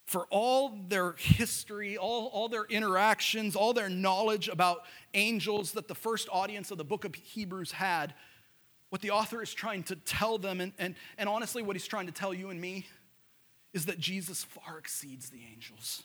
For 0.05 0.27
all 0.29 0.77
their 0.87 1.13
history, 1.13 1.97
all, 1.97 2.27
all 2.27 2.49
their 2.49 2.65
interactions, 2.65 3.55
all 3.55 3.73
their 3.73 3.89
knowledge 3.89 4.47
about 4.49 4.83
angels 5.13 5.71
that 5.71 5.87
the 5.87 5.95
first 5.95 6.27
audience 6.31 6.71
of 6.71 6.77
the 6.77 6.83
book 6.83 7.05
of 7.05 7.15
Hebrews 7.15 7.71
had, 7.71 8.13
what 8.89 9.01
the 9.01 9.11
author 9.11 9.41
is 9.41 9.53
trying 9.53 9.83
to 9.83 9.95
tell 9.95 10.37
them, 10.37 10.61
and, 10.61 10.73
and, 10.77 10.95
and 11.17 11.27
honestly, 11.27 11.63
what 11.63 11.75
he's 11.75 11.87
trying 11.87 12.05
to 12.05 12.11
tell 12.11 12.33
you 12.33 12.49
and 12.49 12.61
me, 12.61 12.85
is 13.73 13.87
that 13.87 13.97
Jesus 13.97 14.43
far 14.43 14.77
exceeds 14.77 15.29
the 15.29 15.39
angels. 15.51 16.03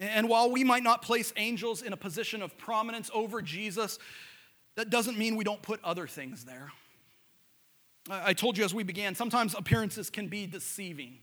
And 0.00 0.28
while 0.28 0.50
we 0.50 0.64
might 0.64 0.82
not 0.82 1.02
place 1.02 1.32
angels 1.36 1.82
in 1.82 1.92
a 1.92 1.96
position 1.96 2.42
of 2.42 2.56
prominence 2.56 3.10
over 3.14 3.42
Jesus, 3.42 3.98
that 4.76 4.90
doesn't 4.90 5.18
mean 5.18 5.36
we 5.36 5.44
don't 5.44 5.62
put 5.62 5.82
other 5.84 6.06
things 6.06 6.44
there. 6.44 6.72
I 8.10 8.32
told 8.32 8.56
you 8.58 8.64
as 8.64 8.74
we 8.74 8.82
began, 8.82 9.14
sometimes 9.14 9.54
appearances 9.54 10.10
can 10.10 10.28
be 10.28 10.46
deceiving. 10.46 11.18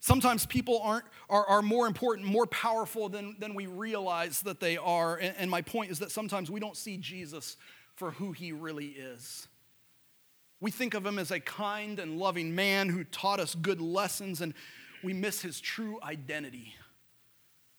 Sometimes 0.00 0.46
people 0.46 0.80
aren't, 0.82 1.04
are, 1.30 1.46
are 1.46 1.62
more 1.62 1.86
important, 1.86 2.26
more 2.26 2.46
powerful 2.46 3.08
than, 3.08 3.36
than 3.38 3.54
we 3.54 3.66
realize 3.66 4.42
that 4.42 4.58
they 4.58 4.76
are. 4.76 5.16
And, 5.16 5.34
and 5.38 5.50
my 5.50 5.62
point 5.62 5.92
is 5.92 6.00
that 6.00 6.10
sometimes 6.10 6.50
we 6.50 6.58
don't 6.58 6.76
see 6.76 6.96
Jesus 6.96 7.56
for 7.94 8.10
who 8.10 8.32
he 8.32 8.52
really 8.52 8.88
is. 8.88 9.46
We 10.60 10.70
think 10.70 10.94
of 10.94 11.06
him 11.06 11.18
as 11.18 11.30
a 11.30 11.40
kind 11.40 11.98
and 11.98 12.18
loving 12.18 12.54
man 12.54 12.88
who 12.88 13.04
taught 13.04 13.40
us 13.40 13.54
good 13.54 13.80
lessons, 13.80 14.40
and 14.40 14.54
we 15.02 15.12
miss 15.12 15.40
his 15.40 15.60
true 15.60 15.98
identity 16.02 16.74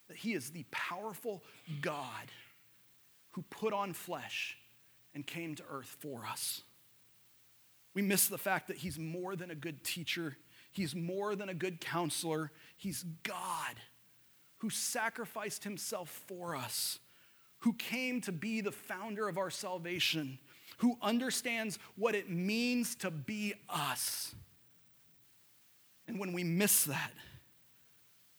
that 0.08 0.18
he 0.18 0.34
is 0.34 0.52
the 0.52 0.66
powerful 0.72 1.44
God 1.82 2.32
who 3.32 3.42
put 3.44 3.74
on 3.74 3.94
flesh 3.94 4.58
and 5.16 5.26
came 5.26 5.56
to 5.56 5.64
earth 5.72 5.98
for 6.00 6.26
us. 6.26 6.62
We 7.94 8.02
miss 8.02 8.28
the 8.28 8.38
fact 8.38 8.68
that 8.68 8.78
he's 8.78 8.98
more 8.98 9.36
than 9.36 9.52
a 9.52 9.56
good 9.56 9.84
teacher, 9.84 10.38
he's 10.72 10.96
more 10.96 11.36
than 11.36 11.50
a 11.50 11.54
good 11.54 11.80
counselor. 11.80 12.52
He's 12.76 13.04
God 13.24 13.76
who 14.58 14.70
sacrificed 14.70 15.66
himself 15.66 16.24
for 16.28 16.56
us, 16.56 17.00
who 17.60 17.74
came 17.74 18.22
to 18.22 18.32
be 18.32 18.62
the 18.62 18.72
founder 18.72 19.28
of 19.28 19.38
our 19.38 19.50
salvation, 19.50 20.40
who 20.78 20.98
understands 21.02 21.78
what 21.96 22.16
it 22.16 22.30
means 22.30 22.96
to 22.96 23.12
be 23.12 23.54
us. 23.70 24.34
And 26.08 26.20
when 26.20 26.34
we 26.34 26.44
miss 26.44 26.86
that, 26.86 27.12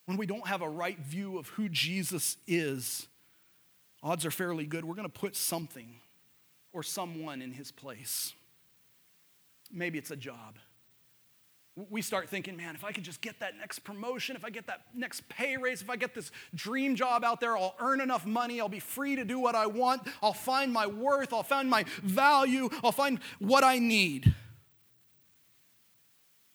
when 0.07 0.17
we 0.17 0.27
don't 0.27 0.47
have 0.47 0.63
a 0.63 0.69
right 0.69 0.99
view 0.99 1.39
of 1.39 1.49
who 1.49 1.69
Jesus 1.69 2.37
is, 2.47 3.07
odds 4.03 4.27
are 4.27 4.31
fairly 4.31 4.67
good 4.67 4.85
we're 4.85 4.95
going 4.95 5.09
to 5.09 5.21
put 5.21 5.37
something 5.37 5.97
or 6.73 6.83
someone 6.83 7.41
in 7.41 7.53
his 7.53 7.71
place. 7.71 8.33
Maybe 9.73 9.99
it's 9.99 10.11
a 10.11 10.17
job. 10.17 10.59
We 11.91 12.03
start 12.03 12.29
thinking, 12.29 12.57
man, 12.57 12.77
if 12.77 12.85
I 12.85 12.93
could 12.93 13.03
just 13.03 13.21
get 13.21 13.41
that 13.41 13.59
next 13.59 13.81
promotion, 13.81 14.37
if 14.37 14.45
I 14.45 14.51
get 14.51 14.69
that 14.69 14.83
next 14.95 15.29
pay 15.29 15.57
raise, 15.57 15.83
if 15.83 15.91
I 15.91 15.97
get 15.97 16.15
this 16.15 16.31
dream 16.55 16.95
job 16.95 17.25
out 17.25 17.41
there, 17.41 17.57
I'll 17.57 17.75
earn 17.81 18.01
enough 18.01 18.25
money, 18.25 18.61
I'll 18.61 18.69
be 18.69 18.79
free 18.79 19.17
to 19.17 19.25
do 19.25 19.41
what 19.41 19.57
I 19.57 19.67
want, 19.67 20.03
I'll 20.23 20.33
find 20.33 20.73
my 20.73 20.87
worth, 20.87 21.33
I'll 21.33 21.43
find 21.43 21.69
my 21.69 21.85
value, 22.05 22.69
I'll 22.85 22.93
find 22.93 23.19
what 23.41 23.65
I 23.65 23.81
need. 23.81 24.33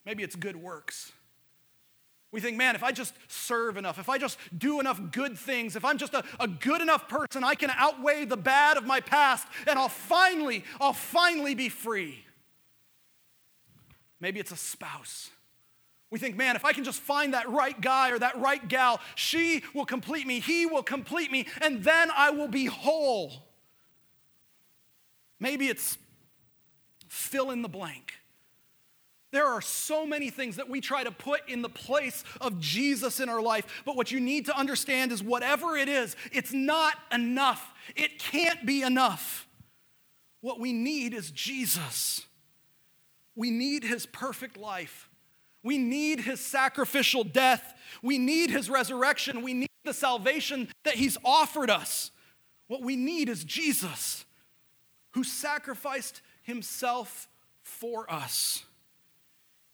Maybe 0.05 0.23
it's 0.23 0.37
good 0.37 0.55
works. 0.55 1.11
We 2.31 2.39
think, 2.39 2.57
man, 2.57 2.75
if 2.75 2.83
I 2.83 2.91
just 2.91 3.15
serve 3.27 3.75
enough, 3.75 3.97
if 3.97 4.07
I 4.07 4.19
just 4.19 4.37
do 4.55 4.79
enough 4.79 5.01
good 5.11 5.37
things, 5.37 5.75
if 5.75 5.83
I'm 5.83 5.97
just 5.97 6.13
a, 6.13 6.23
a 6.39 6.47
good 6.47 6.79
enough 6.81 7.09
person, 7.09 7.43
I 7.43 7.55
can 7.55 7.71
outweigh 7.71 8.25
the 8.25 8.37
bad 8.37 8.77
of 8.77 8.85
my 8.85 9.01
past 9.01 9.47
and 9.67 9.79
I'll 9.79 9.89
finally, 9.89 10.63
I'll 10.79 10.93
finally 10.93 11.55
be 11.55 11.69
free. 11.69 12.23
Maybe 14.19 14.39
it's 14.39 14.51
a 14.51 14.57
spouse. 14.57 15.29
We 16.11 16.17
think, 16.17 16.35
man, 16.35 16.55
if 16.55 16.65
I 16.65 16.73
can 16.73 16.83
just 16.83 16.99
find 16.99 17.33
that 17.33 17.49
right 17.49 17.79
guy 17.79 18.11
or 18.11 18.19
that 18.19 18.39
right 18.39 18.67
gal, 18.67 18.99
she 19.15 19.63
will 19.73 19.85
complete 19.85 20.25
me, 20.25 20.39
he 20.39 20.65
will 20.65 20.83
complete 20.83 21.31
me, 21.31 21.45
and 21.61 21.83
then 21.83 22.09
I 22.15 22.31
will 22.31 22.47
be 22.47 22.65
whole. 22.65 23.31
Maybe 25.39 25.67
it's 25.67 25.97
fill 27.07 27.51
in 27.51 27.61
the 27.61 27.69
blank. 27.69 28.13
There 29.31 29.45
are 29.45 29.61
so 29.61 30.07
many 30.07 30.31
things 30.31 30.55
that 30.55 30.67
we 30.67 30.81
try 30.81 31.03
to 31.03 31.11
put 31.11 31.47
in 31.47 31.61
the 31.61 31.69
place 31.69 32.23
of 32.41 32.59
Jesus 32.59 33.19
in 33.19 33.29
our 33.29 33.41
life, 33.41 33.83
but 33.85 33.95
what 33.95 34.11
you 34.11 34.19
need 34.19 34.47
to 34.47 34.57
understand 34.57 35.11
is 35.11 35.21
whatever 35.21 35.77
it 35.77 35.87
is, 35.87 36.15
it's 36.31 36.51
not 36.51 36.95
enough. 37.11 37.71
It 37.95 38.17
can't 38.17 38.65
be 38.65 38.81
enough. 38.81 39.47
What 40.41 40.59
we 40.59 40.73
need 40.73 41.13
is 41.13 41.29
Jesus. 41.29 42.25
We 43.39 43.51
need 43.51 43.85
his 43.85 44.05
perfect 44.05 44.57
life. 44.57 45.07
We 45.63 45.77
need 45.77 46.19
his 46.19 46.41
sacrificial 46.41 47.23
death. 47.23 47.73
We 48.01 48.17
need 48.17 48.49
his 48.49 48.69
resurrection. 48.69 49.43
We 49.43 49.53
need 49.53 49.69
the 49.85 49.93
salvation 49.93 50.67
that 50.83 50.95
he's 50.95 51.17
offered 51.23 51.69
us. 51.69 52.11
What 52.67 52.81
we 52.81 52.97
need 52.97 53.29
is 53.29 53.45
Jesus, 53.45 54.25
who 55.11 55.23
sacrificed 55.23 56.21
himself 56.41 57.29
for 57.63 58.11
us 58.11 58.65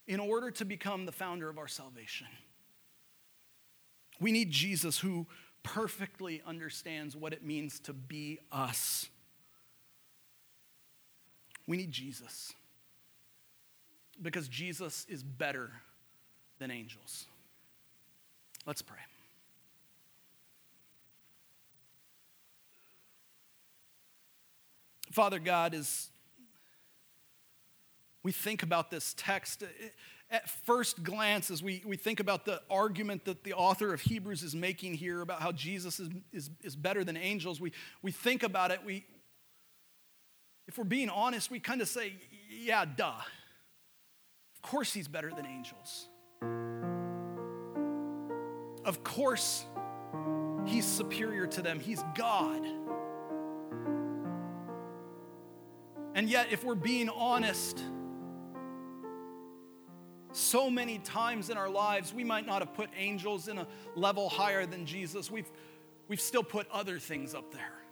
in 0.05 0.19
order 0.19 0.51
to 0.51 0.63
become 0.63 1.07
the 1.07 1.11
founder 1.11 1.49
of 1.49 1.57
our 1.57 1.67
salvation. 1.67 2.27
We 4.19 4.31
need 4.31 4.51
Jesus, 4.51 4.99
who 4.99 5.25
perfectly 5.63 6.39
understands 6.45 7.15
what 7.15 7.33
it 7.33 7.43
means 7.43 7.79
to 7.79 7.93
be 7.93 8.37
us. 8.51 9.09
We 11.65 11.77
need 11.77 11.91
Jesus. 11.91 12.53
Because 14.21 14.47
Jesus 14.47 15.05
is 15.09 15.23
better 15.23 15.71
than 16.59 16.71
angels. 16.71 17.25
Let's 18.65 18.81
pray. 18.81 18.97
Father 25.11 25.39
God, 25.39 25.73
as 25.73 26.09
we 28.23 28.31
think 28.31 28.63
about 28.63 28.91
this 28.91 29.13
text, 29.17 29.63
uh, 29.63 29.67
at 30.31 30.49
first 30.49 31.03
glance, 31.03 31.51
as 31.51 31.61
we, 31.61 31.83
we 31.85 31.95
think 31.95 32.19
about 32.19 32.43
the 32.43 32.61
argument 32.69 33.23
that 33.25 33.43
the 33.43 33.53
author 33.53 33.93
of 33.93 34.01
Hebrews 34.01 34.43
is 34.43 34.55
making 34.55 34.95
here 34.95 35.21
about 35.21 35.41
how 35.41 35.51
Jesus 35.51 35.99
is, 35.99 36.09
is, 36.33 36.49
is 36.63 36.75
better 36.75 37.03
than 37.03 37.15
angels, 37.15 37.61
we, 37.61 37.71
we 38.01 38.11
think 38.11 38.43
about 38.43 38.71
it, 38.71 38.83
we, 38.83 39.05
if 40.67 40.77
we're 40.77 40.83
being 40.83 41.09
honest, 41.09 41.51
we 41.51 41.59
kind 41.59 41.81
of 41.81 41.87
say, 41.87 42.13
yeah, 42.49 42.83
duh. 42.83 43.13
Course 44.65 44.91
he's 44.91 45.07
better 45.07 45.29
than 45.29 45.45
angels. 45.45 46.09
Of 48.83 49.03
course 49.03 49.63
he's 50.65 50.85
superior 50.85 51.45
to 51.45 51.61
them. 51.61 51.79
He's 51.79 52.03
God. 52.15 52.65
And 56.15 56.27
yet, 56.27 56.47
if 56.49 56.63
we're 56.63 56.73
being 56.73 57.09
honest, 57.09 57.79
so 60.31 60.71
many 60.71 60.97
times 60.97 61.51
in 61.51 61.57
our 61.57 61.69
lives, 61.69 62.11
we 62.11 62.23
might 62.23 62.47
not 62.47 62.63
have 62.63 62.73
put 62.73 62.89
angels 62.97 63.47
in 63.47 63.59
a 63.59 63.67
level 63.95 64.29
higher 64.29 64.65
than 64.65 64.87
Jesus. 64.87 65.29
We've, 65.29 65.49
we've 66.07 66.19
still 66.19 66.43
put 66.43 66.67
other 66.71 66.97
things 66.97 67.35
up 67.35 67.53
there. 67.53 67.84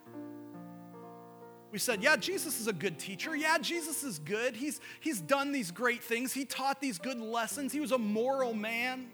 We 1.74 1.80
said, 1.80 2.04
yeah, 2.04 2.14
Jesus 2.14 2.60
is 2.60 2.68
a 2.68 2.72
good 2.72 3.00
teacher. 3.00 3.34
Yeah, 3.34 3.58
Jesus 3.58 4.04
is 4.04 4.20
good. 4.20 4.54
He's, 4.54 4.80
he's 5.00 5.20
done 5.20 5.50
these 5.50 5.72
great 5.72 6.04
things. 6.04 6.32
He 6.32 6.44
taught 6.44 6.80
these 6.80 6.98
good 6.98 7.18
lessons. 7.18 7.72
He 7.72 7.80
was 7.80 7.90
a 7.90 7.98
moral 7.98 8.54
man. 8.54 9.08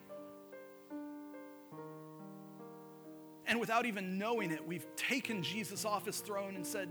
And 3.46 3.58
without 3.60 3.86
even 3.86 4.18
knowing 4.18 4.50
it, 4.50 4.66
we've 4.66 4.84
taken 4.94 5.42
Jesus 5.42 5.86
off 5.86 6.04
his 6.04 6.20
throne 6.20 6.54
and 6.54 6.66
said, 6.66 6.90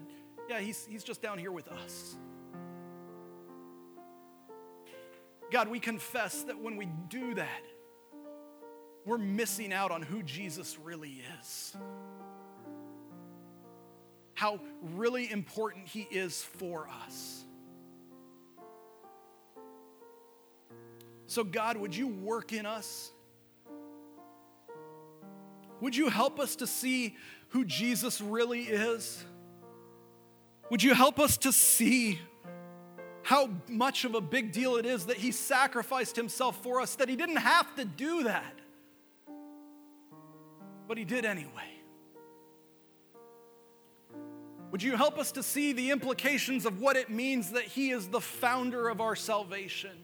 yeah, 0.50 0.60
he's, 0.60 0.88
he's 0.88 1.04
just 1.04 1.22
down 1.22 1.38
here 1.38 1.52
with 1.52 1.68
us. 1.68 2.16
God, 5.52 5.68
we 5.68 5.80
confess 5.80 6.42
that 6.46 6.60
when 6.60 6.78
we 6.78 6.88
do 7.10 7.36
that, 7.36 7.62
we're 9.06 9.20
missing 9.20 9.72
out 9.72 9.92
on 9.92 10.02
who 10.02 10.24
Jesus 10.24 10.80
really 10.80 11.22
is. 11.40 11.78
How 14.40 14.62
really 14.96 15.30
important 15.30 15.86
he 15.86 16.08
is 16.10 16.42
for 16.42 16.88
us. 17.04 17.44
So, 21.28 21.44
God, 21.44 21.76
would 21.76 21.94
you 21.94 22.08
work 22.08 22.54
in 22.54 22.66
us? 22.66 23.12
Would 25.82 25.94
you 25.94 26.08
help 26.08 26.40
us 26.40 26.56
to 26.56 26.68
see 26.68 27.18
who 27.50 27.66
Jesus 27.66 28.22
really 28.22 28.62
is? 28.62 29.22
Would 30.70 30.84
you 30.84 30.94
help 30.94 31.20
us 31.20 31.36
to 31.40 31.52
see 31.52 32.18
how 33.24 33.50
much 33.68 34.06
of 34.06 34.16
a 34.16 34.22
big 34.22 34.54
deal 34.54 34.78
it 34.78 34.86
is 34.86 35.08
that 35.08 35.18
He 35.18 35.34
sacrificed 35.34 36.16
Himself 36.16 36.64
for 36.64 36.80
us, 36.80 36.96
that 36.96 37.10
He 37.10 37.18
didn't 37.18 37.36
have 37.36 37.76
to 37.76 37.84
do 37.84 38.24
that, 38.24 38.56
but 40.88 40.98
He 40.98 41.04
did 41.04 41.26
anyway? 41.26 41.79
Would 44.72 44.84
you 44.84 44.96
help 44.96 45.18
us 45.18 45.32
to 45.34 45.44
see 45.44 45.74
the 45.74 45.90
implications 45.90 46.66
of 46.66 46.80
what 46.80 46.96
it 46.96 47.10
means 47.10 47.52
that 47.52 47.64
He 47.64 47.90
is 47.90 48.08
the 48.08 48.22
founder 48.22 48.88
of 48.90 49.02
our 49.02 49.16
salvation? 49.16 49.98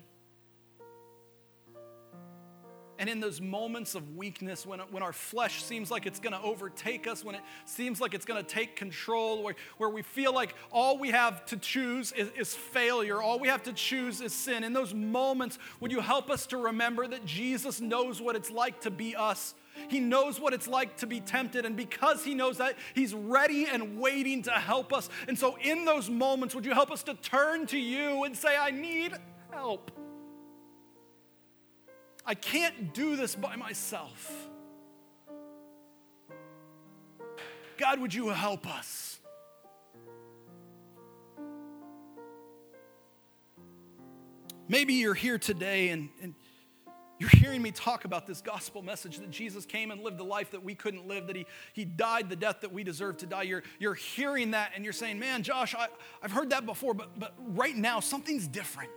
And 2.97 3.09
in 3.09 3.19
those 3.19 3.41
moments 3.41 3.93
of 3.93 4.15
weakness, 4.15 4.65
when, 4.65 4.79
when 4.79 5.03
our 5.03 5.11
flesh 5.11 5.61
seems 5.63 5.91
like 5.91 6.05
it's 6.05 6.19
going 6.19 6.33
to 6.33 6.41
overtake 6.41 7.07
us, 7.07 7.25
when 7.25 7.35
it 7.35 7.41
seems 7.65 7.99
like 7.99 8.13
it's 8.13 8.25
going 8.25 8.43
to 8.43 8.49
take 8.49 8.77
control, 8.77 9.43
where, 9.43 9.55
where 9.77 9.89
we 9.89 10.01
feel 10.01 10.33
like 10.33 10.55
all 10.71 10.97
we 10.97 11.09
have 11.09 11.45
to 11.47 11.57
choose 11.57 12.13
is, 12.13 12.31
is 12.37 12.55
failure, 12.55 13.21
all 13.21 13.37
we 13.37 13.49
have 13.49 13.63
to 13.63 13.73
choose 13.73 14.21
is 14.21 14.33
sin, 14.33 14.63
in 14.63 14.71
those 14.71 14.93
moments, 14.93 15.59
would 15.81 15.91
you 15.91 15.99
help 15.99 16.29
us 16.29 16.47
to 16.47 16.57
remember 16.57 17.05
that 17.05 17.25
Jesus 17.25 17.81
knows 17.81 18.21
what 18.21 18.35
it's 18.35 18.49
like 18.49 18.81
to 18.81 18.91
be 18.91 19.13
us? 19.15 19.53
He 19.89 19.99
knows 19.99 20.39
what 20.39 20.53
it's 20.53 20.67
like 20.67 20.97
to 20.97 21.07
be 21.07 21.19
tempted, 21.19 21.65
and 21.65 21.75
because 21.75 22.23
He 22.23 22.33
knows 22.33 22.57
that, 22.57 22.75
He's 22.93 23.13
ready 23.13 23.65
and 23.65 23.99
waiting 23.99 24.43
to 24.43 24.51
help 24.51 24.93
us. 24.93 25.09
And 25.27 25.37
so, 25.37 25.57
in 25.61 25.85
those 25.85 26.09
moments, 26.09 26.55
would 26.55 26.65
you 26.65 26.73
help 26.73 26.91
us 26.91 27.03
to 27.03 27.13
turn 27.15 27.67
to 27.67 27.77
you 27.77 28.23
and 28.23 28.35
say, 28.35 28.55
I 28.57 28.71
need 28.71 29.13
help? 29.51 29.91
I 32.25 32.33
can't 32.33 32.93
do 32.93 33.15
this 33.15 33.35
by 33.35 33.55
myself. 33.55 34.49
God, 37.77 37.99
would 37.99 38.13
you 38.13 38.29
help 38.29 38.67
us? 38.67 39.19
Maybe 44.67 44.95
you're 44.95 45.13
here 45.13 45.37
today 45.37 45.89
and, 45.89 46.09
and, 46.21 46.33
you're 47.17 47.29
hearing 47.29 47.61
me 47.61 47.71
talk 47.71 48.03
about 48.03 48.27
this 48.27 48.41
gospel 48.41 48.81
message 48.81 49.17
that 49.19 49.31
Jesus 49.31 49.65
came 49.65 49.91
and 49.91 50.03
lived 50.03 50.17
the 50.17 50.25
life 50.25 50.51
that 50.51 50.63
we 50.63 50.75
couldn't 50.75 51.07
live, 51.07 51.27
that 51.27 51.35
he, 51.35 51.45
he 51.73 51.85
died 51.85 52.29
the 52.29 52.35
death 52.35 52.61
that 52.61 52.73
we 52.73 52.83
deserve 52.83 53.17
to 53.17 53.25
die. 53.25 53.43
You're, 53.43 53.63
you're 53.79 53.93
hearing 53.93 54.51
that 54.51 54.71
and 54.75 54.83
you're 54.83 54.93
saying, 54.93 55.17
Man, 55.19 55.41
Josh, 55.41 55.73
I, 55.75 55.87
I've 56.21 56.31
heard 56.31 56.49
that 56.49 56.65
before, 56.65 56.93
but, 56.93 57.17
but 57.17 57.33
right 57.39 57.75
now 57.75 58.01
something's 58.01 58.47
different. 58.47 58.91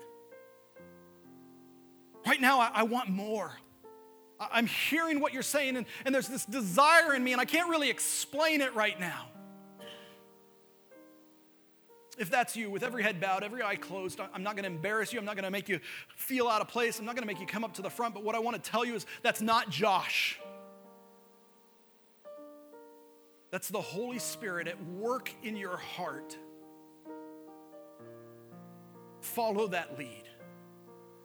Right 2.27 2.41
now, 2.41 2.61
I, 2.61 2.71
I 2.75 2.83
want 2.83 3.09
more. 3.09 3.53
I, 4.41 4.49
I'm 4.53 4.66
hearing 4.66 5.21
what 5.21 5.33
you're 5.33 5.43
saying, 5.43 5.77
and, 5.77 5.87
and 6.05 6.14
there's 6.14 6.29
this 6.29 6.45
desire 6.45 7.14
in 7.14 7.23
me, 7.23 7.33
and 7.33 7.41
I 7.41 7.45
can't 7.45 7.71
really 7.71 7.89
explain 7.89 8.61
it 8.61 8.75
right 8.75 8.99
now. 8.99 9.27
If 12.19 12.31
that's 12.31 12.57
you, 12.57 12.69
with 12.69 12.83
every 12.83 13.05
head 13.05 13.21
bowed, 13.21 13.45
every 13.45 13.62
eye 13.62 13.77
closed, 13.77 14.21
I'm 14.35 14.43
not 14.43 14.57
going 14.57 14.64
to 14.64 14.71
embarrass 14.71 15.12
you. 15.12 15.21
I'm 15.21 15.25
not 15.25 15.37
going 15.37 15.45
to 15.45 15.51
make 15.51 15.69
you 15.69 15.79
feel 16.16 16.49
out 16.49 16.61
of 16.61 16.66
place. 16.66 16.99
I'm 16.99 17.05
not 17.05 17.14
going 17.14 17.23
to 17.23 17.33
make 17.33 17.41
you 17.41 17.47
come 17.47 17.62
up 17.62 17.75
to 17.75 17.83
the 17.83 17.91
front. 17.91 18.12
But 18.12 18.25
what 18.25 18.35
I 18.35 18.41
want 18.41 18.62
to 18.62 18.71
tell 18.71 18.85
you 18.85 18.95
is 18.95 19.07
that's 19.23 19.41
not 19.41 19.71
Josh. 19.71 20.41
That's 23.51 23.69
the 23.69 23.81
Holy 23.81 24.19
Spirit 24.19 24.66
at 24.66 24.83
work 24.85 25.33
in 25.43 25.57
your 25.57 25.77
heart. 25.77 26.37
Follow 29.21 29.69
that 29.69 29.97
lead. 29.97 30.25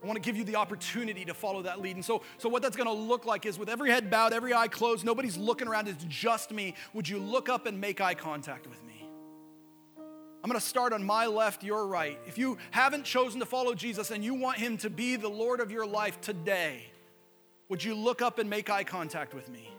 I 0.02 0.06
want 0.06 0.22
to 0.22 0.22
give 0.22 0.38
you 0.38 0.44
the 0.44 0.58
opportunity 0.58 1.26
to 1.26 1.34
follow 1.34 1.62
that 1.64 1.82
lead. 1.82 1.96
And 1.96 2.04
so, 2.04 2.22
so 2.38 2.50
what 2.50 2.62
that's 2.62 2.76
going 2.76 2.88
to 2.88 2.94
look 2.94 3.26
like 3.26 3.46
is 3.46 3.58
with 3.58 3.70
every 3.70 3.90
head 3.90 4.12
bowed, 4.12 4.34
every 4.34 4.54
eye 4.54 4.68
closed, 4.68 5.06
nobody's 5.06 5.38
looking 5.38 5.68
around, 5.68 5.88
it's 5.88 6.06
just 6.08 6.52
me. 6.52 6.76
Would 6.94 7.08
you 7.08 7.20
look 7.20 7.50
up 7.50 7.66
and 7.66 7.80
make 7.80 8.02
eye 8.02 8.14
contact 8.14 8.68
with 8.68 8.84
me? 8.84 8.93
I'm 10.44 10.50
going 10.50 10.60
to 10.60 10.66
start 10.66 10.92
on 10.92 11.06
my 11.06 11.26
left, 11.26 11.64
your 11.64 11.88
right. 11.88 12.20
If 12.28 12.38
you 12.38 12.58
haven't 12.72 13.06
chosen 13.06 13.40
to 13.40 13.46
follow 13.46 13.74
Jesus 13.74 14.12
and 14.12 14.22
you 14.22 14.34
want 14.34 14.58
him 14.58 14.78
to 14.80 14.90
be 14.90 15.16
the 15.16 15.30
Lord 15.30 15.62
of 15.62 15.72
your 15.72 15.86
life 15.86 16.20
today, 16.20 16.84
would 17.70 17.82
you 17.82 17.96
look 17.96 18.22
up 18.22 18.40
and 18.40 18.50
make 18.50 18.70
eye 18.70 18.84
contact 18.84 19.34
with 19.34 19.50
me? 19.50 19.70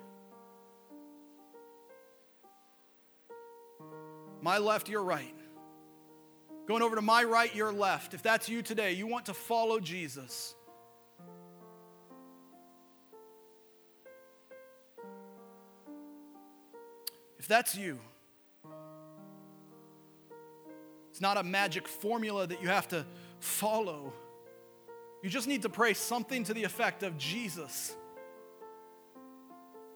My 4.40 4.56
left, 4.56 4.88
your 4.88 5.02
right. 5.02 5.34
Going 6.66 6.82
over 6.82 6.96
to 6.96 7.02
my 7.02 7.24
right, 7.24 7.54
your 7.54 7.70
left. 7.70 8.14
If 8.14 8.22
that's 8.22 8.48
you 8.48 8.62
today, 8.62 8.92
you 8.92 9.06
want 9.06 9.26
to 9.26 9.34
follow 9.34 9.80
Jesus. 9.80 10.54
If 17.38 17.46
that's 17.48 17.76
you, 17.76 17.98
it's 21.14 21.20
not 21.20 21.36
a 21.36 21.44
magic 21.44 21.86
formula 21.86 22.44
that 22.44 22.60
you 22.60 22.66
have 22.66 22.88
to 22.88 23.06
follow. 23.38 24.12
You 25.22 25.30
just 25.30 25.46
need 25.46 25.62
to 25.62 25.68
pray 25.68 25.94
something 25.94 26.42
to 26.42 26.52
the 26.52 26.64
effect 26.64 27.04
of 27.04 27.16
Jesus. 27.16 27.94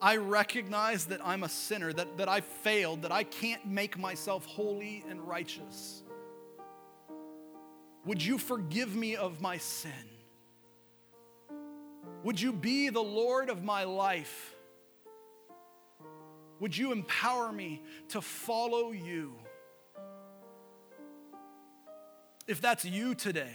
I 0.01 0.19
recognize 0.19 1.07
that 1.07 1.19
I'm 1.25 1.43
a 1.43 1.49
sinner, 1.49 1.93
that, 1.93 2.19
that 2.19 2.29
I 2.29 2.41
failed, 2.41 3.03
that 3.03 3.11
I 3.11 3.25
can't 3.25 3.66
make 3.66 3.99
myself 3.99 4.47
holy 4.47 5.05
and 5.11 5.21
righteous. 5.21 6.05
Would 8.05 8.25
you 8.25 8.39
forgive 8.39 8.95
me 8.95 9.16
of 9.16 9.41
my 9.41 9.57
sin? 9.59 9.91
Would 12.23 12.41
you 12.41 12.53
be 12.53 12.91
the 12.91 13.03
Lord 13.03 13.51
of 13.51 13.64
my 13.64 13.83
life? 13.83 14.55
Would 16.61 16.77
you 16.77 16.93
empower 16.93 17.51
me 17.51 17.83
to 18.11 18.21
follow 18.21 18.93
you? 18.93 19.35
If 22.49 22.62
that's 22.62 22.84
you 22.84 23.14
today, 23.14 23.55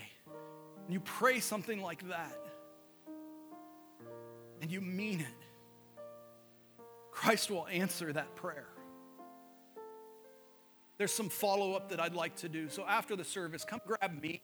and 0.85 0.93
you 0.93 0.99
pray 0.99 1.39
something 1.39 1.81
like 1.81 2.07
that, 2.09 2.39
and 4.61 4.71
you 4.71 4.81
mean 4.81 5.21
it, 5.21 5.27
Christ 7.11 7.49
will 7.49 7.67
answer 7.67 8.13
that 8.13 8.35
prayer. 8.35 8.67
There's 10.99 11.11
some 11.11 11.29
follow 11.29 11.73
up 11.73 11.89
that 11.89 11.99
I'd 11.99 12.13
like 12.13 12.35
to 12.37 12.49
do. 12.49 12.69
So 12.69 12.85
after 12.87 13.15
the 13.15 13.23
service, 13.23 13.65
come 13.65 13.81
grab 13.85 14.21
me. 14.21 14.43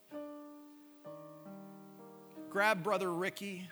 grab 2.50 2.82
Brother 2.82 3.12
Ricky. 3.12 3.68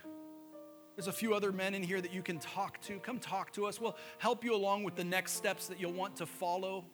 There's 0.95 1.09
a 1.09 1.13
few 1.13 1.35
other 1.35 1.51
men 1.51 1.75
in 1.75 1.83
here 1.83 2.01
that 2.01 2.15
you 2.15 2.23
can 2.23 2.39
talk 2.39 2.81
to. 2.83 2.99
Come 3.01 3.19
talk 3.19 3.53
to 3.55 3.67
us. 3.67 3.81
We'll 3.81 3.97
help 4.19 4.45
you 4.45 4.55
along 4.55 4.85
with 4.85 4.95
the 4.95 5.05
next 5.05 5.33
steps 5.33 5.67
that 5.67 5.81
you'll 5.81 5.93
want 5.93 6.17
to 6.17 6.27
follow. 6.27 6.85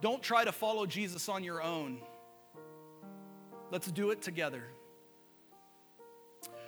Don't 0.00 0.22
try 0.22 0.44
to 0.44 0.52
follow 0.52 0.86
Jesus 0.86 1.28
on 1.28 1.42
your 1.42 1.62
own. 1.62 1.98
Let's 3.70 3.90
do 3.90 4.10
it 4.10 4.22
together. 4.22 4.62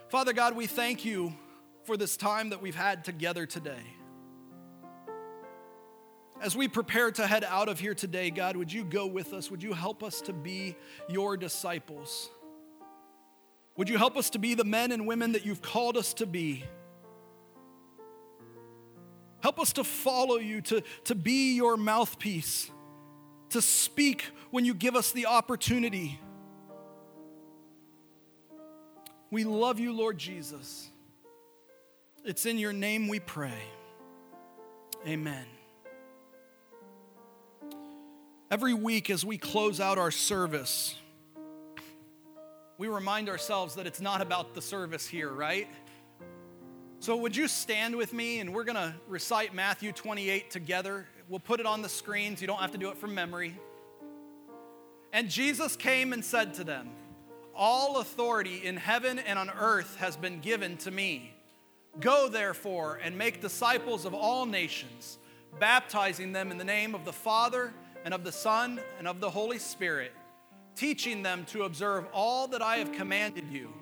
Father 0.08 0.32
God, 0.32 0.56
we 0.56 0.66
thank 0.66 1.04
you 1.04 1.32
for 1.84 1.96
this 1.96 2.16
time 2.16 2.50
that 2.50 2.60
we've 2.60 2.74
had 2.74 3.04
together 3.04 3.46
today. 3.46 3.82
As 6.40 6.56
we 6.56 6.68
prepare 6.68 7.10
to 7.12 7.26
head 7.26 7.44
out 7.44 7.68
of 7.68 7.78
here 7.78 7.94
today, 7.94 8.30
God, 8.30 8.56
would 8.56 8.72
you 8.72 8.82
go 8.82 9.06
with 9.06 9.32
us? 9.32 9.50
Would 9.50 9.62
you 9.62 9.72
help 9.74 10.02
us 10.02 10.20
to 10.22 10.32
be 10.32 10.74
your 11.08 11.36
disciples? 11.36 12.30
Would 13.76 13.88
you 13.88 13.98
help 13.98 14.16
us 14.16 14.30
to 14.30 14.38
be 14.38 14.54
the 14.54 14.64
men 14.64 14.90
and 14.90 15.06
women 15.06 15.32
that 15.32 15.46
you've 15.46 15.62
called 15.62 15.96
us 15.96 16.14
to 16.14 16.26
be? 16.26 16.64
Help 19.40 19.60
us 19.60 19.72
to 19.74 19.84
follow 19.84 20.36
you, 20.36 20.60
to, 20.62 20.82
to 21.04 21.14
be 21.14 21.54
your 21.54 21.76
mouthpiece, 21.76 22.70
to 23.50 23.62
speak 23.62 24.24
when 24.50 24.64
you 24.64 24.74
give 24.74 24.96
us 24.96 25.12
the 25.12 25.26
opportunity. 25.26 26.18
We 29.30 29.44
love 29.44 29.78
you, 29.78 29.92
Lord 29.92 30.18
Jesus. 30.18 30.88
It's 32.24 32.46
in 32.46 32.58
your 32.58 32.72
name 32.72 33.08
we 33.08 33.20
pray. 33.20 33.62
Amen. 35.06 35.46
Every 38.50 38.74
week, 38.74 39.10
as 39.10 39.24
we 39.24 39.38
close 39.38 39.80
out 39.80 39.96
our 39.96 40.10
service, 40.10 40.96
we 42.78 42.88
remind 42.88 43.28
ourselves 43.28 43.76
that 43.76 43.86
it's 43.86 44.00
not 44.00 44.20
about 44.20 44.54
the 44.54 44.62
service 44.62 45.06
here, 45.06 45.30
right? 45.30 45.68
So, 46.98 47.16
would 47.16 47.36
you 47.36 47.46
stand 47.46 47.94
with 47.94 48.12
me 48.12 48.40
and 48.40 48.52
we're 48.52 48.64
going 48.64 48.76
to 48.76 48.94
recite 49.08 49.54
Matthew 49.54 49.92
28 49.92 50.50
together? 50.50 51.06
We'll 51.30 51.38
put 51.38 51.60
it 51.60 51.66
on 51.66 51.80
the 51.80 51.88
screens. 51.88 52.40
You 52.40 52.48
don't 52.48 52.58
have 52.58 52.72
to 52.72 52.78
do 52.78 52.90
it 52.90 52.98
from 52.98 53.14
memory. 53.14 53.56
And 55.12 55.30
Jesus 55.30 55.76
came 55.76 56.12
and 56.12 56.24
said 56.24 56.54
to 56.54 56.64
them, 56.64 56.90
All 57.54 57.98
authority 57.98 58.66
in 58.66 58.76
heaven 58.76 59.20
and 59.20 59.38
on 59.38 59.48
earth 59.48 59.94
has 59.98 60.16
been 60.16 60.40
given 60.40 60.76
to 60.78 60.90
me. 60.90 61.32
Go 62.00 62.28
therefore 62.28 62.98
and 63.00 63.16
make 63.16 63.40
disciples 63.40 64.04
of 64.04 64.12
all 64.12 64.44
nations, 64.44 65.18
baptizing 65.60 66.32
them 66.32 66.50
in 66.50 66.58
the 66.58 66.64
name 66.64 66.96
of 66.96 67.04
the 67.04 67.12
Father 67.12 67.72
and 68.04 68.12
of 68.12 68.24
the 68.24 68.32
Son 68.32 68.80
and 68.98 69.06
of 69.06 69.20
the 69.20 69.30
Holy 69.30 69.58
Spirit, 69.58 70.10
teaching 70.74 71.22
them 71.22 71.44
to 71.46 71.62
observe 71.62 72.06
all 72.12 72.48
that 72.48 72.60
I 72.60 72.78
have 72.78 72.90
commanded 72.90 73.44
you. 73.52 73.72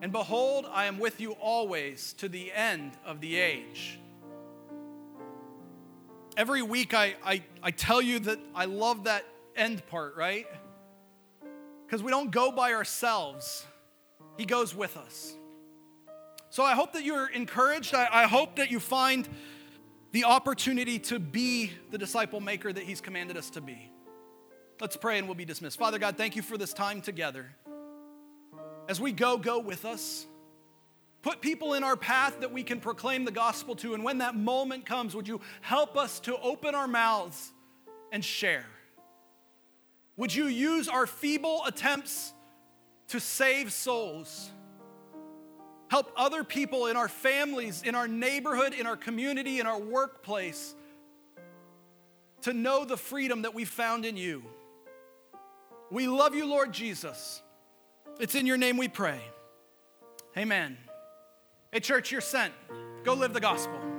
And 0.00 0.10
behold, 0.10 0.64
I 0.72 0.86
am 0.86 0.98
with 0.98 1.20
you 1.20 1.32
always 1.32 2.14
to 2.14 2.30
the 2.30 2.50
end 2.50 2.92
of 3.04 3.20
the 3.20 3.36
age. 3.36 3.98
Every 6.36 6.62
week 6.62 6.94
I, 6.94 7.14
I, 7.24 7.42
I 7.62 7.70
tell 7.70 8.02
you 8.02 8.18
that 8.20 8.40
I 8.54 8.64
love 8.64 9.04
that 9.04 9.24
end 9.54 9.86
part, 9.86 10.16
right? 10.16 10.46
Because 11.86 12.02
we 12.02 12.10
don't 12.10 12.32
go 12.32 12.50
by 12.50 12.72
ourselves, 12.72 13.64
He 14.36 14.44
goes 14.44 14.74
with 14.74 14.96
us. 14.96 15.36
So 16.50 16.64
I 16.64 16.74
hope 16.74 16.92
that 16.94 17.04
you're 17.04 17.28
encouraged. 17.28 17.94
I, 17.94 18.08
I 18.10 18.24
hope 18.24 18.56
that 18.56 18.70
you 18.70 18.80
find 18.80 19.28
the 20.10 20.24
opportunity 20.24 20.98
to 21.00 21.18
be 21.18 21.72
the 21.90 21.98
disciple 21.98 22.40
maker 22.40 22.72
that 22.72 22.82
He's 22.82 23.00
commanded 23.00 23.36
us 23.36 23.50
to 23.50 23.60
be. 23.60 23.90
Let's 24.80 24.96
pray 24.96 25.18
and 25.18 25.28
we'll 25.28 25.36
be 25.36 25.44
dismissed. 25.44 25.78
Father 25.78 25.98
God, 25.98 26.16
thank 26.16 26.34
you 26.34 26.42
for 26.42 26.58
this 26.58 26.72
time 26.72 27.00
together. 27.00 27.46
As 28.88 29.00
we 29.00 29.12
go, 29.12 29.38
go 29.38 29.60
with 29.60 29.84
us. 29.84 30.26
Put 31.24 31.40
people 31.40 31.72
in 31.72 31.82
our 31.82 31.96
path 31.96 32.40
that 32.40 32.52
we 32.52 32.62
can 32.62 32.80
proclaim 32.80 33.24
the 33.24 33.30
gospel 33.30 33.74
to. 33.76 33.94
And 33.94 34.04
when 34.04 34.18
that 34.18 34.36
moment 34.36 34.84
comes, 34.84 35.16
would 35.16 35.26
you 35.26 35.40
help 35.62 35.96
us 35.96 36.20
to 36.20 36.36
open 36.36 36.74
our 36.74 36.86
mouths 36.86 37.50
and 38.12 38.22
share? 38.22 38.66
Would 40.18 40.34
you 40.34 40.48
use 40.48 40.86
our 40.86 41.06
feeble 41.06 41.62
attempts 41.64 42.34
to 43.08 43.20
save 43.20 43.72
souls? 43.72 44.50
Help 45.88 46.12
other 46.14 46.44
people 46.44 46.88
in 46.88 46.96
our 46.98 47.08
families, 47.08 47.82
in 47.82 47.94
our 47.94 48.06
neighborhood, 48.06 48.74
in 48.74 48.86
our 48.86 48.96
community, 48.96 49.60
in 49.60 49.66
our 49.66 49.80
workplace 49.80 50.74
to 52.42 52.52
know 52.52 52.84
the 52.84 52.98
freedom 52.98 53.40
that 53.42 53.54
we 53.54 53.64
found 53.64 54.04
in 54.04 54.18
you. 54.18 54.42
We 55.90 56.06
love 56.06 56.34
you, 56.34 56.44
Lord 56.44 56.70
Jesus. 56.70 57.40
It's 58.20 58.34
in 58.34 58.44
your 58.44 58.58
name 58.58 58.76
we 58.76 58.88
pray. 58.88 59.22
Amen. 60.36 60.76
Hey, 61.74 61.80
church, 61.80 62.12
you're 62.12 62.20
sent. 62.20 62.52
Go 63.02 63.14
live 63.14 63.32
the 63.32 63.40
gospel. 63.40 63.93